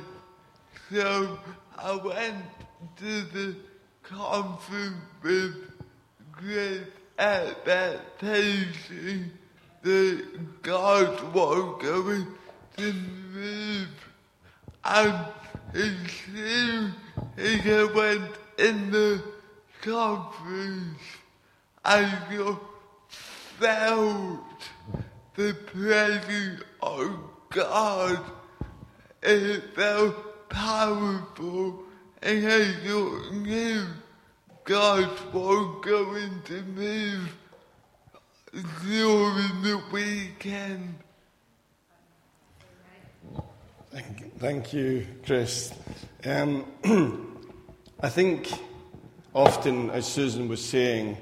So 0.88 1.36
I 1.76 1.96
went 1.96 2.44
to 2.98 3.22
the 3.22 3.56
conference 4.04 4.94
with 5.20 5.56
great 6.30 6.84
expectation 7.18 9.32
that 9.82 10.62
God 10.62 11.34
was 11.34 11.82
going 11.82 12.28
to 12.76 12.92
move. 13.32 13.88
And 14.84 15.26
it 15.74 16.08
seemed 16.08 16.94
I 17.36 17.90
went 17.92 18.45
in 18.58 18.90
the 18.90 19.22
conference, 19.80 20.98
I 21.84 22.10
just 22.30 22.58
felt 23.58 24.40
the 25.34 25.54
presence 25.54 26.62
of 26.82 27.18
God. 27.50 28.20
It 29.22 29.74
felt 29.74 30.48
powerful, 30.48 31.84
and 32.22 32.46
I 32.46 32.72
just 32.84 33.32
knew 33.32 33.86
God 34.64 35.08
was 35.32 35.84
going 35.84 36.42
to 36.44 36.62
move 36.62 37.36
during 38.82 39.62
the 39.62 39.80
weekend. 39.92 40.94
Thank, 43.90 44.38
thank 44.38 44.72
you, 44.72 45.06
Chris. 45.24 45.72
Um, 46.24 46.64
I 47.98 48.10
think 48.10 48.52
often, 49.32 49.88
as 49.88 50.06
Susan 50.06 50.48
was 50.48 50.62
saying, 50.62 51.16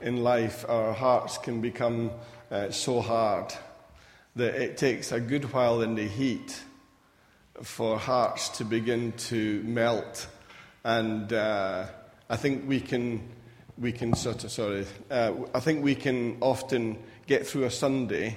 in 0.00 0.24
life 0.24 0.64
our 0.68 0.92
hearts 0.92 1.38
can 1.38 1.60
become 1.60 2.10
uh, 2.50 2.72
so 2.72 3.00
hard 3.00 3.54
that 4.34 4.56
it 4.56 4.76
takes 4.76 5.12
a 5.12 5.20
good 5.20 5.52
while 5.52 5.80
in 5.80 5.94
the 5.94 6.08
heat 6.08 6.60
for 7.62 7.96
hearts 7.96 8.48
to 8.58 8.64
begin 8.64 9.12
to 9.12 9.62
melt. 9.62 10.26
And 10.82 11.32
uh, 11.32 11.86
I 12.28 12.34
think 12.36 12.68
we 12.68 12.80
can, 12.80 13.22
we 13.78 13.92
can 13.92 14.12
sort 14.14 14.42
of, 14.42 14.50
sorry, 14.50 14.86
uh, 15.12 15.34
I 15.54 15.60
think 15.60 15.84
we 15.84 15.94
can 15.94 16.38
often 16.40 16.98
get 17.28 17.46
through 17.46 17.62
a 17.62 17.70
Sunday 17.70 18.36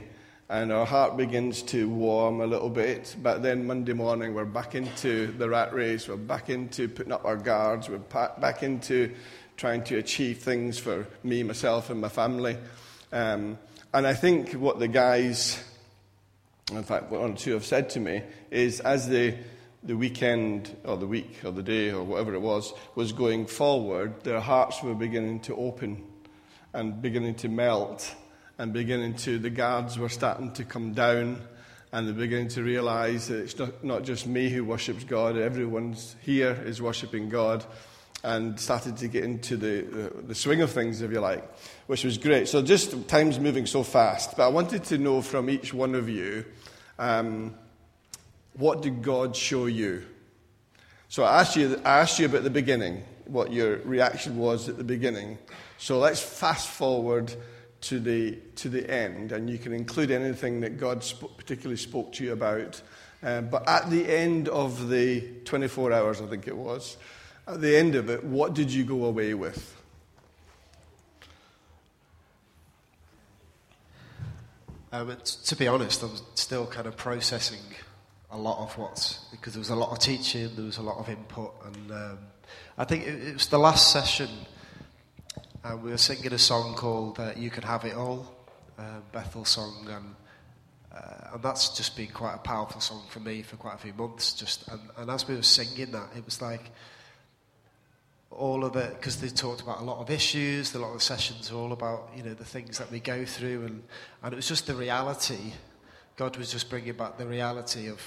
and 0.52 0.70
our 0.70 0.86
heart 0.86 1.16
begins 1.16 1.62
to 1.62 1.88
warm 1.88 2.42
a 2.42 2.46
little 2.46 2.70
bit. 2.70 3.16
But 3.24 3.42
then 3.42 3.66
Monday 3.66 3.94
morning, 3.94 4.34
we're 4.34 4.44
back 4.44 4.76
into 4.76 5.28
the 5.28 5.48
rat 5.48 5.74
race, 5.74 6.10
we're 6.10 6.18
back 6.18 6.50
into 6.50 6.90
putting 6.90 7.14
up 7.14 7.24
our 7.24 7.38
guards, 7.38 7.88
we're 7.88 8.00
back 8.00 8.62
into 8.62 9.16
trying 9.56 9.82
to 9.86 9.98
achieve 9.98 10.40
things 10.40 10.78
for 10.78 11.08
me, 11.24 11.42
myself, 11.44 11.90
and 11.90 12.02
my 12.02 12.10
family. 12.10 12.58
Um, 13.14 13.60
and 13.94 14.06
I 14.06 14.14
think 14.14 14.52
what 14.52 14.78
the 14.78 14.90
guys, 14.90 15.64
in 16.70 16.84
fact, 16.84 17.10
one 17.12 17.32
or 17.32 17.38
two 17.38 17.54
have 17.54 17.66
said 17.66 17.90
to 17.92 18.02
me, 18.02 18.22
is 18.50 18.82
as 18.82 19.08
the, 19.08 19.38
the 19.84 19.96
weekend 19.96 20.76
or 20.84 20.98
the 20.98 21.08
week 21.08 21.46
or 21.46 21.52
the 21.52 21.64
day 21.64 21.92
or 21.94 22.04
whatever 22.04 22.34
it 22.34 22.42
was 22.42 22.74
was 22.96 23.14
going 23.14 23.46
forward, 23.46 24.22
their 24.26 24.42
hearts 24.42 24.84
were 24.84 24.96
beginning 24.96 25.40
to 25.42 25.56
open 25.56 26.04
and 26.74 27.02
beginning 27.02 27.36
to 27.36 27.48
melt 27.48 28.14
and 28.58 28.74
beginning 28.74 29.16
to, 29.16 29.40
the 29.40 29.50
guards 29.50 29.98
were 29.98 30.10
starting 30.10 30.52
to 30.54 30.64
come 30.64 30.94
down 30.94 31.42
and 31.92 32.08
they're 32.08 32.14
beginning 32.14 32.48
to 32.50 32.64
realize 32.64 33.28
that 33.28 33.40
it's 33.40 33.58
not, 33.58 33.84
not 33.84 34.04
just 34.04 34.26
me 34.26 34.50
who 34.50 34.64
worships 34.64 35.04
God, 35.04 35.38
everyone's 35.38 36.16
here 36.22 36.62
is 36.66 36.82
worshipping 36.82 37.30
God 37.30 37.66
and 38.24 38.60
started 38.60 38.98
to 38.98 39.08
get 39.08 39.24
into 39.24 39.58
the, 39.58 39.82
the, 39.82 40.22
the, 40.28 40.36
swing 40.36 40.62
of 40.62 40.72
things, 40.72 41.02
if 41.02 41.12
you 41.12 41.20
like, 41.20 41.44
which 41.88 42.04
was 42.04 42.18
great. 42.18 42.48
So 42.48 42.62
just 42.62 43.08
time's 43.08 43.40
moving 43.40 43.66
so 43.66 43.84
fast, 43.84 44.38
but 44.38 44.46
I 44.46 44.50
wanted 44.50 44.84
to 44.86 44.98
know 44.98 45.22
from 45.22 45.50
each 45.50 45.74
one 45.74 45.96
of 45.96 46.08
you 46.08 46.46
um, 47.00 47.56
what 48.54 48.82
did 48.82 49.02
God 49.02 49.36
show 49.36 49.66
you? 49.66 50.06
So 51.10 51.24
I 51.24 51.42
asked 51.42 51.56
you, 51.56 51.82
I 51.84 52.00
asked 52.00 52.20
you 52.20 52.28
about 52.28 52.44
the 52.44 52.50
beginning, 52.50 53.04
what 53.26 53.52
your 53.52 53.78
reaction 53.78 54.38
was 54.38 54.70
at 54.70 54.78
the 54.78 54.84
beginning. 54.84 55.38
So 55.78 56.00
let's 56.00 56.22
fast 56.22 56.70
forward 56.70 57.34
to 57.82 58.00
the, 58.00 58.38
to 58.56 58.70
the 58.70 58.90
end, 58.90 59.32
and 59.32 59.50
you 59.50 59.58
can 59.58 59.74
include 59.74 60.12
anything 60.12 60.62
that 60.62 60.78
God 60.78 61.04
sp- 61.04 61.34
particularly 61.38 61.78
spoke 61.78 62.14
to 62.14 62.24
you 62.24 62.34
about. 62.34 62.82
Uh, 63.24 63.42
but 63.42 63.68
at 63.68 63.90
the 63.90 64.08
end 64.08 64.50
of 64.50 64.90
the 64.90 65.22
24 65.46 65.94
hours, 65.94 66.22
I 66.22 66.28
think 66.28 66.48
it 66.48 66.58
was, 66.58 66.98
at 67.48 67.62
the 67.62 67.76
end 67.76 67.96
of 67.96 68.10
it, 68.10 68.24
what 68.24 68.54
did 68.54 68.72
you 68.72 68.84
go 68.84 69.06
away 69.06 69.34
with? 69.34 69.76
Um, 74.94 75.16
to 75.46 75.56
be 75.56 75.68
honest, 75.68 76.04
I'm 76.04 76.12
still 76.36 76.68
kind 76.68 76.86
of 76.86 76.98
processing 76.98 77.62
a 78.30 78.38
lot 78.38 78.60
of 78.60 78.78
what's 78.78 79.26
because 79.32 79.54
there 79.54 79.60
was 79.60 79.70
a 79.70 79.76
lot 79.76 79.92
of 79.92 80.00
teaching, 80.00 80.50
there 80.56 80.66
was 80.66 80.78
a 80.78 80.82
lot 80.82 80.98
of 80.98 81.10
input, 81.10 81.54
and 81.66 81.92
um, 81.92 82.18
I 82.78 82.84
think 82.84 83.06
it, 83.08 83.28
it, 83.28 83.34
was 83.34 83.48
the 83.48 83.58
last 83.58 83.92
session, 83.92 84.30
and 85.64 85.84
we 85.84 85.92
were 85.92 85.98
singing 85.98 86.34
a 86.34 86.40
song 86.40 86.74
called 86.76 87.20
uh, 87.20 87.32
"You 87.38 87.50
Can 87.50 87.64
Have 87.64 87.86
It 87.86 87.96
All," 87.96 88.34
uh, 88.78 89.00
Bethel 89.12 89.46
song, 89.46 89.88
and 89.90 90.16
uh, 90.94 91.34
and 91.34 91.44
that's 91.44 91.78
just 91.78 91.96
been 91.96 92.08
quite 92.08 92.36
a 92.36 92.40
powerful 92.40 92.82
song 92.82 93.04
for 93.10 93.20
me 93.20 93.42
for 93.42 93.56
quite 93.58 93.76
a 93.76 93.78
few 93.78 93.94
months. 93.94 94.34
Just 94.34 94.68
and, 94.70 94.82
and 94.98 95.10
as 95.10 95.28
we 95.28 95.36
were 95.36 95.44
singing 95.44 95.92
that, 95.92 96.10
it 96.16 96.26
was 96.26 96.42
like 96.42 96.72
all 98.32 98.64
of 98.64 98.76
it 98.76 98.94
because 98.96 99.20
they 99.20 99.28
talked 99.28 99.62
about 99.62 99.82
a 99.82 99.84
lot 99.84 100.00
of 100.00 100.10
issues. 100.10 100.74
A 100.74 100.80
lot 100.80 100.90
of 100.90 100.96
the 100.96 101.00
sessions 101.02 101.52
were 101.52 101.60
all 101.60 101.74
about 101.74 102.10
you 102.16 102.24
know 102.24 102.34
the 102.34 102.46
things 102.46 102.78
that 102.80 102.92
we 102.92 103.00
go 103.00 103.26
through, 103.26 103.66
and 103.66 103.84
and 104.24 104.34
it 104.34 104.36
was 104.36 104.48
just 104.48 104.68
the 104.68 104.76
reality. 104.76 105.54
God 106.18 106.38
was 106.38 106.52
just 106.52 106.70
bringing 106.70 106.94
back 106.94 107.18
the 107.18 107.26
reality 107.26 107.88
of 107.88 108.02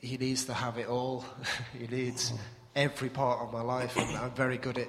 He 0.00 0.16
needs 0.16 0.46
to 0.46 0.54
have 0.54 0.78
it 0.78 0.88
all. 0.88 1.24
he 1.78 1.86
needs 1.86 2.32
every 2.74 3.08
part 3.08 3.40
of 3.40 3.52
my 3.52 3.60
life, 3.60 3.96
and 3.96 4.16
I'm 4.16 4.30
very 4.30 4.56
good 4.56 4.78
at 4.78 4.88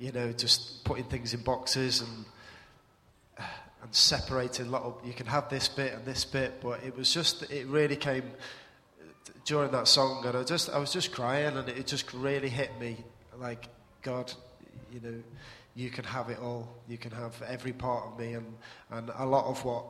you 0.00 0.10
know 0.10 0.32
just 0.32 0.82
putting 0.82 1.04
things 1.04 1.34
in 1.34 1.42
boxes 1.42 2.00
and 2.00 2.24
and 3.82 3.94
separating 3.94 4.66
a 4.66 4.70
lot 4.70 4.82
of. 4.82 5.00
You 5.04 5.12
can 5.12 5.26
have 5.26 5.48
this 5.48 5.68
bit 5.68 5.92
and 5.92 6.04
this 6.04 6.24
bit, 6.24 6.60
but 6.60 6.82
it 6.82 6.96
was 6.96 7.14
just 7.14 7.42
it 7.50 7.66
really 7.68 7.96
came 7.96 8.24
during 9.44 9.70
that 9.70 9.86
song, 9.86 10.24
and 10.26 10.36
I 10.36 10.42
just 10.42 10.70
I 10.70 10.78
was 10.78 10.92
just 10.92 11.12
crying, 11.12 11.56
and 11.56 11.68
it 11.68 11.86
just 11.86 12.12
really 12.12 12.48
hit 12.48 12.70
me 12.80 12.96
like, 13.38 13.68
God, 14.02 14.32
you 14.92 15.00
know, 15.00 15.22
you 15.74 15.90
can 15.90 16.04
have 16.04 16.28
it 16.28 16.38
all. 16.38 16.68
You 16.88 16.98
can 16.98 17.12
have 17.12 17.40
every 17.42 17.72
part 17.72 18.06
of 18.06 18.18
me. 18.18 18.34
And, 18.34 18.54
and 18.90 19.10
a 19.16 19.24
lot 19.24 19.46
of 19.46 19.64
what, 19.64 19.84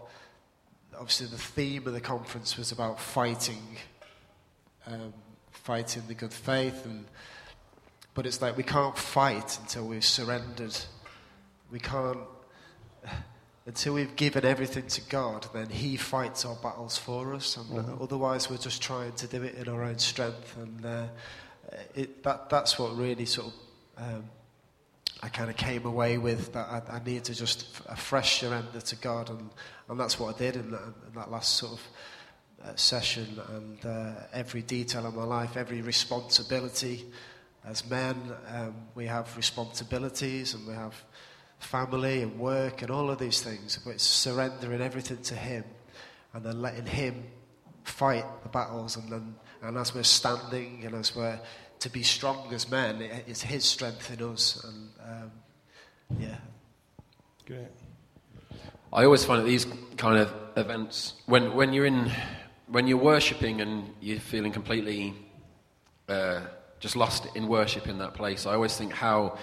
obviously, 0.94 1.27
the 1.27 1.38
theme 1.38 1.87
of 1.87 1.92
the 1.92 2.01
conference 2.01 2.57
was 2.57 2.73
about 2.73 3.01
fighting, 3.01 3.77
um, 4.87 5.12
fighting 5.51 6.03
the 6.07 6.14
good 6.14 6.33
faith. 6.33 6.85
And, 6.85 7.07
but 8.14 8.27
it's 8.27 8.42
like 8.42 8.57
we 8.57 8.62
can't 8.62 8.96
fight 8.96 9.59
until 9.61 9.87
we've 9.87 10.05
surrendered. 10.05 10.77
We 11.70 11.79
can't, 11.79 12.18
until 13.66 13.94
we've 13.94 14.16
given 14.16 14.44
everything 14.44 14.87
to 14.88 15.01
God, 15.03 15.46
then 15.53 15.68
He 15.68 15.96
fights 15.96 16.44
our 16.44 16.57
battles 16.57 16.99
for 16.99 17.35
us. 17.35 17.57
And 17.57 17.66
Mhm. 17.70 18.03
otherwise, 18.03 18.51
we're 18.51 18.57
just 18.59 18.83
trying 18.83 19.12
to 19.12 19.27
do 19.27 19.42
it 19.42 19.55
in 19.55 19.68
our 19.68 19.85
own 19.85 19.99
strength. 19.99 20.57
And 20.57 20.85
uh, 20.85 21.07
it, 21.94 22.23
that, 22.25 22.51
that's 22.51 22.79
what 22.79 22.96
really 22.96 23.27
sort 23.27 23.49
of 23.49 24.05
um, 24.05 24.25
I 25.23 25.29
kind 25.29 25.51
of 25.51 25.57
came 25.57 25.85
away 25.85 26.16
with 26.16 26.55
that 26.55 26.66
I, 26.68 26.96
I 26.96 27.03
need 27.05 27.25
to 27.25 27.35
just 27.35 27.66
f- 27.75 27.83
a 27.90 27.96
fresh 27.96 28.40
surrender 28.40 28.81
to 28.81 28.96
God, 28.96 29.29
and, 29.29 29.51
and 29.88 30.01
that's 30.01 30.18
what 30.18 30.35
I 30.35 30.38
did 30.38 30.57
in 30.57 30.70
that, 30.70 30.83
in 30.83 31.14
that 31.14 31.31
last 31.31 31.57
sort 31.57 31.73
of 31.75 31.81
uh, 32.64 32.77
session. 32.77 33.38
And 33.51 33.85
uh, 33.85 34.12
every 34.33 34.62
detail 34.62 35.05
of 35.07 35.14
my 35.14 35.25
life, 35.25 35.57
every 35.59 35.83
responsibility 35.83 37.05
as 37.64 37.88
men, 37.88 38.16
um, 38.49 38.75
we 38.94 39.07
have 39.07 39.37
responsibilities 39.37 40.55
and 40.55 40.66
we 40.66 40.75
have 40.75 40.94
family 41.59 42.23
and 42.23 42.38
work 42.38 42.83
and 42.83 42.90
all 42.90 43.11
of 43.11 43.18
these 43.18 43.40
things, 43.40 43.79
but 43.85 43.90
it's 43.90 44.05
surrendering 44.05 44.81
everything 44.81 45.18
to 45.18 45.35
Him 45.35 45.64
and 46.33 46.44
then 46.44 46.62
letting 46.62 46.87
Him 46.87 47.25
fight 47.85 48.25
the 48.42 48.49
battles. 48.49 48.96
And, 48.96 49.11
then, 49.11 49.35
and 49.62 49.77
as 49.77 49.94
we're 49.94 50.03
standing 50.03 50.85
and 50.85 50.94
as 50.94 51.14
we're 51.14 51.38
to 51.81 51.90
be 51.90 52.03
strong 52.03 52.53
as 52.53 52.70
men, 52.70 53.03
it, 53.03 53.25
it's 53.27 53.42
His 53.42 53.64
strength 53.64 54.11
in 54.12 54.25
us. 54.33 54.64
And 54.64 54.90
um, 55.05 55.33
yeah. 56.18 56.37
Great. 57.46 57.68
I 58.92 59.05
always 59.05 59.25
find 59.25 59.42
that 59.42 59.46
these 59.46 59.66
kind 59.96 60.18
of 60.18 60.33
events, 60.57 61.14
when, 61.27 61.55
when 61.55 61.73
you're 61.73 61.87
in, 61.87 62.11
when 62.66 62.87
you're 62.87 62.99
worshipping 62.99 63.61
and 63.61 63.92
you're 64.01 64.18
feeling 64.18 64.51
completely 64.51 65.14
uh, 66.09 66.40
just 66.81 66.97
lost 66.97 67.27
in 67.37 67.47
worship 67.47 67.87
in 67.87 67.99
that 67.99 68.14
place, 68.14 68.47
I 68.47 68.55
always 68.55 68.77
think 68.77 68.93
how 68.93 69.38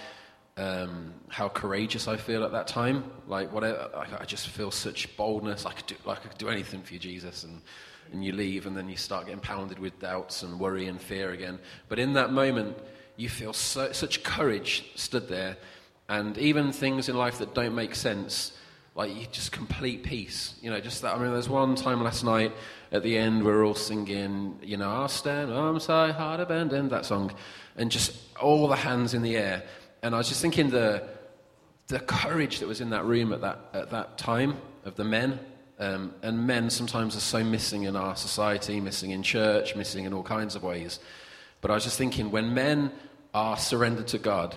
um, 0.58 1.14
how 1.30 1.50
courageous 1.50 2.08
I 2.08 2.18
feel 2.18 2.44
at 2.44 2.52
that 2.52 2.68
time. 2.68 3.04
Like 3.28 3.54
whatever, 3.54 3.90
I, 3.96 4.22
I 4.22 4.26
just 4.26 4.48
feel 4.48 4.72
such 4.72 5.16
boldness. 5.16 5.66
I 5.66 5.72
could 5.74 5.86
do, 5.86 5.96
like 6.04 6.26
I 6.26 6.30
could 6.30 6.38
do 6.38 6.50
anything 6.50 6.82
for 6.82 6.94
you, 6.94 7.00
Jesus, 7.00 7.44
and 7.44 7.62
and 8.12 8.24
you 8.24 8.32
leave, 8.32 8.66
and 8.66 8.76
then 8.76 8.90
you 8.90 8.98
start 8.98 9.26
getting 9.26 9.42
pounded 9.42 9.80
with 9.80 10.00
doubts 10.00 10.44
and 10.44 10.60
worry 10.60 10.88
and 10.88 11.00
fear 11.00 11.32
again. 11.32 11.60
But 11.90 12.00
in 12.00 12.14
that 12.14 12.32
moment, 12.32 12.78
you 13.18 13.30
feel 13.30 13.54
so, 13.54 13.92
such 13.92 14.24
courage 14.24 14.86
stood 14.96 15.28
there, 15.28 15.58
and 16.10 16.38
even 16.38 16.72
things 16.72 17.10
in 17.10 17.18
life 17.18 17.38
that 17.40 17.54
don't 17.54 17.76
make 17.76 17.96
sense, 17.96 18.58
like 18.98 19.32
just 19.32 19.52
complete 19.52 20.04
peace. 20.04 20.56
You 20.60 20.72
know, 20.72 20.80
just 20.82 21.04
that. 21.04 21.16
I 21.16 21.20
mean, 21.20 21.32
there's 21.32 21.48
one 21.48 21.76
time 21.76 22.04
last 22.04 22.24
night 22.24 22.52
at 22.92 23.04
the 23.04 23.16
end 23.16 23.46
we're 23.46 23.64
all 23.64 23.76
singing, 23.76 24.60
you 24.64 24.76
know, 24.76 24.90
I'll 24.90 25.08
stand, 25.08 25.54
I'm 25.54 25.80
so 25.80 26.12
hard 26.12 26.40
abandoned, 26.40 26.90
that 26.90 27.06
song, 27.06 27.32
and 27.76 27.92
just 27.92 28.16
all 28.42 28.68
the 28.68 28.76
hands 28.76 29.14
in 29.14 29.22
the 29.22 29.38
air. 29.38 29.64
And 30.02 30.16
I 30.16 30.18
was 30.18 30.28
just 30.28 30.42
thinking 30.42 30.72
the 30.72 31.08
the 31.88 32.00
courage 32.00 32.60
that 32.60 32.68
was 32.68 32.82
in 32.82 32.90
that 32.90 33.06
room 33.06 33.32
at 33.32 33.42
that 33.42 33.60
at 33.74 33.92
that 33.92 34.18
time 34.18 34.58
of 34.84 34.96
the 34.96 35.06
men. 35.06 35.40
Um, 35.80 36.16
and 36.24 36.48
men 36.48 36.72
sometimes 36.72 37.16
are 37.16 37.20
so 37.20 37.44
missing 37.44 37.84
in 37.84 37.96
our 37.96 38.16
society, 38.16 38.82
missing 38.82 39.12
in 39.12 39.22
church, 39.22 39.76
missing 39.76 40.06
in 40.06 40.14
all 40.14 40.24
kinds 40.24 40.56
of 40.56 40.64
ways. 40.64 41.00
But 41.62 41.70
I 41.70 41.76
was 41.76 41.84
just 41.84 42.00
thinking, 42.00 42.32
when 42.32 42.56
men 42.56 42.92
are 43.32 43.58
surrendered 43.58 44.08
to 44.08 44.18
God, 44.18 44.56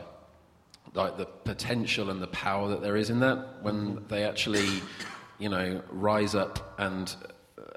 like 0.95 1.17
the 1.17 1.27
potential 1.27 2.11
and 2.11 2.21
the 2.21 2.27
power 2.29 2.69
that 2.69 2.83
there 2.83 2.97
is 2.97 3.11
in 3.11 3.21
that, 3.21 3.63
when 3.63 4.05
they 4.09 4.25
actually, 4.25 4.83
you 5.39 5.49
know, 5.49 5.83
rise 5.91 6.35
up 6.35 6.75
and 6.79 7.15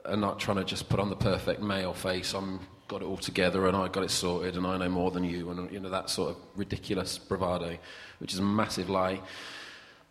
are 0.05 0.17
not 0.17 0.39
trying 0.39 0.57
to 0.57 0.63
just 0.63 0.89
put 0.89 0.99
on 0.99 1.09
the 1.09 1.15
perfect 1.15 1.61
male 1.61 1.93
face, 1.93 2.33
I'm 2.33 2.59
got 2.87 3.01
it 3.01 3.05
all 3.05 3.17
together 3.17 3.67
and 3.67 3.77
I 3.77 3.87
got 3.87 4.03
it 4.03 4.11
sorted 4.11 4.57
and 4.57 4.67
I 4.67 4.77
know 4.77 4.89
more 4.89 5.11
than 5.11 5.23
you, 5.23 5.49
and 5.49 5.71
you 5.71 5.79
know 5.79 5.89
that 5.89 6.09
sort 6.09 6.31
of 6.31 6.37
ridiculous 6.55 7.17
bravado, 7.17 7.77
which 8.19 8.33
is 8.33 8.39
a 8.39 8.43
massive 8.43 8.89
lie. 8.89 9.21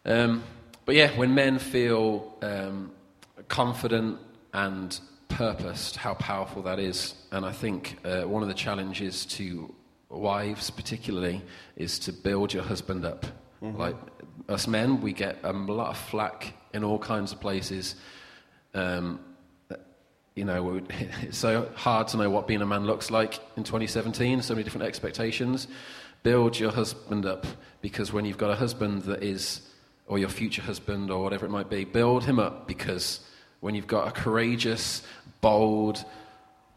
Um, 0.05 0.43
but 0.85 0.95
yeah, 0.95 1.17
when 1.17 1.35
men 1.35 1.59
feel 1.59 2.35
um, 2.43 2.91
confident 3.49 4.19
and 4.53 4.99
purposed, 5.29 5.97
how 5.97 6.15
powerful 6.15 6.63
that 6.63 6.79
is. 6.79 7.15
And 7.31 7.45
I 7.45 7.53
think 7.53 7.99
uh, 8.05 8.23
one 8.23 8.43
of 8.43 8.49
the 8.49 8.55
challenges 8.55 9.25
to 9.27 9.75
wives, 10.13 10.71
particularly, 10.71 11.43
is 11.77 11.99
to 12.01 12.13
build 12.13 12.53
your 12.53 12.63
husband 12.63 13.05
up. 13.05 13.27
Mhm. 13.63 13.79
Like 13.79 13.97
us 14.49 14.67
men, 14.67 15.01
we 15.01 15.13
get 15.13 15.39
a 15.43 15.53
lot 15.53 15.91
of 15.91 15.97
flack 15.99 16.55
in 16.75 16.85
all 16.85 16.99
kinds 16.99 17.33
of 17.33 17.41
places. 17.41 17.95
Um, 18.75 19.21
you 20.35 20.45
know, 20.45 20.81
it's 21.23 21.39
so 21.39 21.69
hard 21.75 22.09
to 22.09 22.17
know 22.17 22.31
what 22.31 22.47
being 22.47 22.63
a 22.63 22.67
man 22.67 22.87
looks 22.87 23.11
like 23.11 23.39
in 23.57 23.65
2017, 23.65 24.43
so 24.43 24.55
many 24.55 24.65
different 24.65 24.87
expectations. 24.87 25.69
Build 26.23 26.59
your 26.59 26.71
husband 26.71 27.27
up 27.27 27.47
because 27.81 28.13
when 28.13 28.25
you've 28.25 28.39
got 28.39 28.51
a 28.51 28.57
husband 28.57 29.03
that 29.03 29.23
is, 29.23 29.61
or 30.07 30.19
your 30.19 30.29
future 30.29 30.63
husband, 30.63 31.11
or 31.11 31.23
whatever 31.23 31.45
it 31.47 31.51
might 31.51 31.69
be, 31.69 31.85
build 31.85 32.25
him 32.25 32.39
up 32.39 32.67
because 32.67 33.21
when 33.61 33.75
you've 33.75 33.87
got 33.87 34.09
a 34.09 34.11
courageous, 34.11 35.03
bold 35.41 36.05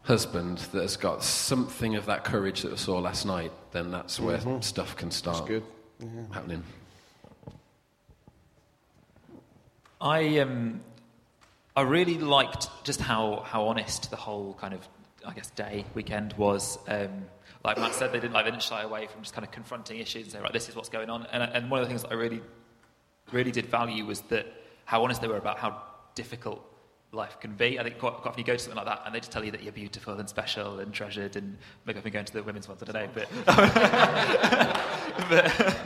husband 0.06 0.58
that 0.72 0.82
has 0.82 0.96
got 0.96 1.22
something 1.22 1.96
of 1.96 2.06
that 2.06 2.24
courage 2.24 2.62
that 2.62 2.70
we 2.70 2.76
saw 2.76 2.98
last 2.98 3.26
night, 3.26 3.52
then 3.72 3.90
that's 3.90 4.18
where 4.20 4.38
Mhm. 4.38 4.62
stuff 4.62 4.96
can 4.96 5.10
start 5.10 5.46
good. 5.46 5.62
happening. 6.32 6.62
I 10.00 10.38
um, 10.40 10.82
I 11.74 11.82
really 11.82 12.18
liked 12.18 12.68
just 12.84 13.00
how, 13.00 13.40
how 13.46 13.66
honest 13.68 14.10
the 14.10 14.16
whole 14.16 14.54
kind 14.60 14.74
of 14.74 14.86
I 15.26 15.32
guess 15.32 15.50
day 15.50 15.84
weekend 15.94 16.34
was. 16.34 16.78
Um, 16.86 17.26
like 17.64 17.78
Matt 17.78 17.94
said, 17.94 18.12
they 18.12 18.20
didn't 18.20 18.34
like 18.34 18.44
they 18.44 18.50
didn't 18.50 18.62
shy 18.62 18.82
away 18.82 19.06
from 19.08 19.22
just 19.22 19.34
kind 19.34 19.44
of 19.44 19.50
confronting 19.50 19.98
issues 19.98 20.24
and 20.24 20.32
say 20.32 20.40
right, 20.40 20.52
this 20.52 20.68
is 20.68 20.76
what's 20.76 20.88
going 20.90 21.08
on. 21.10 21.26
And, 21.32 21.42
and 21.42 21.70
one 21.70 21.80
of 21.80 21.86
the 21.86 21.88
things 21.88 22.02
that 22.02 22.12
I 22.12 22.14
really 22.14 22.42
really 23.32 23.50
did 23.50 23.66
value 23.66 24.04
was 24.04 24.20
that 24.32 24.46
how 24.84 25.02
honest 25.02 25.20
they 25.22 25.28
were 25.28 25.38
about 25.38 25.58
how 25.58 25.82
difficult 26.14 26.62
life 27.16 27.40
can 27.40 27.54
be. 27.54 27.80
I 27.80 27.82
think 27.82 27.98
quite, 27.98 28.14
quite 28.14 28.30
often 28.30 28.38
you 28.40 28.44
go 28.44 28.52
to 28.52 28.58
something 28.58 28.76
like 28.76 28.86
that 28.86 29.02
and 29.04 29.14
they 29.14 29.18
just 29.18 29.32
tell 29.32 29.44
you 29.44 29.50
that 29.50 29.62
you're 29.62 29.72
beautiful 29.72 30.14
and 30.14 30.28
special 30.28 30.78
and 30.80 30.92
treasured 30.92 31.36
and 31.36 31.56
maybe 31.84 31.98
I've 31.98 32.04
been 32.04 32.12
going 32.12 32.24
to 32.26 32.32
the 32.32 32.42
women's 32.42 32.68
ones, 32.68 32.82
I 32.82 32.86
don't 32.86 32.94
know, 32.94 33.08
but, 33.14 33.28
but, 35.28 35.76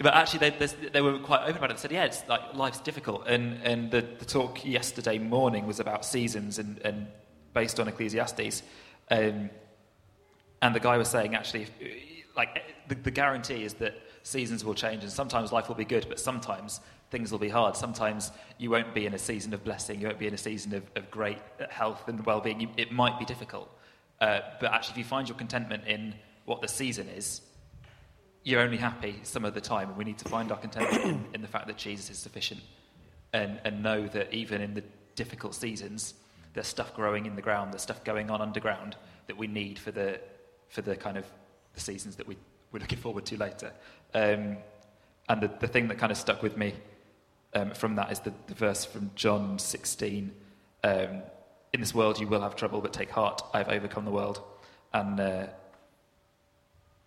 but 0.00 0.14
actually 0.14 0.50
they, 0.50 0.66
they 0.92 1.00
were 1.00 1.18
quite 1.18 1.42
open 1.42 1.56
about 1.56 1.70
it. 1.70 1.76
They 1.78 1.80
said, 1.80 1.92
yeah, 1.92 2.04
it's 2.04 2.22
like 2.28 2.54
life's 2.54 2.80
difficult. 2.80 3.26
And, 3.26 3.60
and 3.64 3.90
the, 3.90 4.02
the 4.02 4.24
talk 4.24 4.64
yesterday 4.64 5.18
morning 5.18 5.66
was 5.66 5.80
about 5.80 6.04
seasons 6.04 6.58
and, 6.58 6.78
and 6.84 7.08
based 7.54 7.80
on 7.80 7.88
Ecclesiastes. 7.88 8.62
Um, 9.10 9.50
and 10.60 10.74
the 10.74 10.80
guy 10.80 10.96
was 10.96 11.08
saying, 11.08 11.34
actually, 11.34 11.62
if- 11.62 12.02
like 12.36 12.62
the, 12.88 12.94
the 12.94 13.10
guarantee 13.10 13.64
is 13.64 13.74
that 13.74 13.94
seasons 14.22 14.64
will 14.64 14.74
change, 14.74 15.02
and 15.02 15.12
sometimes 15.12 15.52
life 15.52 15.68
will 15.68 15.74
be 15.74 15.84
good, 15.84 16.06
but 16.08 16.18
sometimes 16.18 16.80
things 17.12 17.30
will 17.30 17.38
be 17.38 17.48
hard. 17.48 17.76
Sometimes 17.76 18.32
you 18.58 18.70
won't 18.70 18.92
be 18.92 19.06
in 19.06 19.14
a 19.14 19.18
season 19.18 19.54
of 19.54 19.62
blessing, 19.62 20.00
you 20.00 20.06
won't 20.08 20.18
be 20.18 20.26
in 20.26 20.34
a 20.34 20.38
season 20.38 20.74
of, 20.74 20.82
of 20.96 21.08
great 21.10 21.38
health 21.70 22.08
and 22.08 22.26
well-being. 22.26 22.70
It 22.76 22.90
might 22.90 23.18
be 23.20 23.24
difficult, 23.24 23.68
uh, 24.20 24.40
but 24.60 24.72
actually, 24.72 24.94
if 24.94 24.98
you 24.98 25.04
find 25.04 25.28
your 25.28 25.38
contentment 25.38 25.86
in 25.86 26.14
what 26.46 26.60
the 26.60 26.68
season 26.68 27.08
is, 27.08 27.42
you're 28.42 28.60
only 28.60 28.78
happy 28.78 29.20
some 29.22 29.44
of 29.44 29.54
the 29.54 29.60
time, 29.60 29.90
and 29.90 29.96
we 29.96 30.04
need 30.04 30.18
to 30.18 30.28
find 30.28 30.50
our 30.50 30.58
contentment 30.58 31.04
in, 31.04 31.24
in 31.34 31.42
the 31.42 31.46
fact 31.46 31.68
that 31.68 31.76
Jesus 31.76 32.10
is 32.10 32.18
sufficient, 32.18 32.60
and, 33.32 33.60
and 33.64 33.82
know 33.82 34.08
that 34.08 34.32
even 34.32 34.60
in 34.60 34.74
the 34.74 34.82
difficult 35.14 35.54
seasons, 35.54 36.14
there's 36.54 36.66
stuff 36.66 36.94
growing 36.96 37.26
in 37.26 37.36
the 37.36 37.42
ground, 37.42 37.72
there's 37.72 37.82
stuff 37.82 38.02
going 38.02 38.30
on 38.30 38.40
underground 38.40 38.96
that 39.26 39.36
we 39.36 39.46
need 39.46 39.78
for 39.78 39.92
the 39.92 40.18
for 40.68 40.82
the 40.82 40.96
kind 40.96 41.18
of 41.18 41.26
the 41.74 41.80
seasons 41.80 42.16
that 42.16 42.26
we 42.26 42.36
we're 42.72 42.80
looking 42.80 42.98
forward 42.98 43.26
to 43.26 43.36
later. 43.36 43.70
Um, 44.14 44.56
and 45.28 45.40
the, 45.42 45.50
the 45.60 45.68
thing 45.68 45.88
that 45.88 45.98
kind 45.98 46.10
of 46.10 46.18
stuck 46.18 46.42
with 46.42 46.56
me 46.56 46.74
um, 47.54 47.70
from 47.72 47.96
that 47.96 48.10
is 48.12 48.20
the, 48.20 48.32
the 48.46 48.54
verse 48.54 48.84
from 48.84 49.10
John 49.14 49.58
16. 49.58 50.32
Um, 50.84 51.22
in 51.72 51.80
this 51.80 51.94
world 51.94 52.20
you 52.20 52.26
will 52.26 52.40
have 52.40 52.56
trouble, 52.56 52.80
but 52.80 52.92
take 52.92 53.10
heart, 53.10 53.42
I 53.52 53.58
have 53.58 53.68
overcome 53.68 54.04
the 54.04 54.10
world. 54.10 54.42
And 54.92 55.18
uh, 55.18 55.46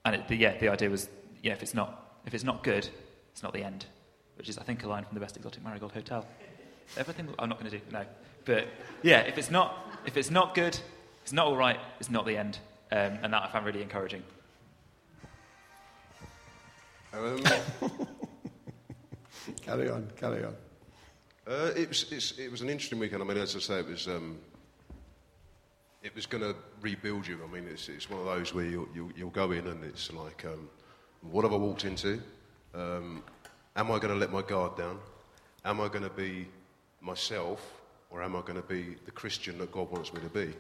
and 0.06 0.16
it, 0.16 0.28
the, 0.28 0.36
yeah, 0.36 0.58
the 0.58 0.70
idea 0.70 0.90
was, 0.90 1.10
yeah, 1.42 1.54
if 1.54 1.64
it's 1.64 1.74
not 1.74 2.20
if 2.26 2.34
it's 2.34 2.44
not 2.44 2.64
good, 2.64 2.88
it's 3.32 3.44
not 3.44 3.54
the 3.54 3.64
end, 3.64 3.86
which 4.38 4.50
is 4.50 4.58
I 4.58 4.64
think 4.64 4.84
a 4.84 4.88
line 4.88 5.04
from 5.04 5.14
the 5.14 5.20
Best 5.20 5.38
Exotic 5.38 5.64
Marigold 5.64 5.92
Hotel. 5.92 6.26
Everything 6.98 7.28
I'm 7.40 7.50
not 7.50 7.60
going 7.60 7.72
to 7.72 7.78
do 7.78 7.84
no, 7.92 8.06
but 8.46 8.68
yeah, 9.02 9.22
if 9.22 9.38
it's 9.38 9.52
not 9.52 9.78
if 10.06 10.18
it's 10.18 10.32
not 10.32 10.56
good, 10.56 10.80
it's 11.24 11.34
not 11.34 11.48
all 11.48 11.58
right, 11.58 11.80
it's 12.00 12.10
not 12.10 12.26
the 12.26 12.38
end, 12.38 12.60
um, 12.92 13.20
and 13.24 13.34
that 13.34 13.44
I 13.44 13.52
found 13.52 13.66
really 13.66 13.82
encouraging. 13.82 14.24
Carry 19.62 19.90
on, 19.90 20.10
carry 20.16 20.44
on. 20.44 20.56
Uh, 21.48 21.72
it, 21.76 21.90
was, 21.90 22.34
it 22.40 22.50
was 22.50 22.62
an 22.62 22.70
interesting 22.70 23.00
weekend. 23.00 23.22
I 23.22 23.26
mean, 23.26 23.38
as 23.38 23.56
I 23.56 23.60
say, 23.60 23.80
it 23.80 23.88
was, 23.88 24.08
um, 24.08 24.40
it 26.02 26.16
was 26.16 26.26
going 26.26 26.44
to 26.44 26.56
rebuild 26.82 27.28
you. 27.28 27.40
I 27.48 27.54
mean, 27.54 27.68
it's, 27.68 27.88
it's 27.88 28.10
one 28.10 28.20
of 28.20 28.26
those 28.26 28.54
where 28.54 28.66
you'll, 28.66 28.88
you'll, 28.96 29.12
you'll 29.16 29.30
go 29.30 29.52
in 29.52 29.68
and 29.68 29.84
it's 29.84 30.12
like, 30.12 30.46
um, 30.46 30.70
what 31.22 31.44
have 31.44 31.54
I 31.54 31.58
walked 31.58 31.86
into? 31.86 32.22
Um, 32.74 33.24
am 33.76 33.92
I 33.92 34.00
going 34.00 34.14
to 34.14 34.16
let 34.16 34.32
my 34.32 34.42
guard 34.42 34.76
down? 34.76 35.00
Am 35.64 35.80
I 35.80 35.88
going 35.88 36.04
to 36.04 36.10
be 36.10 36.48
myself 37.02 37.82
or 38.10 38.24
am 38.24 38.36
I 38.36 38.42
going 38.42 38.56
to 38.56 38.68
be 38.68 38.96
the 39.06 39.12
Christian 39.12 39.58
that 39.60 39.72
God 39.72 39.92
wants 39.92 40.14
me 40.14 40.22
to 40.22 40.30
be? 40.30 40.54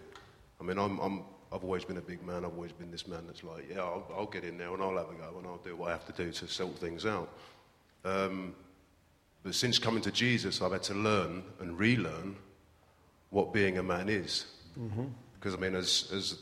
I 0.59 0.63
mean, 0.63 0.77
I'm, 0.77 0.99
I'm, 0.99 1.23
I've 1.51 1.63
always 1.63 1.85
been 1.85 1.97
a 1.97 2.01
big 2.01 2.25
man. 2.25 2.45
I've 2.45 2.53
always 2.53 2.71
been 2.71 2.91
this 2.91 3.07
man 3.07 3.23
that's 3.25 3.43
like, 3.43 3.69
yeah, 3.69 3.81
I'll, 3.81 4.05
I'll 4.15 4.25
get 4.25 4.43
in 4.43 4.57
there 4.57 4.73
and 4.73 4.83
I'll 4.83 4.97
have 4.97 5.09
a 5.09 5.13
go 5.13 5.35
and 5.39 5.47
I'll 5.47 5.61
do 5.63 5.75
what 5.75 5.89
I 5.89 5.91
have 5.91 6.05
to 6.05 6.23
do 6.23 6.31
to 6.31 6.47
sort 6.47 6.77
things 6.77 7.05
out. 7.05 7.29
Um, 8.03 8.53
but 9.45 9.53
since 9.53 9.77
coming 9.77 10.01
to 10.01 10.11
Jesus, 10.11 10.59
I've 10.59 10.71
had 10.71 10.81
to 10.83 10.95
learn 10.95 11.43
and 11.59 11.77
relearn 11.77 12.35
what 13.29 13.53
being 13.53 13.77
a 13.77 13.83
man 13.83 14.09
is. 14.09 14.47
Mhm. 14.77 15.11
Because, 15.35 15.53
I 15.53 15.57
mean, 15.57 15.75
as, 15.75 16.11
as 16.11 16.39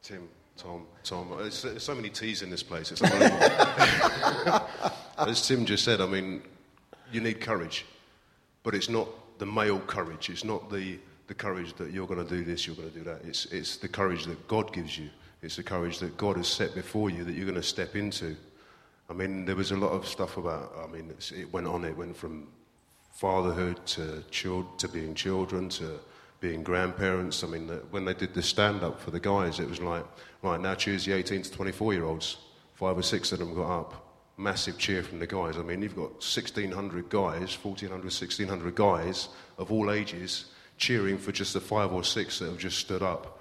Tim, 0.00 0.28
Tom, 0.56 0.86
Tom, 1.02 1.34
there's, 1.36 1.62
there's 1.62 1.82
so 1.82 1.96
many 1.96 2.10
T's 2.10 2.42
in 2.42 2.50
this 2.50 2.62
place, 2.62 2.92
it's 2.92 3.02
unbelievable. 3.02 4.68
as 5.18 5.46
Tim 5.48 5.66
just 5.66 5.84
said, 5.84 6.00
I 6.00 6.06
mean, 6.06 6.42
you 7.10 7.20
need 7.20 7.40
courage. 7.40 7.84
But 8.62 8.76
it's 8.76 8.88
not 8.88 9.08
the 9.38 9.46
male 9.46 9.80
courage. 9.80 10.30
It's 10.30 10.44
not 10.44 10.70
the, 10.70 11.00
the 11.26 11.34
courage 11.34 11.74
that 11.74 11.90
you're 11.90 12.06
going 12.06 12.24
to 12.24 12.36
do 12.36 12.44
this, 12.44 12.68
you're 12.68 12.76
going 12.76 12.90
to 12.90 12.98
do 12.98 13.04
that. 13.04 13.22
It's, 13.24 13.46
it's 13.46 13.78
the 13.78 13.88
courage 13.88 14.26
that 14.26 14.46
God 14.46 14.72
gives 14.72 14.96
you. 14.96 15.10
It's 15.42 15.56
the 15.56 15.64
courage 15.64 15.98
that 15.98 16.16
God 16.16 16.36
has 16.36 16.46
set 16.46 16.72
before 16.72 17.10
you 17.10 17.24
that 17.24 17.32
you're 17.32 17.46
going 17.46 17.56
to 17.56 17.64
step 17.64 17.96
into. 17.96 18.36
I 19.08 19.12
mean, 19.12 19.44
there 19.44 19.56
was 19.56 19.70
a 19.70 19.76
lot 19.76 19.90
of 19.90 20.06
stuff 20.06 20.36
about, 20.36 20.72
I 20.82 20.90
mean, 20.90 21.12
it 21.36 21.52
went 21.52 21.66
on. 21.66 21.84
It 21.84 21.96
went 21.96 22.16
from 22.16 22.48
fatherhood 23.12 23.84
to, 23.86 24.24
child, 24.30 24.78
to 24.78 24.88
being 24.88 25.14
children 25.14 25.68
to 25.70 26.00
being 26.40 26.62
grandparents. 26.62 27.44
I 27.44 27.46
mean, 27.46 27.66
the, 27.66 27.76
when 27.90 28.04
they 28.04 28.14
did 28.14 28.34
the 28.34 28.42
stand 28.42 28.82
up 28.82 29.00
for 29.00 29.10
the 29.10 29.20
guys, 29.20 29.60
it 29.60 29.68
was 29.68 29.80
like, 29.80 30.04
right, 30.42 30.60
now 30.60 30.74
choose 30.74 31.04
the 31.04 31.12
18 31.12 31.42
to 31.42 31.50
24 31.50 31.92
year 31.94 32.04
olds. 32.04 32.38
Five 32.74 32.98
or 32.98 33.02
six 33.02 33.30
of 33.32 33.38
them 33.38 33.54
got 33.54 33.80
up. 33.80 34.00
Massive 34.36 34.78
cheer 34.78 35.02
from 35.02 35.20
the 35.20 35.26
guys. 35.26 35.58
I 35.58 35.62
mean, 35.62 35.80
you've 35.80 35.94
got 35.94 36.10
1,600 36.14 37.08
guys, 37.08 37.56
1,400, 37.56 38.04
1,600 38.04 38.74
guys 38.74 39.28
of 39.58 39.70
all 39.70 39.92
ages 39.92 40.46
cheering 40.76 41.18
for 41.18 41.30
just 41.30 41.54
the 41.54 41.60
five 41.60 41.92
or 41.92 42.02
six 42.02 42.40
that 42.40 42.46
have 42.46 42.58
just 42.58 42.78
stood 42.78 43.02
up. 43.02 43.40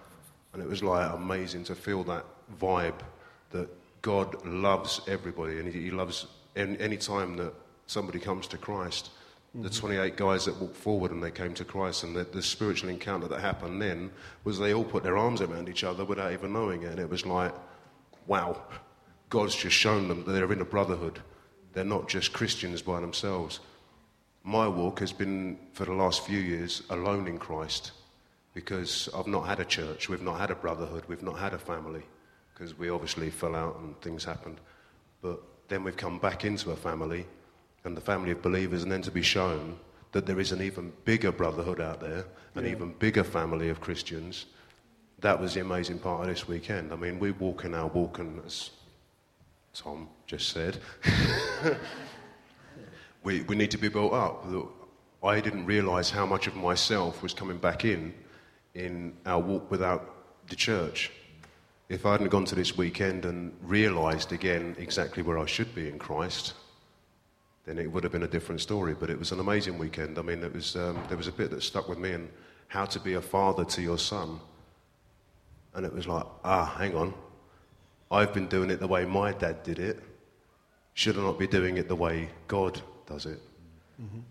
And 0.53 0.61
it 0.61 0.69
was 0.69 0.83
like 0.83 1.11
amazing 1.13 1.63
to 1.65 1.75
feel 1.75 2.03
that 2.03 2.25
vibe 2.59 2.99
God 4.03 4.45
loves 4.45 5.01
everybody 5.07 5.57
and 5.59 5.73
He, 5.73 5.83
he 5.83 5.91
loves 5.91 6.27
any, 6.55 6.79
any 6.79 6.97
time 6.97 7.35
that 7.37 7.53
somebody 7.87 8.19
comes 8.19 8.45
to 8.47 8.57
Christ. 8.57 9.09
The 9.55 9.69
Mhm. 9.69 9.79
28 9.79 10.17
guys 10.17 10.45
that 10.45 10.59
walked 10.59 10.75
forward 10.75 11.11
and 11.11 11.23
they 11.23 11.31
came 11.31 11.53
to 11.55 11.65
Christ, 11.65 12.03
and 12.03 12.15
the, 12.15 12.23
the 12.23 12.41
spiritual 12.41 12.89
encounter 12.89 13.27
that 13.27 13.39
happened 13.39 13.81
then 13.81 14.11
was 14.43 14.57
they 14.57 14.73
all 14.73 14.83
put 14.83 15.03
their 15.03 15.17
arms 15.17 15.41
around 15.41 15.69
each 15.69 15.83
other 15.83 16.03
without 16.05 16.31
even 16.33 16.53
knowing 16.53 16.83
it. 16.83 16.91
And 16.91 16.99
it 16.99 17.09
was 17.09 17.25
like, 17.25 17.53
wow, 18.25 18.61
God's 19.29 19.55
just 19.55 19.75
shown 19.75 20.07
them 20.07 20.23
that 20.25 20.31
they're 20.31 20.51
in 20.51 20.61
a 20.61 20.65
brotherhood. 20.65 21.21
They're 21.73 21.83
not 21.83 22.09
just 22.09 22.33
Christians 22.33 22.81
by 22.81 22.99
themselves. 22.99 23.59
My 24.43 24.67
walk 24.67 24.99
has 24.99 25.13
been, 25.13 25.57
for 25.73 25.85
the 25.85 25.93
last 25.93 26.25
few 26.25 26.39
years, 26.39 26.81
alone 26.89 27.27
in 27.27 27.37
Christ 27.37 27.91
because 28.53 29.07
I've 29.15 29.27
not 29.27 29.47
had 29.47 29.59
a 29.59 29.65
church, 29.65 30.09
we've 30.09 30.21
not 30.21 30.39
had 30.39 30.51
a 30.51 30.55
brotherhood, 30.55 31.03
we've 31.07 31.23
not 31.23 31.39
had 31.39 31.53
a 31.53 31.57
family 31.59 32.03
because 32.53 32.77
we 32.77 32.89
obviously 32.89 33.29
fell 33.29 33.55
out 33.55 33.79
and 33.79 33.99
things 34.01 34.23
happened. 34.23 34.59
But 35.21 35.41
then 35.67 35.83
we've 35.83 35.97
come 35.97 36.19
back 36.19 36.45
into 36.45 36.71
a 36.71 36.75
family 36.75 37.25
and 37.83 37.97
the 37.97 38.01
family 38.01 38.31
of 38.31 38.41
believers, 38.41 38.83
and 38.83 38.91
then 38.91 39.01
to 39.01 39.11
be 39.11 39.21
shown 39.21 39.77
that 40.13 40.25
there 40.25 40.39
is 40.39 40.51
an 40.51 40.61
even 40.61 40.93
bigger 41.05 41.31
brotherhood 41.31 41.81
out 41.81 41.99
there, 41.99 42.25
an 42.55 42.63
Yeah. 42.65 42.71
even 42.71 42.93
bigger 42.93 43.23
family 43.23 43.69
of 43.69 43.81
Christians. 43.81 44.45
That 45.19 45.39
was 45.39 45.53
the 45.55 45.61
amazing 45.61 45.99
part 45.99 46.21
of 46.21 46.27
this 46.27 46.47
weekend. 46.47 46.93
I 46.93 46.95
mean, 46.95 47.19
we 47.19 47.31
walk 47.31 47.65
in 47.65 47.73
our 47.73 47.87
walking, 47.87 48.41
as 48.45 48.69
Tom 49.73 50.07
just 50.27 50.49
said. 50.49 50.77
we, 53.23 53.41
we 53.41 53.55
need 53.55 53.71
to 53.71 53.77
be 53.77 53.89
built 53.89 54.13
up. 54.13 54.45
I 55.23 55.39
didn't 55.39 55.65
realise 55.65 56.09
how 56.09 56.25
much 56.25 56.47
of 56.47 56.55
myself 56.55 57.23
was 57.23 57.33
coming 57.33 57.57
back 57.57 57.85
in 57.85 58.13
in 58.75 59.15
our 59.25 59.39
walk 59.39 59.69
without 59.71 60.13
the 60.47 60.55
church. 60.55 61.11
If 61.93 62.07
I 62.07 62.13
hadn't 62.13 62.29
gone 62.29 62.45
to 62.45 62.55
this 62.55 62.75
weekend 62.75 63.23
and 63.23 63.53
realised 63.61 64.31
again 64.31 64.75
exactly 64.79 65.21
where 65.21 65.37
I 65.37 65.45
should 65.45 65.75
be 65.75 65.87
in 65.87 65.99
Christ, 65.99 66.55
then 67.65 67.77
it 67.77 67.91
would 67.91 68.03
have 68.03 68.11
been 68.11 68.23
a 68.23 68.27
different 68.27 68.61
story. 68.61 68.95
But 68.95 69.11
it 69.11 69.19
was 69.19 69.31
an 69.31 69.39
amazing 69.39 69.77
weekend. 69.77 70.17
I 70.17 70.23
mean, 70.23 70.43
it 70.43 70.51
was, 70.51 70.75
um, 70.75 70.97
there 71.07 71.17
was 71.17 71.27
a 71.27 71.31
bit 71.31 71.51
that 71.51 71.61
stuck 71.61 71.87
with 71.87 71.99
me 71.99 72.13
and 72.13 72.29
how 72.67 72.85
to 72.85 72.99
be 72.99 73.13
a 73.13 73.21
father 73.21 73.63
to 73.65 73.81
your 73.83 73.99
son. 73.99 74.39
And 75.75 75.85
it 75.85 75.93
was 75.93 76.07
like, 76.07 76.25
ah, 76.43 76.65
hang 76.79 76.95
on. 76.95 77.13
I've 78.09 78.33
been 78.33 78.47
doing 78.47 78.71
it 78.71 78.79
the 78.79 78.87
way 78.87 79.05
my 79.05 79.31
dad 79.31 79.61
did 79.61 79.77
it. 79.77 80.01
Should 80.95 81.19
I 81.19 81.21
not 81.21 81.37
be 81.37 81.45
doing 81.45 81.77
it 81.77 81.87
the 81.87 81.95
way 81.95 82.27
God 82.47 82.81
does 83.05 83.27
it? 83.27 83.39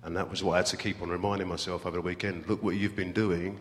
And 0.02 0.16
that 0.16 0.28
was 0.28 0.42
what 0.42 0.54
I 0.54 0.56
had 0.56 0.66
to 0.66 0.76
keep 0.76 1.00
on 1.00 1.10
reminding 1.10 1.46
myself 1.46 1.86
over 1.86 1.98
the 1.98 2.02
weekend. 2.02 2.48
Look 2.48 2.60
what 2.60 2.74
you've 2.74 2.96
been 2.96 3.12
doing, 3.12 3.60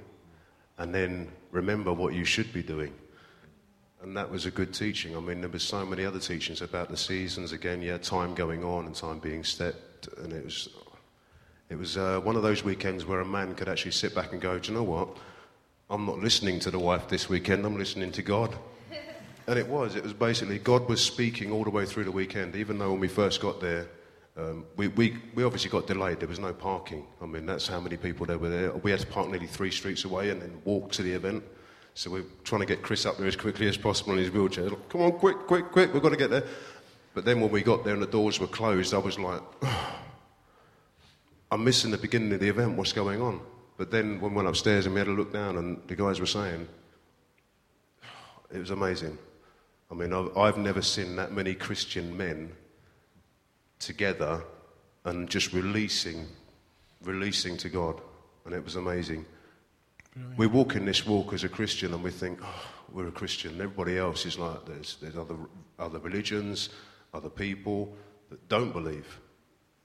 and 0.80 0.92
then 0.92 1.28
remember 1.52 1.94
what 1.94 2.16
you 2.16 2.26
should 2.26 2.52
be 2.52 2.64
doing. 2.64 2.96
And 4.02 4.18
that 4.18 4.30
was 4.32 4.48
a 4.48 4.52
good 4.52 4.74
teaching. 4.74 5.16
I 5.16 5.20
mean, 5.20 5.42
there 5.42 5.50
was 5.50 5.64
so 5.64 5.86
many 5.86 6.06
other 6.06 6.20
teachings 6.20 6.62
about 6.62 6.90
the 6.90 6.98
seasons. 6.98 7.52
Again, 7.52 7.82
yeah, 7.82 7.98
time 7.98 8.34
going 8.34 8.64
on 8.64 8.88
and 8.88 8.96
time 8.96 9.20
being 9.20 9.44
stepped, 9.44 10.08
and 10.18 10.34
it 10.34 10.44
was, 10.44 10.70
it 11.70 11.78
was 11.78 11.98
uh, 11.98 12.20
one 12.20 12.36
of 12.36 12.42
those 12.42 12.64
weekends 12.64 13.06
where 13.06 13.20
a 13.20 13.26
man 13.26 13.54
could 13.54 13.70
actually 13.70 13.92
sit 13.92 14.16
back 14.16 14.32
and 14.32 14.42
go, 14.42 14.58
"Do 14.58 14.72
you 14.72 14.78
know 14.78 14.84
what? 14.84 15.18
I'm 15.90 16.06
not 16.06 16.18
listening 16.18 16.60
to 16.62 16.72
the 16.72 16.80
wife 16.80 17.08
this 17.10 17.30
weekend. 17.30 17.66
I'm 17.66 17.78
listening 17.78 18.12
to 18.14 18.22
God." 18.22 18.56
And 19.48 19.58
it 19.58 19.68
was. 19.68 19.96
It 19.96 20.04
was 20.04 20.14
basically 20.14 20.60
God 20.60 20.88
was 20.88 21.04
speaking 21.04 21.52
all 21.52 21.64
the 21.64 21.72
way 21.72 21.86
through 21.86 22.04
the 22.04 22.12
weekend, 22.12 22.56
even 22.56 22.78
though 22.78 22.92
when 22.92 23.00
we 23.00 23.08
first 23.08 23.42
got 23.42 23.60
there, 23.60 23.88
um, 24.38 24.66
we, 24.78 24.88
we, 24.90 25.18
we 25.36 25.44
obviously 25.44 25.70
got 25.70 25.88
delayed. 25.88 26.20
There 26.20 26.30
was 26.30 26.40
no 26.40 26.54
parking. 26.54 27.06
I 27.22 27.26
mean, 27.26 27.46
that's 27.46 27.68
how 27.68 27.80
many 27.80 27.98
people 27.98 28.26
there 28.26 28.38
were 28.38 28.50
there. 28.50 28.72
We 28.72 28.92
had 28.92 29.02
to 29.02 29.08
park 29.08 29.30
nearly 29.30 29.48
three 29.48 29.72
streets 29.72 30.06
away 30.06 30.30
and 30.30 30.42
then 30.42 30.62
walk 30.64 30.92
to 30.94 31.04
the 31.04 31.12
event. 31.12 31.44
So 31.94 32.10
we're 32.10 32.26
trying 32.44 32.62
to 32.62 32.68
get 32.68 32.82
Chris 32.82 33.06
up 33.06 33.18
there 33.18 33.28
as 33.28 33.36
quickly 33.36 33.68
as 33.68 33.78
possible 33.78 34.14
in 34.14 34.20
his 34.20 34.32
wheelchair. 34.32 34.70
Like, 34.70 34.90
Come 34.90 35.02
on, 35.02 35.12
quick, 35.14 35.38
quick, 35.48 35.72
quick, 35.72 35.94
we've 35.94 36.02
got 36.02 36.10
to 36.10 36.18
get 36.18 36.30
there. 36.30 36.44
But 37.14 37.26
then 37.26 37.42
when 37.42 37.52
we 37.52 37.62
got 37.62 37.84
there 37.84 37.94
and 37.94 38.02
the 38.02 38.08
doors 38.08 38.40
were 38.40 38.48
closed, 38.48 38.94
I 38.94 38.98
was 38.98 39.20
like, 39.20 39.42
I'm 41.52 41.64
missing 41.64 41.92
the 41.92 41.98
beginning 41.98 42.32
of 42.34 42.40
the 42.40 42.48
event. 42.48 42.78
What's 42.78 42.94
going 42.94 43.22
on? 43.22 43.42
But 43.78 43.92
then 43.92 44.22
when 44.22 44.32
we 44.32 44.38
went 44.38 44.48
upstairs 44.48 44.86
and 44.86 44.96
we 44.96 45.00
had 45.00 45.10
a 45.10 45.12
look 45.12 45.34
down, 45.34 45.58
and 45.58 45.82
the 45.88 45.96
guys 45.96 46.20
were 46.20 46.26
saying, 46.26 46.68
it 48.54 48.60
was 48.60 48.70
amazing. 48.70 49.18
I 49.90 49.94
mean, 49.94 50.14
I've, 50.14 50.38
I've 50.38 50.58
never 50.58 50.82
seen 50.82 51.18
that 51.18 51.34
many 51.34 51.54
Christian 51.54 52.16
men 52.16 52.54
together 53.80 54.42
and 55.04 55.30
just 55.30 55.52
releasing, 55.52 56.28
releasing 57.04 57.58
to 57.58 57.70
God, 57.70 58.00
and 58.46 58.54
it 58.54 58.64
was 58.64 58.76
amazing. 58.78 59.26
We 60.36 60.48
walk 60.48 60.76
in 60.76 60.86
this 60.86 61.06
walk 61.06 61.34
as 61.34 61.44
a 61.44 61.50
Christian, 61.50 61.94
and 61.94 62.04
we 62.04 62.12
think, 62.12 62.40
oh, 62.44 62.66
we're 62.92 63.08
a 63.08 63.12
Christian. 63.12 63.54
Everybody 63.62 63.98
else 63.98 64.26
is 64.26 64.38
like 64.38 64.66
there's 64.66 64.98
there's 65.02 65.16
other 65.16 65.38
other 65.80 66.00
religions, 66.00 66.70
other 67.14 67.30
people 67.30 67.96
that 68.30 68.48
don't 68.50 68.74
believe, 68.74 69.20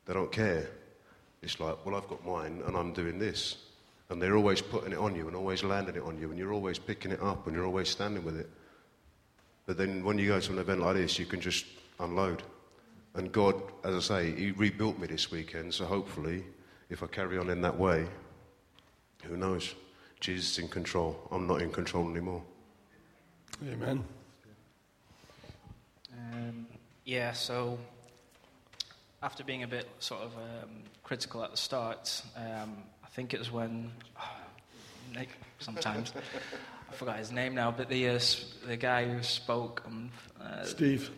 they 0.05 0.15
don't 0.15 0.33
care. 0.33 0.69
It's 1.43 1.61
like, 1.61 1.85
well, 1.85 1.95
I've 1.95 2.09
got 2.09 2.25
mine, 2.27 2.63
and 2.67 2.77
I'm 2.77 2.93
doing 2.93 3.19
this, 3.19 3.57
and 4.09 4.21
they're 4.21 4.37
always 4.37 4.61
putting 4.61 4.93
it 4.93 4.99
on 4.99 5.15
you, 5.15 5.29
and 5.29 5.37
always 5.37 5.63
landing 5.63 5.95
it 5.95 6.03
on 6.03 6.19
you, 6.19 6.31
and 6.31 6.39
you're 6.39 6.53
always 6.53 6.79
picking 6.79 7.13
it 7.13 7.23
up, 7.23 7.47
and 7.47 7.55
you're 7.55 7.67
always 7.67 7.89
standing 7.89 8.25
with 8.25 8.37
it. 8.37 8.51
But 9.67 9.77
then 9.77 10.05
when 10.05 10.19
you 10.19 10.29
go 10.29 10.41
to 10.41 10.53
an 10.53 10.59
event 10.59 10.81
like 10.81 10.97
this, 10.97 11.19
you 11.19 11.27
can 11.27 11.41
just 11.41 11.67
unload. 12.01 12.43
And 13.15 13.31
God, 13.31 13.61
as 13.85 13.95
I 13.95 14.01
say, 14.01 14.31
He 14.33 14.51
rebuilt 14.51 14.99
me 14.99 15.07
this 15.07 15.31
weekend, 15.31 15.73
so 15.73 15.85
hopefully, 15.85 16.45
if 16.91 17.03
I 17.03 17.07
carry 17.07 17.39
on 17.39 17.49
in 17.51 17.61
that 17.63 17.79
way, 17.79 18.07
who 19.25 19.37
knows? 19.37 19.75
Jesus 20.27 20.51
is 20.55 20.59
in 20.59 20.67
control. 20.67 21.17
I'm 21.31 21.47
not 21.47 21.63
in 21.63 21.71
control 21.71 22.11
anymore. 22.11 22.43
Amen. 23.71 24.03
Um, 26.13 26.67
yeah, 27.05 27.33
so 27.33 27.79
after 29.23 29.45
being 29.45 29.63
a 29.63 29.69
bit 29.69 29.87
sort 30.01 30.23
of 30.23 30.33
um, 30.35 30.71
critical 31.05 31.45
at 31.45 31.53
the 31.53 31.57
start, 31.57 32.23
um, 32.37 32.77
I 33.05 33.09
think 33.11 33.35
it 33.35 33.39
was 33.39 33.53
when 33.53 33.93
Nick 35.15 35.29
sometimes 35.61 36.13
I 36.91 36.93
forgot 36.97 37.19
his 37.19 37.31
name 37.31 37.55
now, 37.55 37.71
but 37.71 37.89
the 37.89 38.09
uh, 38.09 38.13
s- 38.15 38.53
the 38.67 38.77
guy 38.77 39.05
who 39.09 39.23
spoke 39.23 39.85
on 39.87 40.11
uh, 40.43 40.65
Steve. 40.65 41.09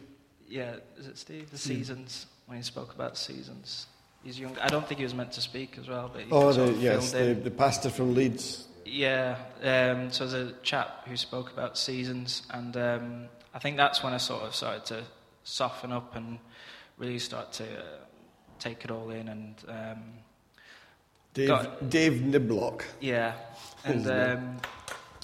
Yeah, 0.47 0.75
is 0.99 1.07
it 1.07 1.17
Steve? 1.17 1.51
The 1.51 1.57
Steve. 1.57 1.79
seasons 1.79 2.27
when 2.45 2.59
he 2.59 2.63
spoke 2.63 2.95
about 2.95 3.17
seasons. 3.17 3.87
He's 4.23 4.39
young. 4.39 4.59
I 4.59 4.67
don't 4.69 4.87
think 4.87 4.99
he 4.99 5.05
was 5.05 5.15
meant 5.15 5.33
to 5.33 5.41
speak 5.41 5.79
as 5.81 5.89
well, 5.89 6.11
but 6.13 6.25
he 6.25 6.29
Oh, 6.31 6.53
the, 6.53 6.73
yes, 6.75 7.13
the, 7.13 7.33
the 7.33 7.51
pastor 7.51 7.89
from 7.89 8.15
Leeds. 8.15 8.68
Yeah, 8.91 9.37
um, 9.63 10.11
so 10.11 10.27
there's 10.27 10.51
a 10.51 10.55
chap 10.63 11.07
who 11.07 11.17
spoke 11.17 11.53
about 11.53 11.77
seasons, 11.77 12.43
and 12.51 12.77
um, 12.77 13.25
I 13.53 13.59
think 13.59 13.77
that's 13.77 14.03
when 14.03 14.13
I 14.13 14.17
sort 14.17 14.43
of 14.45 14.55
started 14.55 14.85
to 14.87 15.05
soften 15.45 15.93
up 15.93 16.17
and 16.17 16.39
really 16.97 17.19
start 17.19 17.53
to 17.55 17.65
uh, 17.65 17.83
take 18.59 18.85
it 18.85 18.91
all 18.91 19.11
in. 19.11 19.29
And 19.29 19.55
um, 19.69 20.03
Dave, 21.35 21.49
got- 21.49 21.91
Dave 21.91 22.13
Niblock. 22.23 22.83
yeah, 23.01 23.35
and 23.85 24.07
um, 24.07 24.57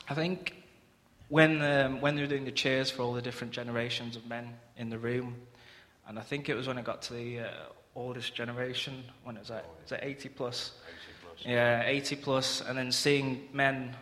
I 0.09 0.15
think 0.15 0.63
when 1.29 1.63
um, 1.63 2.01
when 2.01 2.17
they 2.17 2.21
were 2.23 2.29
doing 2.29 2.45
the 2.45 2.53
cheers 2.53 2.91
for 2.91 3.03
all 3.03 3.15
the 3.15 3.23
different 3.23 3.53
generations 3.53 4.15
of 4.17 4.27
men 4.27 4.55
in 4.77 4.91
the 4.91 4.99
room, 4.99 5.37
and 6.07 6.19
I 6.19 6.23
think 6.23 6.49
it 6.49 6.55
was 6.55 6.67
when 6.69 6.77
it 6.79 6.85
got 6.85 7.03
to 7.03 7.15
the 7.15 7.41
uh, 7.41 7.49
oldest 7.95 8.35
generation, 8.35 9.05
when 9.23 9.37
it 9.37 9.41
was 9.41 9.51
at, 9.51 9.65
was 9.83 9.93
it 9.93 10.01
80 10.03 10.29
plus? 10.31 10.73
Yeah, 11.39 11.83
80 11.85 12.17
plus, 12.17 12.61
and 12.61 12.79
then 12.79 12.93
seeing 12.93 13.49
men 13.53 13.97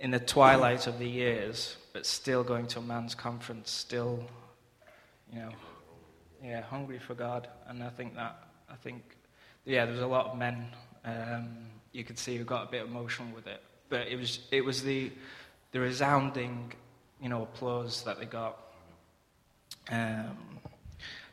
in 0.00 0.10
the 0.10 0.20
twilight 0.20 0.86
of 0.86 0.98
the 0.98 1.08
years, 1.08 1.76
but 1.92 2.06
still 2.06 2.44
going 2.44 2.66
to 2.68 2.78
a 2.78 2.82
man's 2.82 3.14
conference, 3.14 3.70
still, 3.70 4.24
you 5.32 5.40
know, 5.40 5.50
yeah, 6.42 6.62
hungry 6.62 6.98
for 6.98 7.14
God. 7.14 7.48
And 7.66 7.82
I 7.82 7.90
think 7.90 8.14
that, 8.14 8.48
I 8.70 8.76
think, 8.76 9.02
yeah, 9.64 9.84
there 9.84 9.94
was 9.94 10.02
a 10.02 10.06
lot 10.06 10.26
of 10.26 10.38
men 10.38 10.68
um, 11.04 11.48
you 11.92 12.04
could 12.04 12.18
see 12.18 12.36
who 12.36 12.44
got 12.44 12.68
a 12.68 12.70
bit 12.70 12.84
emotional 12.84 13.28
with 13.34 13.46
it. 13.46 13.62
But 13.88 14.08
it 14.08 14.16
was, 14.16 14.40
it 14.50 14.64
was 14.64 14.82
the, 14.82 15.10
the 15.72 15.80
resounding, 15.80 16.72
you 17.20 17.28
know, 17.28 17.42
applause 17.42 18.02
that 18.04 18.18
they 18.18 18.26
got. 18.26 18.58
Um, 19.90 20.36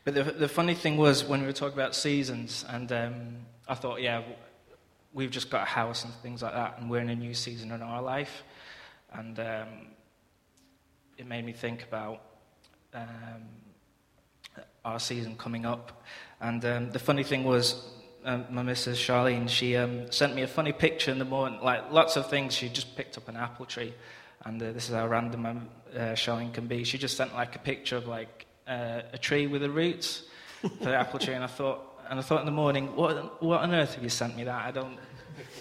but 0.03 0.13
the, 0.13 0.23
the 0.23 0.47
funny 0.47 0.75
thing 0.75 0.97
was 0.97 1.23
when 1.23 1.41
we 1.41 1.47
were 1.47 1.53
talking 1.53 1.77
about 1.77 1.95
seasons, 1.95 2.63
and 2.69 2.91
um, 2.91 3.35
I 3.67 3.75
thought, 3.75 4.01
yeah, 4.01 4.21
we've 5.15 5.31
just 5.31 5.49
got 5.49 5.63
a 5.63 5.65
house 5.65 6.03
and 6.03 6.13
things 6.15 6.43
like 6.43 6.53
that, 6.53 6.77
and 6.77 6.89
we're 6.89 6.99
in 6.99 7.09
a 7.09 7.15
new 7.15 7.33
season 7.33 7.71
in 7.71 7.81
our 7.81 8.01
life. 8.01 8.43
And 9.13 9.39
um, 9.39 9.67
it 11.17 11.25
made 11.25 11.45
me 11.45 11.53
think 11.53 11.83
about 11.83 12.21
um, 12.93 13.01
our 14.83 14.99
season 14.99 15.37
coming 15.37 15.65
up. 15.65 16.03
And 16.41 16.63
um, 16.65 16.91
the 16.91 16.99
funny 16.99 17.23
thing 17.23 17.45
was, 17.45 17.81
um, 18.25 18.45
my 18.49 18.61
missus 18.61 18.99
Charlene, 18.99 19.47
she 19.47 19.77
um, 19.77 20.11
sent 20.11 20.35
me 20.35 20.41
a 20.41 20.47
funny 20.47 20.73
picture 20.73 21.11
in 21.11 21.19
the 21.19 21.25
morning, 21.25 21.61
like 21.61 21.91
lots 21.91 22.17
of 22.17 22.29
things. 22.29 22.53
She 22.53 22.67
just 22.67 22.97
picked 22.97 23.17
up 23.17 23.29
an 23.29 23.37
apple 23.37 23.65
tree, 23.65 23.93
and 24.43 24.61
uh, 24.61 24.73
this 24.73 24.89
is 24.89 24.95
how 24.95 25.07
random 25.07 25.45
um, 25.45 25.69
uh, 25.95 25.99
Charlene 26.13 26.53
can 26.53 26.67
be. 26.67 26.83
She 26.83 26.97
just 26.97 27.15
sent 27.15 27.33
like 27.33 27.55
a 27.55 27.59
picture 27.59 27.95
of 27.95 28.07
like 28.07 28.47
uh, 28.67 29.01
a 29.13 29.17
tree 29.17 29.47
with 29.47 29.61
the 29.61 29.69
roots 29.69 30.23
for 30.61 30.85
the 30.85 30.95
apple 30.95 31.19
tree, 31.19 31.35
and 31.35 31.43
I 31.43 31.47
thought, 31.47 31.94
and 32.09 32.19
I 32.19 32.21
thought 32.21 32.39
in 32.39 32.45
the 32.45 32.51
morning, 32.51 32.95
what, 32.95 33.41
what 33.41 33.61
on 33.61 33.73
earth 33.73 33.95
have 33.95 34.03
you 34.03 34.09
sent 34.09 34.35
me 34.35 34.43
that? 34.43 34.65
I 34.65 34.71
don't, 34.71 34.97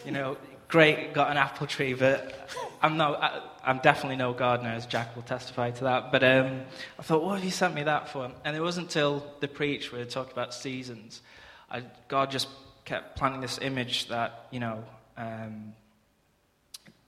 you 0.04 0.10
know, 0.12 0.36
great, 0.68 1.14
got 1.14 1.30
an 1.30 1.36
apple 1.36 1.66
tree, 1.66 1.94
but 1.94 2.48
I'm 2.82 2.96
no, 2.96 3.14
I, 3.14 3.40
I'm 3.64 3.78
definitely 3.78 4.16
no 4.16 4.32
gardener, 4.32 4.70
as 4.70 4.86
Jack 4.86 5.14
will 5.14 5.22
testify 5.22 5.70
to 5.70 5.84
that. 5.84 6.12
But 6.12 6.24
um, 6.24 6.62
I 6.98 7.02
thought, 7.02 7.22
what 7.22 7.36
have 7.36 7.44
you 7.44 7.50
sent 7.50 7.74
me 7.74 7.84
that 7.84 8.08
for? 8.08 8.30
And 8.44 8.56
it 8.56 8.60
wasn't 8.60 8.88
until 8.88 9.24
the 9.40 9.48
preach 9.48 9.92
where 9.92 10.02
we 10.02 10.06
talked 10.08 10.32
about 10.32 10.52
seasons, 10.52 11.22
I, 11.70 11.82
God 12.08 12.30
just 12.30 12.48
kept 12.84 13.16
planting 13.16 13.40
this 13.40 13.58
image 13.62 14.08
that 14.08 14.46
you 14.50 14.60
know, 14.60 14.84
um, 15.16 15.72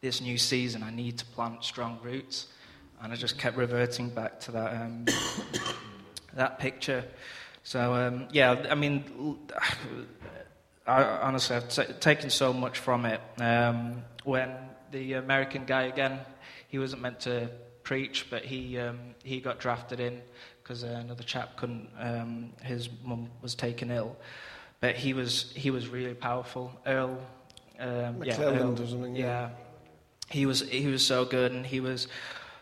this 0.00 0.20
new 0.20 0.38
season, 0.38 0.82
I 0.82 0.90
need 0.90 1.18
to 1.18 1.24
plant 1.26 1.64
strong 1.64 1.98
roots. 2.02 2.46
and 3.02 3.12
I 3.12 3.16
just 3.16 3.38
kept 3.38 3.56
reverting 3.56 4.10
back 4.10 4.40
to 4.40 4.52
that 4.52 4.74
um, 4.80 5.04
that 6.34 6.58
picture. 6.58 7.04
So 7.66 7.94
um, 7.94 8.28
yeah, 8.30 8.64
I 8.70 8.76
mean, 8.76 9.38
I, 10.86 11.02
honestly, 11.02 11.56
I've 11.56 11.68
t- 11.68 11.92
taken 11.98 12.30
so 12.30 12.52
much 12.52 12.78
from 12.78 13.04
it. 13.04 13.20
Um, 13.40 14.04
when 14.22 14.54
the 14.92 15.14
American 15.14 15.64
guy 15.64 15.82
again, 15.82 16.20
he 16.68 16.78
wasn't 16.78 17.02
meant 17.02 17.18
to 17.22 17.50
preach, 17.82 18.28
but 18.30 18.44
he 18.44 18.78
um, 18.78 19.00
he 19.24 19.40
got 19.40 19.58
drafted 19.58 19.98
in 19.98 20.22
because 20.62 20.84
uh, 20.84 20.98
another 21.00 21.24
chap 21.24 21.56
couldn't. 21.56 21.88
Um, 21.98 22.52
his 22.62 22.88
mum 23.02 23.30
was 23.42 23.56
taken 23.56 23.90
ill, 23.90 24.16
but 24.78 24.94
he 24.94 25.12
was 25.12 25.50
he 25.56 25.72
was 25.72 25.88
really 25.88 26.14
powerful. 26.14 26.70
Earl, 26.86 27.18
um, 27.80 28.22
yeah, 28.22 28.40
Earl, 28.40 28.80
or 28.80 28.86
something, 28.86 29.16
yeah. 29.16 29.24
yeah, 29.24 29.50
he 30.30 30.46
was 30.46 30.60
he 30.60 30.86
was 30.86 31.04
so 31.04 31.24
good, 31.24 31.50
and 31.50 31.66
he 31.66 31.80
was 31.80 32.06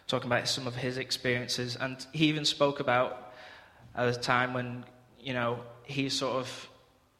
talking 0.06 0.28
about 0.28 0.48
some 0.48 0.66
of 0.66 0.74
his 0.74 0.96
experiences, 0.96 1.76
and 1.76 2.06
he 2.12 2.24
even 2.28 2.46
spoke 2.46 2.80
about 2.80 3.34
at 3.94 4.08
a 4.08 4.14
time 4.18 4.54
when 4.54 4.82
you 5.24 5.32
know 5.32 5.58
he 5.84 6.08
sort 6.08 6.36
of 6.36 6.68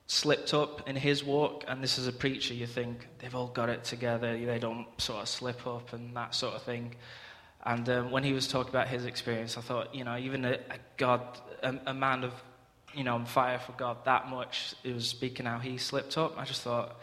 slipped 0.07 0.53
up 0.55 0.89
in 0.89 0.97
his 0.97 1.25
walk, 1.25 1.65
and 1.67 1.83
this 1.83 1.99
is 1.99 2.07
a 2.07 2.13
preacher. 2.13 2.55
You 2.55 2.67
think 2.67 3.09
they've 3.19 3.35
all 3.35 3.49
got 3.49 3.69
it 3.69 3.85
together, 3.85 4.37
they 4.39 4.59
don't 4.59 4.87
sort 4.99 5.23
of 5.23 5.29
slip 5.29 5.67
up 5.67 5.93
and 5.93 6.15
that 6.17 6.35
sort 6.35 6.55
of 6.55 6.63
thing. 6.63 6.95
And 7.67 7.89
um, 7.89 8.11
when 8.11 8.23
he 8.23 8.33
was 8.35 8.47
talking 8.47 8.69
about 8.69 8.89
his 8.89 9.07
experience, 9.07 9.57
I 9.57 9.63
thought, 9.63 9.95
you 9.95 10.05
know, 10.05 10.19
even 10.19 10.45
a, 10.45 10.53
a 10.53 10.79
God, 10.99 11.23
a, 11.63 11.75
a 11.87 11.95
man 11.95 12.23
of, 12.25 12.33
you 12.93 13.05
know, 13.05 13.15
on 13.15 13.25
fire 13.25 13.59
for 13.59 13.73
God 13.73 14.05
that 14.05 14.29
much, 14.29 14.75
he 14.83 14.93
was 14.93 15.09
speaking 15.09 15.47
how 15.47 15.59
he 15.59 15.79
slipped 15.79 16.19
up. 16.19 16.39
I 16.39 16.45
just 16.45 16.61
thought, 16.61 17.01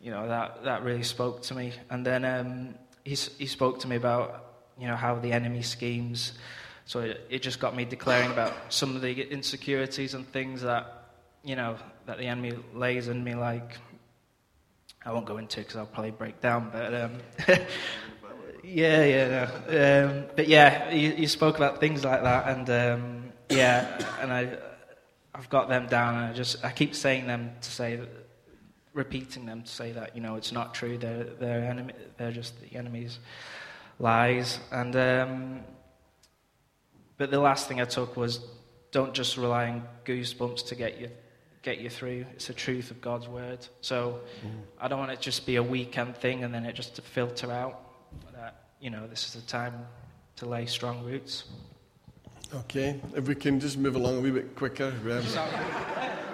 you 0.00 0.10
know, 0.10 0.28
that, 0.28 0.64
that 0.64 0.82
really 0.82 1.02
spoke 1.02 1.42
to 1.44 1.54
me. 1.54 1.72
And 1.88 2.04
then 2.04 2.26
um, 2.26 2.74
he, 3.04 3.14
he 3.14 3.46
spoke 3.46 3.80
to 3.80 3.88
me 3.88 3.96
about, 3.96 4.44
you 4.78 4.86
know, 4.86 4.96
how 4.96 5.14
the 5.14 5.32
enemy 5.32 5.62
schemes. 5.62 6.32
So 6.92 7.00
it, 7.00 7.26
it 7.30 7.40
just 7.40 7.58
got 7.58 7.74
me 7.74 7.86
declaring 7.86 8.30
about 8.30 8.52
some 8.68 8.94
of 8.94 9.00
the 9.00 9.22
insecurities 9.32 10.12
and 10.12 10.30
things 10.30 10.60
that, 10.60 11.06
you 11.42 11.56
know, 11.56 11.76
that 12.04 12.18
the 12.18 12.26
enemy 12.26 12.52
lays 12.74 13.08
in 13.08 13.24
me, 13.24 13.34
like, 13.34 13.78
I 15.02 15.10
won't 15.10 15.24
go 15.24 15.38
into 15.38 15.60
because 15.60 15.76
I'll 15.76 15.86
probably 15.86 16.10
break 16.10 16.42
down, 16.42 16.68
but 16.70 16.92
um, 16.92 17.12
yeah, 18.62 19.04
yeah, 19.04 19.48
no. 19.70 20.10
um, 20.10 20.24
but 20.36 20.48
yeah, 20.48 20.90
you, 20.90 21.14
you 21.14 21.28
spoke 21.28 21.56
about 21.56 21.80
things 21.80 22.04
like 22.04 22.24
that, 22.24 22.46
and 22.48 22.68
um, 22.68 23.32
yeah, 23.48 23.98
and 24.20 24.30
I, 24.30 24.58
I've 25.34 25.48
got 25.48 25.70
them 25.70 25.86
down, 25.86 26.16
and 26.16 26.24
I 26.26 26.32
just 26.34 26.62
I 26.62 26.72
keep 26.72 26.94
saying 26.94 27.26
them 27.26 27.52
to 27.62 27.70
say, 27.70 28.00
repeating 28.92 29.46
them 29.46 29.62
to 29.62 29.70
say 29.70 29.92
that 29.92 30.14
you 30.14 30.20
know 30.20 30.34
it's 30.34 30.52
not 30.52 30.74
true. 30.74 30.98
They're 30.98 31.24
they're 31.24 31.64
enemy, 31.64 31.94
they're 32.18 32.32
just 32.32 32.60
the 32.60 32.76
enemy's 32.76 33.18
lies, 33.98 34.60
and 34.70 34.94
um, 34.94 35.60
but 37.22 37.30
the 37.30 37.38
last 37.38 37.68
thing 37.68 37.80
I 37.80 37.84
took 37.84 38.16
was 38.16 38.40
don't 38.90 39.14
just 39.14 39.36
rely 39.36 39.68
on 39.68 39.86
goosebumps 40.04 40.66
to 40.66 40.74
get 40.74 41.00
you 41.00 41.08
get 41.62 41.78
you 41.78 41.88
through. 41.88 42.26
It's 42.32 42.48
the 42.48 42.52
truth 42.52 42.90
of 42.90 43.00
God's 43.00 43.28
word. 43.28 43.64
So 43.80 44.18
I 44.80 44.88
don't 44.88 44.98
want 44.98 45.12
it 45.12 45.18
to 45.18 45.22
just 45.22 45.46
be 45.46 45.54
a 45.54 45.62
weekend 45.62 46.16
thing 46.16 46.42
and 46.42 46.52
then 46.52 46.66
it 46.66 46.74
just 46.74 46.96
to 46.96 47.02
filter 47.02 47.52
out. 47.52 47.80
That 48.34 48.64
you 48.80 48.90
know, 48.90 49.06
this 49.06 49.24
is 49.28 49.34
the 49.34 49.42
time 49.42 49.86
to 50.34 50.46
lay 50.46 50.66
strong 50.66 51.04
roots. 51.04 51.44
Okay, 52.52 53.00
if 53.14 53.28
we 53.28 53.36
can 53.36 53.60
just 53.60 53.78
move 53.78 53.94
along 53.94 54.18
a 54.18 54.20
wee 54.20 54.32
bit 54.32 54.56
quicker. 54.56 54.88
um, 54.88 55.24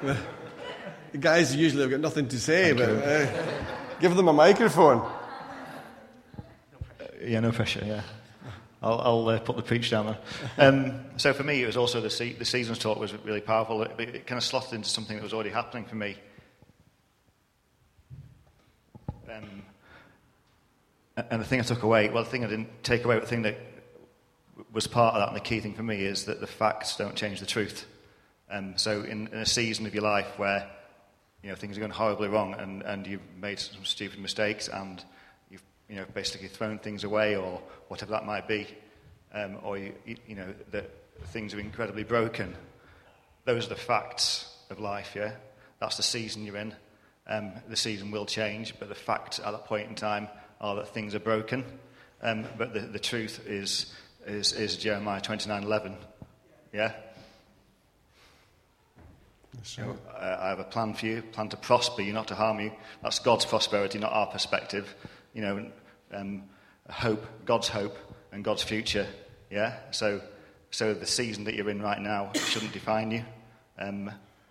the, 0.03 0.16
the 1.12 1.18
guys 1.18 1.55
usually 1.55 1.83
have 1.83 1.90
got 1.90 2.01
nothing 2.01 2.29
to 2.29 2.40
say, 2.40 2.72
but 2.72 2.88
uh, 2.88 3.27
give 4.01 4.16
them 4.16 4.29
a 4.29 4.33
microphone. 4.33 5.07
Yeah, 7.22 7.40
no 7.40 7.53
pressure, 7.53 7.85
yeah. 7.85 8.01
I'll, 8.83 9.01
I'll 9.01 9.29
uh, 9.29 9.38
put 9.41 9.57
the 9.57 9.62
preach 9.62 9.91
down 9.91 10.07
there. 10.07 10.19
Um, 10.57 11.01
so 11.17 11.33
for 11.33 11.43
me, 11.43 11.62
it 11.62 11.67
was 11.67 11.77
also 11.77 12.01
the, 12.01 12.11
se- 12.11 12.35
the 12.35 12.45
seasons 12.45 12.79
talk 12.79 12.99
was 12.99 13.12
really 13.25 13.41
powerful. 13.41 13.83
It, 13.83 13.99
it 13.99 14.27
kind 14.27 14.38
of 14.38 14.45
slotted 14.45 14.75
into 14.75 14.88
something 14.88 15.17
that 15.17 15.23
was 15.23 15.35
already 15.35 15.51
happening 15.51 15.85
for 15.85 15.97
me. 15.97 16.17
Um, 19.29 19.62
and 21.17 21.41
the 21.41 21.45
thing 21.45 21.59
I 21.59 21.64
took 21.64 21.83
away, 21.83 22.09
well, 22.09 22.23
the 22.23 22.31
thing 22.31 22.45
I 22.45 22.49
didn't 22.49 22.85
take 22.85 23.05
away, 23.05 23.17
but 23.17 23.25
the 23.25 23.29
thing 23.29 23.43
that 23.43 23.59
was 24.73 24.87
part 24.87 25.14
of 25.14 25.21
that 25.21 25.29
and 25.29 25.37
the 25.37 25.41
key 25.41 25.61
thing 25.61 25.75
for 25.75 25.83
me 25.83 26.05
is 26.05 26.25
that 26.27 26.41
the 26.41 26.47
facts 26.47 26.97
don't 26.97 27.14
change 27.14 27.41
the 27.41 27.47
truth. 27.47 27.87
Um, 28.51 28.77
so 28.77 29.03
in, 29.03 29.27
in 29.29 29.38
a 29.38 29.47
season 29.47 29.87
of 29.87 29.95
your 29.95 30.05
life 30.05 30.38
where 30.38 30.69
you 31.43 31.51
know 31.51 31.57
things 31.57 31.77
are 31.77 31.81
going 31.81 31.93
horribly 31.93 32.29
wrong 32.29 32.55
and, 32.55 32.83
and 32.83 33.07
you've 33.07 33.21
made 33.37 33.59
some 33.59 33.85
stupid 33.85 34.19
mistakes 34.19 34.69
and 34.69 35.05
you 35.88 35.96
know 35.96 36.05
basically 36.14 36.48
thrown 36.48 36.79
things 36.79 37.05
away 37.05 37.37
or 37.37 37.61
whatever 37.88 38.12
that 38.12 38.27
might 38.27 38.46
be, 38.46 38.66
um, 39.33 39.59
or 39.62 39.79
you, 39.79 39.94
you, 40.05 40.35
know 40.35 40.55
that 40.70 40.90
things 41.27 41.55
are 41.55 41.61
incredibly 41.61 42.05
broken. 42.05 42.55
Those 43.44 43.66
are 43.66 43.70
the 43.70 43.77
facts 43.77 44.55
of 44.70 44.81
life. 44.81 45.12
Yeah, 45.16 45.33
that's 45.81 45.96
the 45.96 46.03
season 46.03 46.44
you're 46.44 46.57
in. 46.57 46.74
Um, 47.27 47.53
the 47.68 47.77
season 47.77 48.11
will 48.11 48.27
change, 48.27 48.74
but 48.79 48.88
the 48.88 48.94
facts 48.94 49.38
at 49.38 49.51
that 49.51 49.66
point 49.66 49.88
in 49.88 49.94
time 49.94 50.29
are 50.61 50.77
that 50.77 50.88
things 50.88 51.14
are 51.14 51.20
broken. 51.20 51.64
Um, 52.22 52.46
but 52.57 52.72
the, 52.72 52.81
the 52.81 52.98
truth 52.98 53.46
is, 53.46 53.94
is, 54.27 54.53
is 54.53 54.77
Jeremiah 54.77 55.20
29:11. 55.20 55.94
Yeah. 56.72 56.92
You 59.77 59.85
know, 59.85 59.98
I 60.16 60.46
I 60.46 60.48
have 60.51 60.61
a 60.61 60.64
plan 60.64 60.94
for 60.94 61.07
you, 61.07 61.22
plan 61.22 61.48
to 61.51 61.57
prosper 61.57 62.03
you, 62.03 62.12
not 62.12 62.29
to 62.29 62.35
harm 62.35 62.61
you. 62.61 62.72
That's 63.03 63.18
God's 63.18 63.44
prosperity, 63.44 63.98
not 63.98 64.12
our 64.12 64.27
perspective. 64.27 64.94
You 65.35 65.42
know, 65.42 65.70
um, 66.12 66.44
hope, 66.90 67.25
God's 67.44 67.68
hope, 67.68 67.97
and 68.33 68.44
God's 68.44 68.62
future. 68.62 69.07
Yeah. 69.51 69.77
So, 69.90 70.21
so 70.71 70.94
the 70.94 71.07
season 71.07 71.44
that 71.44 71.55
you're 71.55 71.71
in 71.71 71.81
right 71.83 72.01
now 72.01 72.33
shouldn't 72.35 72.73
define 72.73 73.11
you. 73.11 73.25
Um, 73.79 74.11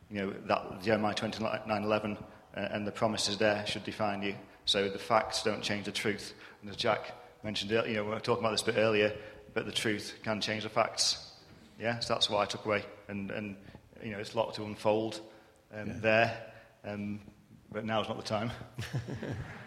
you 0.10 0.22
know 0.22 0.34
that 0.48 0.82
Jeremiah 0.84 1.14
29:11 1.14 2.18
uh, 2.56 2.60
and 2.72 2.88
the 2.88 2.92
promises 2.92 3.38
there 3.38 3.66
should 3.68 3.84
define 3.84 4.22
you. 4.24 4.36
So 4.66 4.90
the 4.90 5.00
facts 5.00 5.44
don't 5.44 5.62
change 5.62 5.86
the 5.86 5.92
truth. 5.92 6.34
And 6.62 6.70
as 6.70 6.76
Jack 6.78 7.14
mentioned, 7.44 7.72
earlier, 7.72 7.90
you 7.90 7.96
know, 7.98 8.04
we 8.06 8.10
were 8.12 8.20
talking 8.20 8.44
about 8.44 8.52
this 8.52 8.62
a 8.64 8.66
bit 8.66 8.78
earlier, 8.78 9.14
but 9.54 9.66
the 9.66 9.72
truth 9.72 10.14
can 10.24 10.42
change 10.42 10.64
the 10.64 10.70
facts. 10.70 11.32
Yeah, 11.80 12.00
so 12.00 12.14
that's 12.14 12.30
what 12.30 12.40
I 12.40 12.46
took 12.46 12.66
away. 12.66 12.84
And, 13.08 13.30
and 13.32 13.56
you 14.04 14.12
know, 14.12 14.18
it's 14.20 14.34
a 14.34 14.38
lot 14.38 14.54
to 14.56 14.64
unfold 14.64 15.22
um, 15.74 15.88
Yeah. 15.88 15.94
there, 16.02 16.38
um, 16.86 17.20
but 17.72 17.86
now's 17.86 18.08
not 18.08 18.18
the 18.18 18.24
time. 18.24 18.52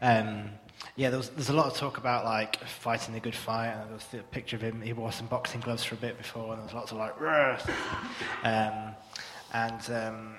Um, 0.00 0.50
yeah, 0.96 1.10
there 1.10 1.18
was, 1.18 1.30
there's 1.30 1.48
a 1.48 1.54
lot 1.54 1.66
of 1.66 1.74
talk 1.74 1.98
about 1.98 2.24
like 2.24 2.64
fighting 2.64 3.14
the 3.14 3.20
good 3.20 3.34
fight, 3.34 3.68
and 3.68 3.88
there 3.88 3.94
was 3.94 4.06
the 4.06 4.18
picture 4.18 4.56
of 4.56 4.62
him. 4.62 4.80
He 4.80 4.92
wore 4.92 5.12
some 5.12 5.26
boxing 5.26 5.60
gloves 5.60 5.84
for 5.84 5.94
a 5.94 5.98
bit 5.98 6.16
before, 6.18 6.52
and 6.52 6.58
there 6.58 6.64
was 6.64 6.74
lots 6.74 6.92
of 6.92 6.98
like, 6.98 7.20
um, 8.44 8.94
and 9.52 9.90
um, 9.90 10.36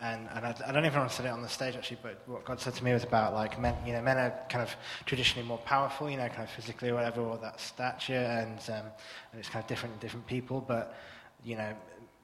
and 0.00 0.28
and 0.34 0.46
I, 0.46 0.54
I 0.66 0.72
don't 0.72 0.84
even 0.86 0.98
want 0.98 1.10
to 1.10 1.16
say 1.16 1.24
it 1.24 1.30
on 1.30 1.42
the 1.42 1.48
stage 1.48 1.76
actually, 1.76 1.98
but 2.02 2.22
what 2.26 2.44
God 2.44 2.58
said 2.58 2.74
to 2.74 2.84
me 2.84 2.92
was 2.92 3.04
about 3.04 3.34
like 3.34 3.60
men, 3.60 3.74
you 3.86 3.92
know, 3.92 4.00
men 4.00 4.16
are 4.16 4.34
kind 4.48 4.62
of 4.62 4.74
traditionally 5.04 5.46
more 5.46 5.58
powerful, 5.58 6.08
you 6.10 6.16
know, 6.16 6.28
kind 6.28 6.42
of 6.42 6.50
physically 6.50 6.88
or 6.88 6.94
whatever, 6.94 7.20
or 7.20 7.36
that 7.38 7.60
stature, 7.60 8.14
and 8.14 8.58
um, 8.68 8.86
and 9.32 9.38
it's 9.38 9.48
kind 9.48 9.62
of 9.62 9.68
different 9.68 9.94
in 9.94 9.98
different 10.00 10.26
people, 10.26 10.64
but 10.66 10.96
you 11.44 11.56
know, 11.56 11.74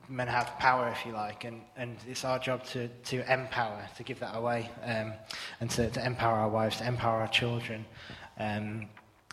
men 0.08 0.28
have 0.28 0.58
power, 0.58 0.88
if 0.88 1.04
you 1.04 1.12
like, 1.12 1.44
and, 1.44 1.60
and 1.76 1.96
it's 2.06 2.24
our 2.24 2.38
job 2.38 2.64
to, 2.64 2.88
to 2.88 3.32
empower, 3.32 3.84
to 3.96 4.02
give 4.02 4.18
that 4.20 4.36
away, 4.36 4.70
um, 4.84 5.12
and 5.60 5.70
to, 5.70 5.90
to 5.90 6.04
empower 6.04 6.36
our 6.36 6.48
wives, 6.48 6.78
to 6.78 6.86
empower 6.86 7.20
our 7.20 7.28
children. 7.28 7.84
Um, 8.38 8.88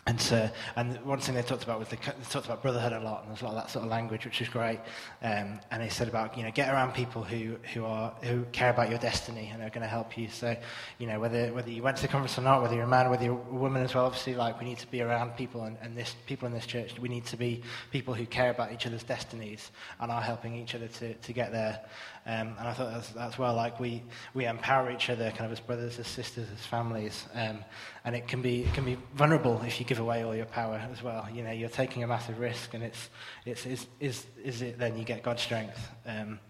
and 0.08 0.20
so, 0.20 0.48
and 0.76 0.96
one 1.04 1.18
thing 1.18 1.34
they 1.34 1.42
talked 1.42 1.64
about 1.64 1.80
was 1.80 1.88
they, 1.88 1.96
they 1.96 2.24
talked 2.30 2.46
about 2.46 2.62
brotherhood 2.62 2.92
a 2.92 3.00
lot, 3.00 3.22
and 3.22 3.30
there's 3.30 3.42
a 3.42 3.44
lot 3.44 3.54
of 3.54 3.56
that 3.56 3.70
sort 3.70 3.84
of 3.84 3.90
language, 3.90 4.24
which 4.24 4.40
is 4.40 4.48
great. 4.48 4.78
Um, 5.20 5.58
and 5.72 5.82
they 5.82 5.88
said 5.88 6.06
about 6.06 6.36
you 6.36 6.44
know 6.44 6.52
get 6.52 6.72
around 6.72 6.94
people 6.94 7.24
who 7.24 7.56
who 7.74 7.84
are 7.84 8.14
who 8.22 8.44
care 8.52 8.70
about 8.70 8.88
your 8.88 9.00
destiny 9.00 9.50
and 9.52 9.62
are 9.62 9.70
going 9.70 9.82
to 9.82 9.88
help 9.88 10.16
you. 10.16 10.28
So, 10.28 10.56
you 10.98 11.08
know 11.08 11.18
whether 11.18 11.52
whether 11.52 11.70
you 11.70 11.82
went 11.82 11.96
to 11.96 12.02
the 12.02 12.08
conference 12.08 12.38
or 12.38 12.42
not, 12.42 12.62
whether 12.62 12.76
you're 12.76 12.84
a 12.84 12.88
man, 12.88 13.10
whether 13.10 13.24
you're 13.24 13.34
a 13.50 13.54
woman 13.54 13.82
as 13.82 13.96
well. 13.96 14.06
Obviously, 14.06 14.36
like 14.36 14.60
we 14.60 14.66
need 14.66 14.78
to 14.78 14.86
be 14.86 15.02
around 15.02 15.36
people, 15.36 15.64
and, 15.64 15.76
and 15.82 15.96
this 15.96 16.14
people 16.26 16.46
in 16.46 16.54
this 16.54 16.66
church, 16.66 16.96
we 17.00 17.08
need 17.08 17.26
to 17.26 17.36
be 17.36 17.62
people 17.90 18.14
who 18.14 18.26
care 18.26 18.50
about 18.50 18.72
each 18.72 18.86
other's 18.86 19.02
destinies 19.02 19.72
and 19.98 20.12
are 20.12 20.22
helping 20.22 20.54
each 20.54 20.76
other 20.76 20.86
to, 20.86 21.14
to 21.14 21.32
get 21.32 21.50
there. 21.50 21.80
Um, 22.26 22.56
and 22.58 22.66
I 22.66 22.72
thought 22.72 22.92
that's, 22.92 23.08
that's 23.10 23.38
well, 23.38 23.54
like 23.54 23.78
we, 23.78 24.02
we 24.34 24.46
empower 24.46 24.90
each 24.90 25.08
other 25.10 25.30
kind 25.30 25.44
of 25.44 25.52
as 25.52 25.60
brothers, 25.60 25.98
as 26.00 26.08
sisters, 26.08 26.48
as 26.52 26.66
families. 26.66 27.24
Um, 27.34 27.64
and 28.04 28.16
it 28.16 28.26
can 28.26 28.42
be, 28.42 28.64
it 28.64 28.74
can 28.74 28.84
be 28.84 28.98
vulnerable 29.14 29.62
if 29.62 29.78
you 29.78 29.86
give 29.86 30.00
away 30.00 30.24
all 30.24 30.34
your 30.34 30.46
power 30.46 30.82
as 30.92 31.02
well. 31.04 31.28
You 31.32 31.44
know, 31.44 31.52
you're 31.52 31.68
taking 31.68 32.02
a 32.02 32.06
massive 32.06 32.40
risk 32.40 32.74
and 32.74 32.82
it's, 32.82 33.10
it's, 33.44 33.64
is, 33.64 33.86
is, 34.00 34.26
is 34.42 34.62
it 34.62 34.78
then 34.78 34.98
you 34.98 35.04
get 35.04 35.22
God's 35.22 35.42
strength 35.42 35.78
um, 36.04 36.40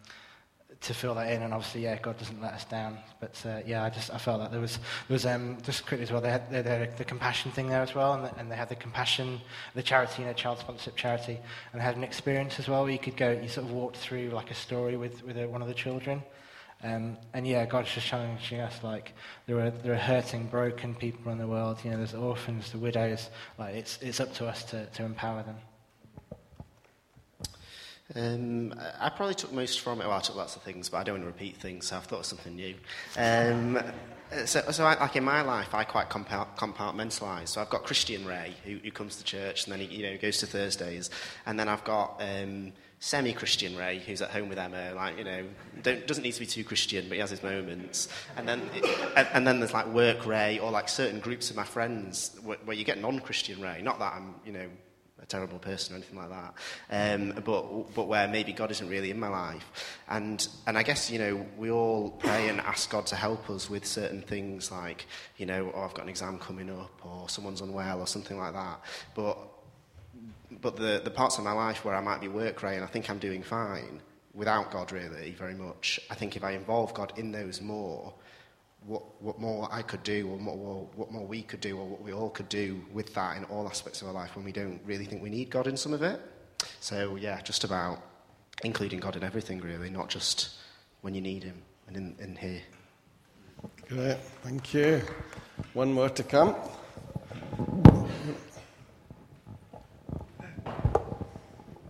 to 0.82 0.94
fill 0.94 1.14
that 1.14 1.32
in. 1.32 1.42
And 1.42 1.52
obviously, 1.52 1.82
yeah, 1.82 1.98
God 1.98 2.18
doesn't 2.18 2.40
let 2.40 2.52
us 2.54 2.64
down. 2.64 2.98
But 3.20 3.42
uh, 3.46 3.60
yeah, 3.66 3.84
I 3.84 3.90
just, 3.90 4.12
I 4.12 4.18
felt 4.18 4.40
that 4.40 4.50
there 4.50 4.60
was, 4.60 4.76
there 4.76 5.14
was 5.14 5.26
um, 5.26 5.58
just 5.62 5.86
quickly 5.86 6.04
as 6.04 6.12
well, 6.12 6.20
they 6.20 6.30
had, 6.30 6.50
they 6.50 6.62
had 6.62 6.96
the 6.96 7.04
compassion 7.04 7.50
thing 7.52 7.68
there 7.68 7.82
as 7.82 7.94
well. 7.94 8.14
And, 8.14 8.24
the, 8.24 8.38
and 8.38 8.50
they 8.50 8.56
had 8.56 8.68
the 8.68 8.76
compassion, 8.76 9.40
the 9.74 9.82
charity, 9.82 10.22
you 10.22 10.28
know, 10.28 10.34
child 10.34 10.58
sponsorship 10.58 10.96
charity. 10.96 11.38
And 11.72 11.80
they 11.80 11.84
had 11.84 11.96
an 11.96 12.04
experience 12.04 12.58
as 12.58 12.68
well 12.68 12.82
where 12.82 12.92
you 12.92 12.98
could 12.98 13.16
go, 13.16 13.30
you 13.30 13.48
sort 13.48 13.66
of 13.66 13.72
walked 13.72 13.96
through 13.96 14.30
like 14.30 14.50
a 14.50 14.54
story 14.54 14.96
with, 14.96 15.24
with 15.24 15.36
uh, 15.36 15.46
one 15.48 15.62
of 15.62 15.68
the 15.68 15.74
children. 15.74 16.22
Um, 16.82 17.16
and 17.32 17.46
yeah, 17.46 17.64
God's 17.64 17.92
just 17.92 18.06
challenging 18.06 18.60
us. 18.60 18.82
Like 18.82 19.14
there 19.46 19.58
are 19.60 19.70
there 19.70 19.94
are 19.94 19.96
hurting, 19.96 20.46
broken 20.46 20.94
people 20.94 21.32
in 21.32 21.38
the 21.38 21.46
world. 21.46 21.78
You 21.82 21.90
know, 21.90 21.96
there's 21.96 22.14
orphans, 22.14 22.70
the 22.70 22.78
widows. 22.78 23.30
Like 23.58 23.74
it's 23.74 23.98
it's 24.02 24.20
up 24.20 24.34
to 24.34 24.46
us 24.46 24.62
to, 24.64 24.86
to 24.86 25.04
empower 25.04 25.42
them. 25.42 25.56
Um, 28.16 28.74
I 28.98 29.10
probably 29.10 29.34
took 29.34 29.52
most 29.52 29.80
from 29.80 30.00
it. 30.00 30.06
Well, 30.06 30.16
I 30.16 30.20
took 30.20 30.36
lots 30.36 30.56
of 30.56 30.62
things, 30.62 30.88
but 30.88 30.98
I 30.98 31.04
don't 31.04 31.16
want 31.16 31.24
to 31.24 31.26
repeat 31.26 31.56
things, 31.58 31.88
so 31.88 31.96
I've 31.96 32.04
thought 32.04 32.20
of 32.20 32.26
something 32.26 32.56
new. 32.56 32.74
Um, 33.16 33.78
so, 34.44 34.62
so 34.70 34.84
I, 34.84 34.98
like 34.98 35.16
in 35.16 35.24
my 35.24 35.42
life, 35.42 35.74
I 35.74 35.84
quite 35.84 36.08
compartmentalise. 36.08 37.48
So 37.48 37.60
I've 37.60 37.70
got 37.70 37.84
Christian 37.84 38.26
Ray, 38.26 38.54
who, 38.64 38.78
who 38.82 38.90
comes 38.90 39.16
to 39.16 39.24
church, 39.24 39.64
and 39.64 39.72
then 39.72 39.80
he 39.80 39.96
you 39.96 40.10
know, 40.10 40.16
goes 40.16 40.38
to 40.38 40.46
Thursdays. 40.46 41.10
And 41.44 41.60
then 41.60 41.68
I've 41.68 41.84
got 41.84 42.20
um, 42.20 42.72
semi-Christian 42.98 43.76
Ray, 43.76 43.98
who's 43.98 44.22
at 44.22 44.30
home 44.30 44.48
with 44.48 44.58
Emma, 44.58 44.92
like, 44.94 45.18
you 45.18 45.24
know, 45.24 45.44
doesn't 45.82 46.22
need 46.22 46.32
to 46.32 46.40
be 46.40 46.46
too 46.46 46.64
Christian, 46.64 47.04
but 47.08 47.14
he 47.14 47.20
has 47.20 47.30
his 47.30 47.42
moments. 47.42 48.08
And 48.36 48.48
then, 48.48 48.62
and, 49.14 49.28
and, 49.32 49.46
then 49.46 49.60
there's 49.60 49.74
like 49.74 49.86
work 49.88 50.26
Ray, 50.26 50.58
or 50.58 50.70
like 50.70 50.88
certain 50.88 51.20
groups 51.20 51.50
of 51.50 51.56
my 51.56 51.64
friends 51.64 52.36
where, 52.42 52.58
where 52.64 52.76
you 52.76 52.84
get 52.84 53.00
non-Christian 53.00 53.60
Ray. 53.60 53.82
Not 53.82 53.98
that 53.98 54.14
I'm, 54.14 54.34
you 54.44 54.52
know, 54.52 54.68
a 55.22 55.26
terrible 55.26 55.58
person 55.58 55.94
or 55.94 55.96
anything 55.96 56.18
like 56.18 56.28
that, 56.28 56.54
um, 56.90 57.32
but, 57.44 57.94
but 57.94 58.06
where 58.06 58.28
maybe 58.28 58.52
God 58.52 58.70
isn't 58.70 58.88
really 58.88 59.10
in 59.10 59.18
my 59.18 59.28
life. 59.28 59.64
And, 60.08 60.46
and 60.66 60.76
I 60.76 60.82
guess, 60.82 61.10
you 61.10 61.18
know, 61.18 61.46
we 61.56 61.70
all 61.70 62.10
pray 62.10 62.48
and 62.48 62.60
ask 62.60 62.90
God 62.90 63.06
to 63.06 63.16
help 63.16 63.48
us 63.48 63.70
with 63.70 63.86
certain 63.86 64.20
things 64.20 64.70
like, 64.70 65.06
you 65.38 65.46
know, 65.46 65.72
oh, 65.74 65.82
I've 65.82 65.94
got 65.94 66.02
an 66.02 66.10
exam 66.10 66.38
coming 66.38 66.70
up, 66.70 67.00
or 67.04 67.28
someone's 67.28 67.62
unwell, 67.62 68.00
or 68.00 68.06
something 68.06 68.38
like 68.38 68.52
that. 68.52 68.80
But, 69.14 69.38
but 70.60 70.76
the, 70.76 71.00
the 71.02 71.10
parts 71.10 71.38
of 71.38 71.44
my 71.44 71.52
life 71.52 71.84
where 71.84 71.94
I 71.94 72.00
might 72.00 72.20
be 72.20 72.28
work 72.28 72.62
and 72.62 72.84
I 72.84 72.86
think 72.86 73.08
I'm 73.08 73.18
doing 73.18 73.42
fine, 73.42 74.00
without 74.34 74.70
God 74.70 74.92
really, 74.92 75.32
very 75.32 75.54
much, 75.54 75.98
I 76.10 76.14
think 76.14 76.36
if 76.36 76.44
I 76.44 76.50
involve 76.50 76.92
God 76.92 77.14
in 77.16 77.32
those 77.32 77.62
more, 77.62 78.12
what, 78.86 79.02
what 79.20 79.40
more 79.40 79.68
I 79.70 79.82
could 79.82 80.02
do, 80.02 80.28
or 80.28 80.38
more, 80.38 80.88
what 80.94 81.10
more 81.10 81.26
we 81.26 81.42
could 81.42 81.60
do, 81.60 81.78
or 81.78 81.86
what 81.86 82.02
we 82.02 82.12
all 82.12 82.30
could 82.30 82.48
do 82.48 82.80
with 82.92 83.12
that 83.14 83.36
in 83.36 83.44
all 83.44 83.66
aspects 83.66 84.00
of 84.00 84.08
our 84.08 84.14
life 84.14 84.36
when 84.36 84.44
we 84.44 84.52
don't 84.52 84.80
really 84.84 85.04
think 85.04 85.22
we 85.22 85.30
need 85.30 85.50
God 85.50 85.66
in 85.66 85.76
some 85.76 85.92
of 85.92 86.02
it. 86.02 86.20
So, 86.80 87.16
yeah, 87.16 87.40
just 87.42 87.64
about 87.64 88.00
including 88.62 89.00
God 89.00 89.16
in 89.16 89.24
everything, 89.24 89.60
really, 89.60 89.90
not 89.90 90.08
just 90.08 90.50
when 91.00 91.14
you 91.14 91.20
need 91.20 91.42
Him 91.42 91.60
and 91.88 91.96
in, 91.96 92.16
in 92.20 92.36
here. 92.36 92.62
Great, 93.88 94.18
thank 94.42 94.72
you. 94.72 95.02
One 95.72 95.92
more 95.92 96.08
to 96.10 96.22
come. 96.22 96.54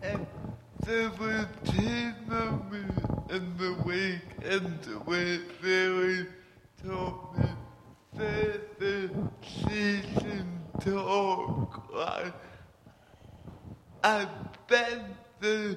Um, 0.03 0.27
there 0.85 1.11
were 1.21 1.49
two 1.65 2.13
moments 2.27 3.07
in 3.31 3.57
the 3.59 3.75
week 3.85 4.21
and 4.45 4.85
where 5.05 5.41
really 5.63 6.21
taught 6.21 6.46
me 6.85 7.49
that 8.15 8.79
the 8.79 9.11
season 9.43 10.61
talk 10.81 11.93
like 11.93 12.35
I 14.05 14.27
spent 14.67 15.03
the 15.41 15.77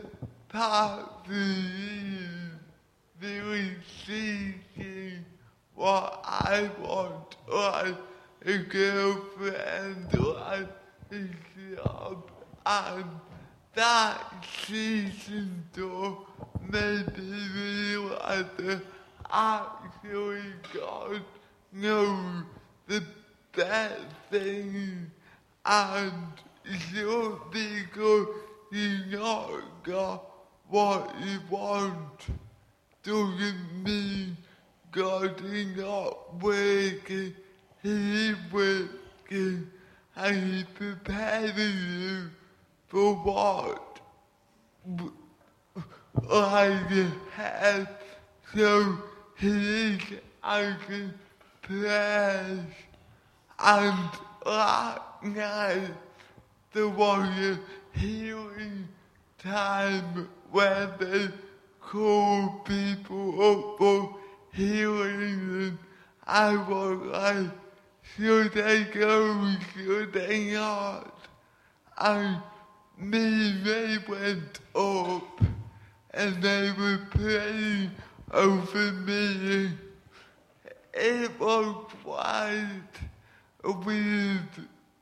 past 0.50 1.28
years 1.28 2.52
really 3.22 3.76
seeking 4.06 5.26
what 5.76 6.20
I 6.24 6.70
want, 6.80 7.36
like 7.48 7.96
a 8.46 8.58
girlfriend, 8.58 10.14
like 10.14 10.70
a 11.12 11.76
job, 11.76 12.32
and 12.66 13.06
that 13.74 14.46
season 14.66 15.64
door 15.74 16.26
made 16.70 17.18
me 17.18 17.48
realize 17.56 18.46
actually 19.32 20.42
God 20.74 21.22
knows 21.72 22.44
the 22.88 23.04
best 23.56 24.02
thing 24.30 25.12
and 25.66 26.12
just 26.66 27.52
because 27.52 28.28
you 28.72 29.00
not 29.12 29.84
got 29.84 30.24
what 30.70 31.14
you 31.24 31.40
want. 31.50 32.28
Doesn't 33.04 33.84
mean 33.84 34.38
God 34.92 35.42
is 35.46 35.78
not 35.78 36.42
working, 36.42 37.34
He's 37.82 38.36
working 38.52 39.70
and 40.16 40.54
He's 40.54 40.66
preparing 40.76 41.56
you 41.58 42.30
for 42.88 43.16
what 43.16 44.00
I 46.32 46.66
have 47.36 47.90
so 48.56 48.98
his 49.40 50.00
answered 50.44 51.14
prayers 51.62 52.60
and 53.58 54.10
last 54.46 55.02
night 55.24 55.92
there 56.74 56.90
was 56.90 57.28
a 57.40 57.98
healing 57.98 58.88
time 59.38 60.28
where 60.52 60.94
they 61.00 61.30
call 61.80 62.62
people 62.66 63.30
up 63.52 63.78
for 63.78 64.16
healing 64.54 65.40
and 65.68 65.78
I 66.28 66.56
was 66.56 67.00
like, 67.08 67.50
should 68.16 68.58
I 68.60 68.84
go, 68.84 69.56
should 69.74 70.16
I 70.16 70.38
not? 70.54 71.28
And 71.98 72.38
me, 72.98 73.62
they 73.64 73.98
went 74.08 74.60
up 74.76 75.42
and 76.14 76.44
they 76.44 76.72
were 76.78 77.00
praying 77.10 77.92
over 78.32 78.92
me. 78.92 79.72
It 80.94 81.40
was 81.40 81.86
quite 82.04 82.70
a 83.64 83.72
weird 83.72 84.50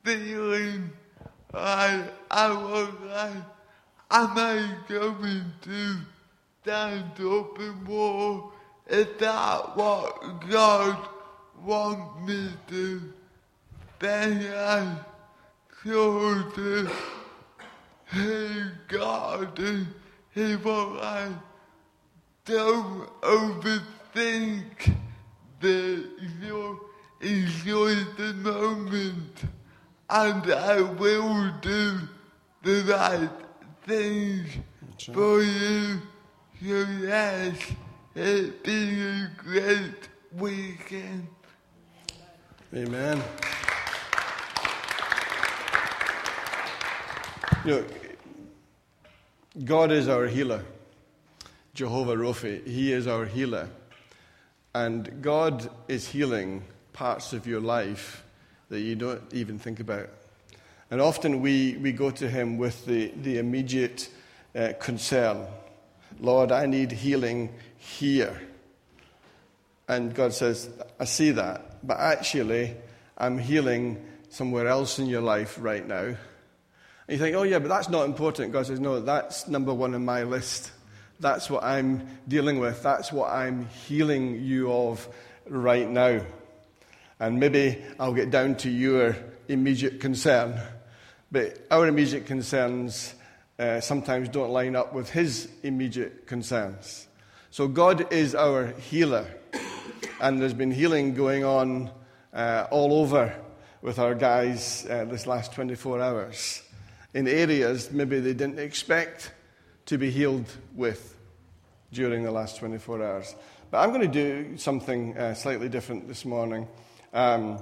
feeling. 0.04 0.90
I, 1.54 2.04
I 2.30 2.48
was 2.50 2.88
like, 3.04 3.44
am 4.10 4.38
I 4.38 4.74
going 4.88 5.52
to 5.62 5.96
stand 6.62 7.12
up 7.20 7.58
and 7.58 7.88
walk? 7.88 8.54
Is 8.88 9.06
that 9.18 9.76
what 9.76 10.48
God 10.48 11.08
wants 11.62 12.28
me 12.28 12.50
to? 12.68 13.02
Then 13.98 14.54
I 14.54 14.96
the 15.84 16.90
hey 18.06 18.62
God, 18.88 19.58
he 20.34 20.56
was 20.56 21.00
like, 21.00 21.47
don't 22.48 23.06
overthink 23.20 24.94
the 25.60 26.08
you 26.40 26.80
enjoy 27.20 27.94
the 28.16 28.32
moment 28.40 29.42
and 30.08 30.50
I 30.50 30.80
will 30.80 31.52
do 31.60 31.98
the 32.62 32.84
right 32.88 33.28
things 33.82 34.48
for 35.12 35.42
you. 35.42 36.00
So 36.58 36.86
yes, 37.02 37.72
it's 38.14 38.56
been 38.62 38.98
a 38.98 39.42
great 39.42 40.08
weekend. 40.32 41.28
Amen. 42.74 43.22
You 47.66 47.70
know, 47.70 47.84
God 49.66 49.92
is 49.92 50.08
our 50.08 50.26
healer. 50.26 50.64
Jehovah 51.78 52.16
Rophi, 52.16 52.66
He 52.66 52.92
is 52.92 53.06
our 53.06 53.24
healer. 53.24 53.68
And 54.74 55.22
God 55.22 55.70
is 55.86 56.08
healing 56.08 56.64
parts 56.92 57.32
of 57.32 57.46
your 57.46 57.60
life 57.60 58.24
that 58.68 58.80
you 58.80 58.96
don't 58.96 59.22
even 59.32 59.60
think 59.60 59.78
about. 59.78 60.08
And 60.90 61.00
often 61.00 61.40
we, 61.40 61.76
we 61.76 61.92
go 61.92 62.10
to 62.10 62.28
Him 62.28 62.58
with 62.58 62.84
the, 62.84 63.12
the 63.22 63.38
immediate 63.38 64.08
uh, 64.56 64.72
concern 64.80 65.46
Lord, 66.18 66.50
I 66.50 66.66
need 66.66 66.90
healing 66.90 67.54
here. 67.76 68.36
And 69.86 70.12
God 70.12 70.32
says, 70.32 70.68
I 70.98 71.04
see 71.04 71.30
that, 71.30 71.86
but 71.86 72.00
actually, 72.00 72.74
I'm 73.16 73.38
healing 73.38 74.04
somewhere 74.30 74.66
else 74.66 74.98
in 74.98 75.06
your 75.06 75.20
life 75.20 75.56
right 75.60 75.86
now. 75.86 76.06
And 76.06 76.16
you 77.06 77.18
think, 77.18 77.36
oh, 77.36 77.44
yeah, 77.44 77.60
but 77.60 77.68
that's 77.68 77.88
not 77.88 78.04
important. 78.06 78.52
God 78.52 78.66
says, 78.66 78.80
no, 78.80 78.98
that's 78.98 79.46
number 79.46 79.72
one 79.72 79.94
on 79.94 80.04
my 80.04 80.24
list. 80.24 80.72
That's 81.20 81.50
what 81.50 81.64
I'm 81.64 82.06
dealing 82.28 82.58
with. 82.58 82.82
That's 82.82 83.12
what 83.12 83.30
I'm 83.30 83.66
healing 83.86 84.40
you 84.42 84.72
of 84.72 85.08
right 85.48 85.88
now. 85.88 86.20
And 87.18 87.40
maybe 87.40 87.82
I'll 87.98 88.14
get 88.14 88.30
down 88.30 88.56
to 88.58 88.70
your 88.70 89.16
immediate 89.48 90.00
concern. 90.00 90.60
But 91.32 91.58
our 91.70 91.88
immediate 91.88 92.26
concerns 92.26 93.14
uh, 93.58 93.80
sometimes 93.80 94.28
don't 94.28 94.50
line 94.50 94.76
up 94.76 94.92
with 94.92 95.10
his 95.10 95.48
immediate 95.62 96.26
concerns. 96.26 97.08
So 97.50 97.66
God 97.66 98.12
is 98.12 98.34
our 98.34 98.66
healer. 98.66 99.26
And 100.20 100.40
there's 100.40 100.54
been 100.54 100.70
healing 100.70 101.14
going 101.14 101.44
on 101.44 101.90
uh, 102.32 102.66
all 102.70 102.92
over 102.92 103.34
with 103.82 103.98
our 103.98 104.14
guys 104.14 104.86
uh, 104.88 105.04
this 105.04 105.26
last 105.26 105.52
24 105.52 106.00
hours 106.00 106.62
in 107.14 107.26
areas 107.26 107.90
maybe 107.90 108.20
they 108.20 108.34
didn't 108.34 108.58
expect 108.58 109.32
to 109.88 109.96
be 109.96 110.10
healed 110.10 110.44
with 110.74 111.16
during 111.92 112.22
the 112.22 112.30
last 112.30 112.58
24 112.58 113.02
hours. 113.02 113.34
but 113.70 113.78
I'm 113.78 113.88
going 113.88 114.02
to 114.02 114.06
do 114.06 114.58
something 114.58 115.16
uh, 115.16 115.32
slightly 115.32 115.70
different 115.70 116.06
this 116.06 116.26
morning. 116.26 116.68
Um, 117.14 117.58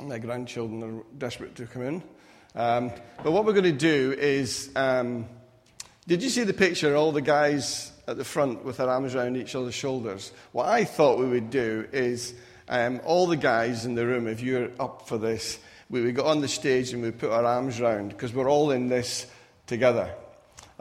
my 0.00 0.18
grandchildren 0.18 0.82
are 0.82 1.02
desperate 1.18 1.54
to 1.56 1.66
come 1.66 1.82
in. 1.82 2.02
Um, 2.54 2.90
but 3.22 3.32
what 3.32 3.44
we're 3.44 3.52
going 3.52 3.64
to 3.64 3.72
do 3.72 4.16
is 4.18 4.70
um, 4.74 5.26
did 6.08 6.22
you 6.22 6.30
see 6.30 6.44
the 6.44 6.54
picture? 6.54 6.96
All 6.96 7.12
the 7.12 7.20
guys 7.20 7.92
at 8.08 8.16
the 8.16 8.24
front 8.24 8.64
with 8.64 8.78
their 8.78 8.88
arms 8.88 9.14
around 9.14 9.36
each 9.36 9.54
other's 9.54 9.74
shoulders. 9.74 10.32
What 10.52 10.68
I 10.68 10.84
thought 10.84 11.18
we 11.18 11.28
would 11.28 11.50
do 11.50 11.86
is 11.92 12.32
um, 12.66 12.98
all 13.04 13.26
the 13.26 13.36
guys 13.36 13.84
in 13.84 13.94
the 13.94 14.06
room, 14.06 14.26
if 14.26 14.40
you're 14.40 14.70
up 14.80 15.06
for 15.06 15.18
this, 15.18 15.58
we 15.90 16.00
would 16.00 16.16
go 16.16 16.24
on 16.24 16.40
the 16.40 16.48
stage 16.48 16.94
and 16.94 17.02
we 17.02 17.10
put 17.10 17.30
our 17.30 17.44
arms 17.44 17.78
around 17.78 18.08
because 18.08 18.32
we're 18.32 18.48
all 18.48 18.70
in 18.70 18.88
this 18.88 19.26
together. 19.66 20.14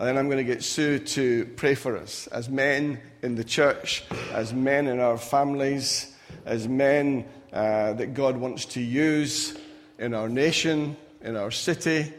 And 0.01 0.07
then 0.07 0.17
I'm 0.17 0.25
going 0.25 0.39
to 0.39 0.43
get 0.43 0.63
Sue 0.63 0.97
to 0.97 1.45
pray 1.57 1.75
for 1.75 1.95
us 1.95 2.25
as 2.25 2.49
men 2.49 2.99
in 3.21 3.35
the 3.35 3.43
church, 3.43 4.03
as 4.31 4.51
men 4.51 4.87
in 4.87 4.99
our 4.99 5.15
families, 5.15 6.11
as 6.43 6.67
men 6.67 7.23
uh, 7.53 7.93
that 7.93 8.15
God 8.15 8.35
wants 8.35 8.65
to 8.65 8.81
use 8.81 9.55
in 9.99 10.15
our 10.15 10.27
nation, 10.27 10.97
in 11.21 11.35
our 11.35 11.51
city. 11.51 12.11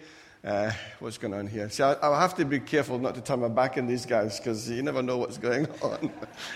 Uh, 0.45 0.71
what's 1.01 1.19
going 1.19 1.35
on 1.35 1.49
here? 1.49 1.69
See, 1.71 1.83
I, 1.83 2.09
will 2.09 2.15
have 2.15 2.37
to 2.37 2.45
be 2.45 2.61
careful 2.61 3.01
not 3.01 3.17
to 3.17 3.21
turn 3.21 3.41
my 3.41 3.49
back 3.49 3.77
on 3.77 3.89
these 3.89 4.07
guys 4.07 4.39
because 4.39 4.71
you 4.71 4.81
never 4.83 5.03
know 5.03 5.19
what's 5.19 5.39
going 5.39 5.67
on. 5.83 6.13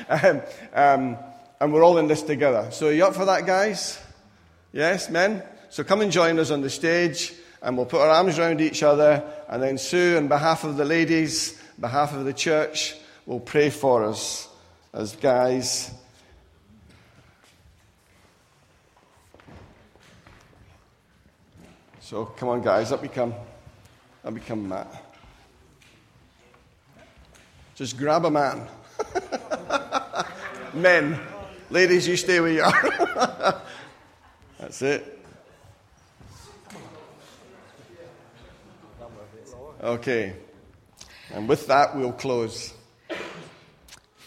um, 0.08 0.42
um, 0.74 1.16
and 1.58 1.72
we're 1.72 1.82
all 1.82 1.98
in 1.98 2.06
this 2.06 2.22
together. 2.22 2.68
So, 2.70 2.86
are 2.86 2.92
you 2.92 3.04
up 3.04 3.16
for 3.16 3.24
that, 3.24 3.46
guys? 3.46 4.00
Yes, 4.72 5.10
men? 5.10 5.42
So, 5.70 5.82
come 5.82 6.02
and 6.02 6.12
join 6.12 6.38
us 6.38 6.52
on 6.52 6.60
the 6.60 6.70
stage 6.70 7.34
and 7.66 7.76
we'll 7.76 7.84
put 7.84 8.00
our 8.00 8.10
arms 8.10 8.38
around 8.38 8.60
each 8.60 8.84
other. 8.84 9.24
And 9.48 9.60
then 9.60 9.76
Sue, 9.76 10.16
on 10.16 10.28
behalf 10.28 10.62
of 10.62 10.76
the 10.76 10.84
ladies, 10.84 11.60
behalf 11.80 12.14
of 12.14 12.24
the 12.24 12.32
church, 12.32 12.94
will 13.26 13.40
pray 13.40 13.70
for 13.70 14.04
us 14.04 14.48
as 14.94 15.16
guys. 15.16 15.90
So 21.98 22.26
come 22.26 22.50
on, 22.50 22.62
guys, 22.62 22.92
up 22.92 23.02
you 23.02 23.08
come. 23.08 23.34
Up 24.24 24.32
you 24.32 24.40
come, 24.40 24.68
Matt. 24.68 25.02
Just 27.74 27.98
grab 27.98 28.26
a 28.26 28.30
man. 28.30 28.68
Men, 30.72 31.18
ladies, 31.68 32.06
you 32.06 32.16
stay 32.16 32.38
where 32.38 32.52
you 32.52 32.62
are. 32.62 33.60
That's 34.60 34.82
it. 34.82 35.15
Okay. 39.86 40.32
And 41.32 41.48
with 41.48 41.68
that, 41.68 41.94
we'll 41.94 42.10
close. 42.10 42.74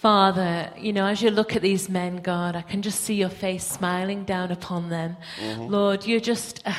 Father, 0.01 0.71
you 0.77 0.93
know, 0.93 1.05
as 1.07 1.21
you 1.21 1.29
look 1.29 1.57
at 1.57 1.61
these 1.61 1.89
men, 1.89 2.21
God, 2.21 2.55
I 2.55 2.61
can 2.61 2.81
just 2.81 3.01
see 3.01 3.15
your 3.15 3.27
face 3.27 3.65
smiling 3.65 4.23
down 4.23 4.49
upon 4.49 4.87
them. 4.87 5.17
Mm-hmm. 5.41 5.63
Lord, 5.63 6.05
you 6.05 6.21
just, 6.21 6.61
uh, 6.65 6.73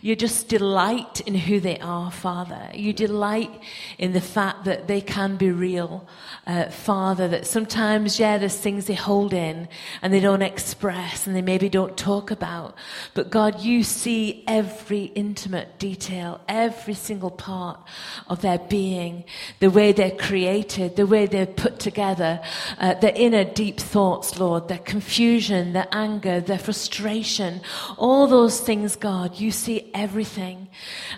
you 0.00 0.16
just 0.16 0.48
delight 0.48 1.20
in 1.26 1.34
who 1.34 1.60
they 1.60 1.78
are, 1.80 2.10
Father. 2.10 2.70
You 2.72 2.94
delight 2.94 3.50
in 3.98 4.14
the 4.14 4.22
fact 4.22 4.64
that 4.64 4.88
they 4.88 5.02
can 5.02 5.36
be 5.36 5.50
real, 5.50 6.08
uh, 6.46 6.70
Father. 6.70 7.28
That 7.28 7.46
sometimes, 7.46 8.18
yeah, 8.18 8.38
there's 8.38 8.56
things 8.56 8.86
they 8.86 8.94
hold 8.94 9.34
in 9.34 9.68
and 10.00 10.10
they 10.10 10.20
don't 10.20 10.40
express 10.40 11.26
and 11.26 11.36
they 11.36 11.42
maybe 11.42 11.68
don't 11.68 11.94
talk 11.94 12.30
about. 12.30 12.74
But 13.12 13.28
God, 13.28 13.60
you 13.60 13.82
see 13.82 14.44
every 14.46 15.04
intimate 15.14 15.78
detail, 15.78 16.40
every 16.48 16.94
single 16.94 17.30
part 17.30 17.80
of 18.28 18.40
their 18.40 18.60
being, 18.60 19.24
the 19.60 19.68
way 19.68 19.92
they're 19.92 20.10
created, 20.10 20.96
the 20.96 21.06
way 21.06 21.26
they're 21.26 21.44
put 21.44 21.78
together 21.78 22.40
uh, 22.78 22.94
their 22.94 23.12
inner 23.14 23.44
deep 23.44 23.78
thoughts, 23.78 24.38
Lord, 24.38 24.68
their 24.68 24.78
confusion, 24.78 25.72
their 25.72 25.88
anger, 25.92 26.40
their 26.40 26.58
frustration, 26.58 27.60
all 27.96 28.26
those 28.26 28.60
things, 28.60 28.96
God, 28.96 29.38
you 29.38 29.50
see 29.50 29.90
everything. 29.94 30.68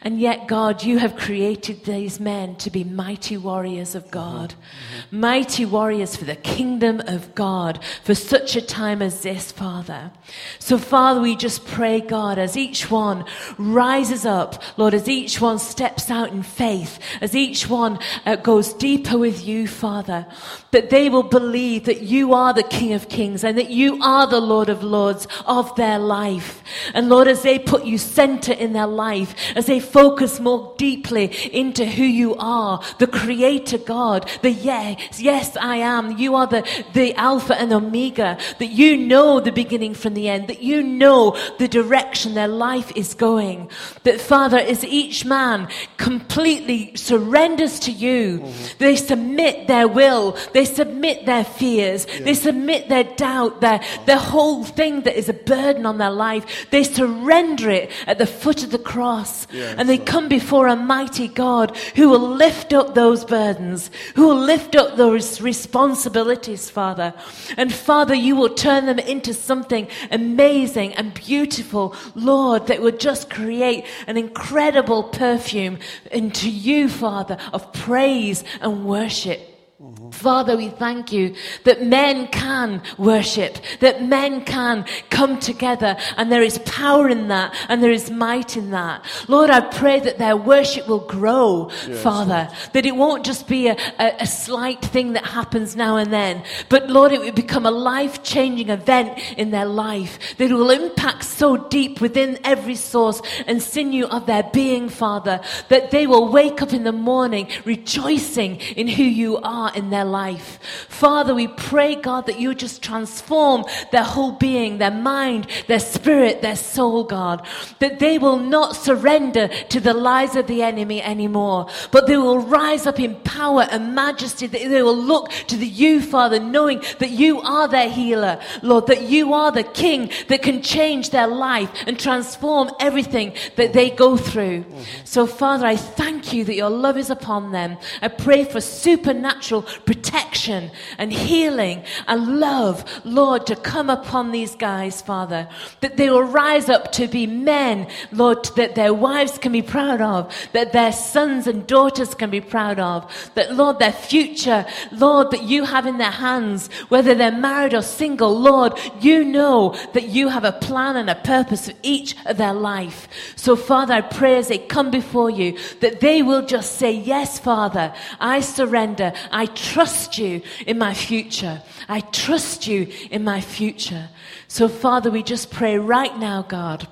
And 0.02 0.20
yet, 0.20 0.46
God, 0.46 0.82
you 0.82 0.98
have 0.98 1.16
created 1.16 1.84
these 1.84 2.20
men 2.20 2.56
to 2.56 2.70
be 2.70 2.84
mighty 2.84 3.36
warriors 3.36 3.94
of 3.94 4.10
God, 4.10 4.54
mm-hmm. 4.54 5.20
mighty 5.20 5.64
warriors 5.64 6.16
for 6.16 6.24
the 6.24 6.36
kingdom 6.36 7.00
of 7.06 7.34
God, 7.34 7.80
for 8.04 8.14
such 8.14 8.56
a 8.56 8.62
time 8.62 9.02
as 9.02 9.22
this, 9.22 9.50
Father. 9.50 10.10
So, 10.58 10.78
Father, 10.78 11.20
we 11.20 11.36
just 11.36 11.66
pray, 11.66 12.00
God, 12.00 12.38
as 12.38 12.56
each 12.56 12.90
one 12.90 13.24
rises 13.56 14.24
up, 14.24 14.62
Lord, 14.76 14.94
as 14.94 15.08
each 15.08 15.40
one 15.40 15.58
steps 15.58 16.10
out 16.10 16.30
in 16.30 16.42
faith, 16.42 16.98
as 17.20 17.34
each 17.34 17.68
one 17.68 17.98
uh, 18.26 18.36
goes 18.36 18.72
deeper 18.74 19.18
with 19.18 19.46
you, 19.46 19.66
Father, 19.66 20.26
that 20.70 20.90
they 20.90 21.08
will 21.08 21.17
believe 21.22 21.84
that 21.84 22.02
you 22.02 22.34
are 22.34 22.52
the 22.52 22.62
King 22.62 22.92
of 22.92 23.08
Kings 23.08 23.44
and 23.44 23.56
that 23.58 23.70
you 23.70 24.02
are 24.02 24.26
the 24.26 24.40
Lord 24.40 24.68
of 24.68 24.82
Lords 24.82 25.26
of 25.46 25.74
their 25.76 25.98
life. 25.98 26.62
And 26.94 27.08
Lord, 27.08 27.28
as 27.28 27.42
they 27.42 27.58
put 27.58 27.84
you 27.84 27.98
center 27.98 28.52
in 28.52 28.72
their 28.72 28.86
life, 28.86 29.34
as 29.56 29.66
they 29.66 29.80
focus 29.80 30.40
more 30.40 30.74
deeply 30.76 31.26
into 31.52 31.84
who 31.84 32.04
you 32.04 32.34
are, 32.36 32.82
the 32.98 33.06
Creator 33.06 33.78
God, 33.78 34.28
the 34.42 34.50
yes, 34.50 35.20
yes, 35.20 35.56
I 35.56 35.76
am. 35.76 36.18
You 36.18 36.34
are 36.34 36.46
the, 36.46 36.66
the 36.92 37.14
Alpha 37.14 37.58
and 37.58 37.72
Omega, 37.72 38.38
that 38.58 38.66
you 38.66 38.96
know 38.96 39.40
the 39.40 39.52
beginning 39.52 39.94
from 39.94 40.14
the 40.14 40.28
end, 40.28 40.48
that 40.48 40.62
you 40.62 40.82
know 40.82 41.36
the 41.58 41.68
direction 41.68 42.34
their 42.34 42.48
life 42.48 42.92
is 42.94 43.14
going. 43.14 43.70
That 44.04 44.20
Father, 44.20 44.58
as 44.58 44.84
each 44.84 45.24
man 45.24 45.68
completely 45.96 46.94
surrenders 46.96 47.80
to 47.80 47.92
you, 47.92 48.40
mm-hmm. 48.40 48.78
they 48.78 48.96
submit 48.96 49.66
their 49.66 49.88
will, 49.88 50.36
they 50.52 50.64
submit 50.64 51.07
their 51.26 51.44
fears, 51.44 52.06
yeah. 52.06 52.24
they 52.24 52.34
submit 52.34 52.88
their 52.88 53.04
doubt, 53.04 53.60
their, 53.60 53.80
their 54.06 54.18
whole 54.18 54.64
thing 54.64 55.02
that 55.02 55.16
is 55.16 55.28
a 55.28 55.32
burden 55.32 55.86
on 55.86 55.98
their 55.98 56.10
life, 56.10 56.66
they 56.70 56.84
surrender 56.84 57.70
it 57.70 57.90
at 58.06 58.18
the 58.18 58.26
foot 58.26 58.62
of 58.62 58.70
the 58.70 58.78
cross. 58.78 59.46
Yeah, 59.50 59.74
and 59.76 59.88
they 59.88 59.98
come 59.98 60.28
before 60.28 60.66
a 60.66 60.76
mighty 60.76 61.28
God 61.28 61.76
who 61.96 62.08
will 62.08 62.28
lift 62.28 62.72
up 62.72 62.94
those 62.94 63.24
burdens, 63.24 63.90
who 64.14 64.28
will 64.28 64.40
lift 64.40 64.76
up 64.76 64.96
those 64.96 65.40
responsibilities, 65.40 66.70
Father. 66.70 67.14
And 67.56 67.72
Father, 67.72 68.14
you 68.14 68.36
will 68.36 68.54
turn 68.54 68.86
them 68.86 68.98
into 68.98 69.34
something 69.34 69.88
amazing 70.10 70.94
and 70.94 71.14
beautiful, 71.14 71.94
Lord, 72.14 72.66
that 72.66 72.82
will 72.82 72.96
just 72.96 73.30
create 73.30 73.84
an 74.06 74.16
incredible 74.16 75.04
perfume 75.04 75.78
into 76.10 76.50
you, 76.50 76.88
Father, 76.88 77.38
of 77.52 77.72
praise 77.72 78.44
and 78.60 78.84
worship. 78.84 79.40
Mm-hmm. 79.80 80.07
Father, 80.12 80.56
we 80.56 80.68
thank 80.70 81.12
you 81.12 81.34
that 81.64 81.84
men 81.84 82.28
can 82.28 82.82
worship, 82.96 83.58
that 83.80 84.04
men 84.04 84.44
can 84.44 84.86
come 85.10 85.38
together, 85.38 85.96
and 86.16 86.32
there 86.32 86.42
is 86.42 86.58
power 86.60 87.08
in 87.08 87.28
that, 87.28 87.54
and 87.68 87.82
there 87.82 87.90
is 87.90 88.10
might 88.10 88.56
in 88.56 88.70
that. 88.70 89.04
Lord, 89.28 89.50
I 89.50 89.60
pray 89.60 90.00
that 90.00 90.18
their 90.18 90.36
worship 90.36 90.88
will 90.88 91.06
grow, 91.06 91.70
yes, 91.86 92.02
Father, 92.02 92.48
that 92.72 92.86
it 92.86 92.96
won't 92.96 93.24
just 93.24 93.46
be 93.46 93.68
a, 93.68 93.76
a, 93.98 94.16
a, 94.20 94.26
slight 94.26 94.80
thing 94.82 95.12
that 95.12 95.24
happens 95.24 95.76
now 95.76 95.96
and 95.96 96.12
then, 96.12 96.42
but 96.68 96.88
Lord, 96.88 97.12
it 97.12 97.20
will 97.20 97.32
become 97.32 97.66
a 97.66 97.70
life 97.70 98.22
changing 98.22 98.70
event 98.70 99.18
in 99.36 99.50
their 99.50 99.66
life, 99.66 100.36
that 100.38 100.50
it 100.50 100.54
will 100.54 100.70
impact 100.70 101.24
so 101.24 101.56
deep 101.56 102.00
within 102.00 102.38
every 102.44 102.74
source 102.74 103.20
and 103.46 103.62
sinew 103.62 104.06
of 104.06 104.26
their 104.26 104.44
being, 104.52 104.88
Father, 104.88 105.40
that 105.68 105.90
they 105.90 106.06
will 106.06 106.30
wake 106.30 106.62
up 106.62 106.72
in 106.72 106.84
the 106.84 106.92
morning 106.92 107.48
rejoicing 107.64 108.56
in 108.76 108.88
who 108.88 109.02
you 109.02 109.36
are 109.38 109.58
are 109.58 109.74
in 109.74 109.90
their 109.90 109.97
life. 110.04 110.58
Father, 110.88 111.34
we 111.34 111.48
pray, 111.48 111.94
God, 111.94 112.26
that 112.26 112.40
you 112.40 112.54
just 112.54 112.82
transform 112.82 113.64
their 113.92 114.04
whole 114.04 114.32
being, 114.32 114.78
their 114.78 114.90
mind, 114.90 115.46
their 115.66 115.80
spirit, 115.80 116.42
their 116.42 116.56
soul, 116.56 117.04
God. 117.04 117.46
That 117.78 117.98
they 117.98 118.18
will 118.18 118.38
not 118.38 118.76
surrender 118.76 119.48
to 119.48 119.80
the 119.80 119.94
lies 119.94 120.36
of 120.36 120.46
the 120.46 120.62
enemy 120.62 121.02
anymore, 121.02 121.68
but 121.90 122.06
they 122.06 122.16
will 122.16 122.38
rise 122.38 122.86
up 122.86 123.00
in 123.00 123.16
power 123.16 123.66
and 123.70 123.94
majesty, 123.94 124.46
that 124.46 124.68
they 124.68 124.82
will 124.82 124.96
look 124.96 125.30
to 125.48 125.56
the 125.56 125.66
you, 125.66 126.00
Father, 126.00 126.40
knowing 126.40 126.82
that 126.98 127.10
you 127.10 127.40
are 127.40 127.68
their 127.68 127.90
healer, 127.90 128.40
Lord, 128.62 128.86
that 128.86 129.02
you 129.02 129.32
are 129.32 129.52
the 129.52 129.62
King 129.62 130.10
that 130.28 130.42
can 130.42 130.62
change 130.62 131.10
their 131.10 131.26
life 131.26 131.70
and 131.86 131.98
transform 131.98 132.70
everything 132.80 133.32
that 133.56 133.72
they 133.72 133.90
go 133.90 134.16
through. 134.16 134.62
Mm-hmm. 134.62 134.82
So, 135.04 135.26
Father, 135.26 135.66
I 135.66 135.76
thank 135.76 136.32
you 136.32 136.44
that 136.44 136.54
your 136.54 136.70
love 136.70 136.96
is 136.96 137.10
upon 137.10 137.52
them. 137.52 137.76
I 138.02 138.08
pray 138.08 138.44
for 138.44 138.60
supernatural 138.60 139.62
protection 139.88 140.70
and 140.98 141.10
healing 141.10 141.82
and 142.06 142.38
love, 142.38 142.84
Lord, 143.06 143.46
to 143.46 143.56
come 143.56 143.88
upon 143.88 144.32
these 144.32 144.54
guys, 144.54 145.00
Father. 145.00 145.48
That 145.80 145.96
they 145.96 146.10
will 146.10 146.24
rise 146.24 146.68
up 146.68 146.92
to 146.92 147.08
be 147.08 147.26
men, 147.26 147.88
Lord, 148.12 148.44
that 148.56 148.74
their 148.74 148.92
wives 148.92 149.38
can 149.38 149.52
be 149.52 149.62
proud 149.62 150.02
of, 150.02 150.30
that 150.52 150.74
their 150.74 150.92
sons 150.92 151.46
and 151.46 151.66
daughters 151.66 152.14
can 152.14 152.28
be 152.28 152.42
proud 152.42 152.78
of, 152.78 153.10
that, 153.34 153.54
Lord, 153.54 153.78
their 153.78 153.92
future, 153.92 154.66
Lord, 154.92 155.30
that 155.30 155.44
you 155.44 155.64
have 155.64 155.86
in 155.86 155.96
their 155.96 156.10
hands, 156.10 156.68
whether 156.90 157.14
they're 157.14 157.32
married 157.32 157.72
or 157.72 157.80
single, 157.80 158.38
Lord, 158.38 158.78
you 159.00 159.24
know 159.24 159.74
that 159.94 160.10
you 160.10 160.28
have 160.28 160.44
a 160.44 160.52
plan 160.52 160.96
and 160.96 161.08
a 161.08 161.14
purpose 161.14 161.68
for 161.68 161.78
each 161.82 162.14
of 162.26 162.36
their 162.36 162.52
life. 162.52 163.08
So, 163.36 163.56
Father, 163.56 163.94
I 163.94 164.02
pray 164.02 164.36
as 164.36 164.48
they 164.48 164.58
come 164.58 164.90
before 164.90 165.30
you 165.30 165.56
that 165.80 166.00
they 166.00 166.20
will 166.20 166.44
just 166.44 166.76
say, 166.76 166.92
Yes, 166.92 167.38
Father, 167.38 167.94
I 168.20 168.40
surrender. 168.40 169.14
I 169.32 169.46
trust 169.78 170.18
you 170.18 170.42
in 170.66 170.76
my 170.76 170.92
future. 170.92 171.62
I 171.88 172.00
trust 172.00 172.66
you 172.66 172.88
in 173.12 173.22
my 173.22 173.40
future. 173.40 174.08
So, 174.48 174.66
Father, 174.66 175.08
we 175.08 175.22
just 175.22 175.52
pray 175.52 175.78
right 175.78 176.18
now, 176.18 176.42
God, 176.42 176.88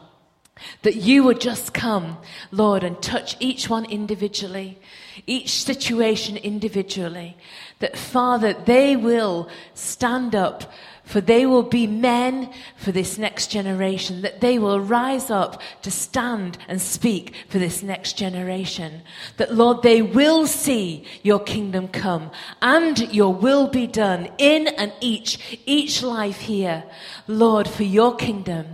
that 0.83 0.95
you 0.95 1.25
would 1.25 1.41
just 1.41 1.75
come, 1.75 2.17
Lord, 2.53 2.85
and 2.85 3.03
touch 3.03 3.37
each 3.41 3.69
one 3.69 3.87
individually, 3.87 4.79
each 5.27 5.65
situation 5.65 6.37
individually. 6.37 7.37
That, 7.81 7.99
Father, 7.99 8.53
they 8.53 8.95
will 8.95 9.49
stand 9.75 10.37
up 10.37 10.73
for 11.07 11.21
they 11.21 11.47
will 11.47 11.63
be 11.63 11.87
men 11.87 12.53
for 12.77 12.93
this 12.93 13.17
next 13.17 13.47
generation, 13.47 14.23
that 14.23 14.41
they 14.41 14.59
will 14.59 14.81
rise 14.81 15.31
up 15.31 15.63
to 15.83 15.91
stand 15.91 16.59
and 16.69 16.83
speak 16.83 17.33
for 17.49 17.59
this 17.59 17.83
next 17.83 18.19
generation. 18.19 19.03
That, 19.37 19.55
Lord, 19.55 19.83
they 19.83 20.03
will 20.03 20.47
see 20.47 21.07
your 21.23 21.41
kingdom 21.41 21.89
come 21.89 22.31
and 22.61 22.99
your 23.15 23.33
will 23.33 23.69
be 23.69 23.87
done 23.87 24.29
in 24.37 24.67
and 24.67 24.93
each, 25.01 25.59
each 25.65 26.03
life 26.03 26.41
here. 26.41 26.85
Lord, 27.27 27.69
for 27.69 27.85
your 27.85 28.17
kingdom. 28.17 28.67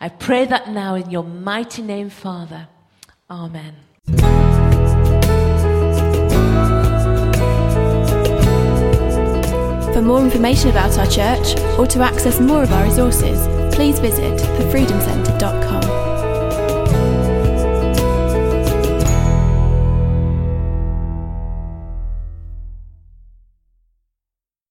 I 0.00 0.08
pray 0.08 0.46
that 0.46 0.70
now 0.70 0.94
in 0.94 1.10
your 1.10 1.24
mighty 1.24 1.82
name, 1.82 2.10
Father. 2.10 2.68
Amen. 3.30 3.74
For 9.94 10.02
more 10.02 10.20
information 10.22 10.70
about 10.70 10.98
our 10.98 11.06
church 11.06 11.56
or 11.78 11.86
to 11.86 12.02
access 12.02 12.40
more 12.40 12.64
of 12.64 12.72
our 12.72 12.82
resources, 12.82 13.46
please 13.72 14.00
visit 14.00 14.40
thefreedomcentre.com. 14.40 16.03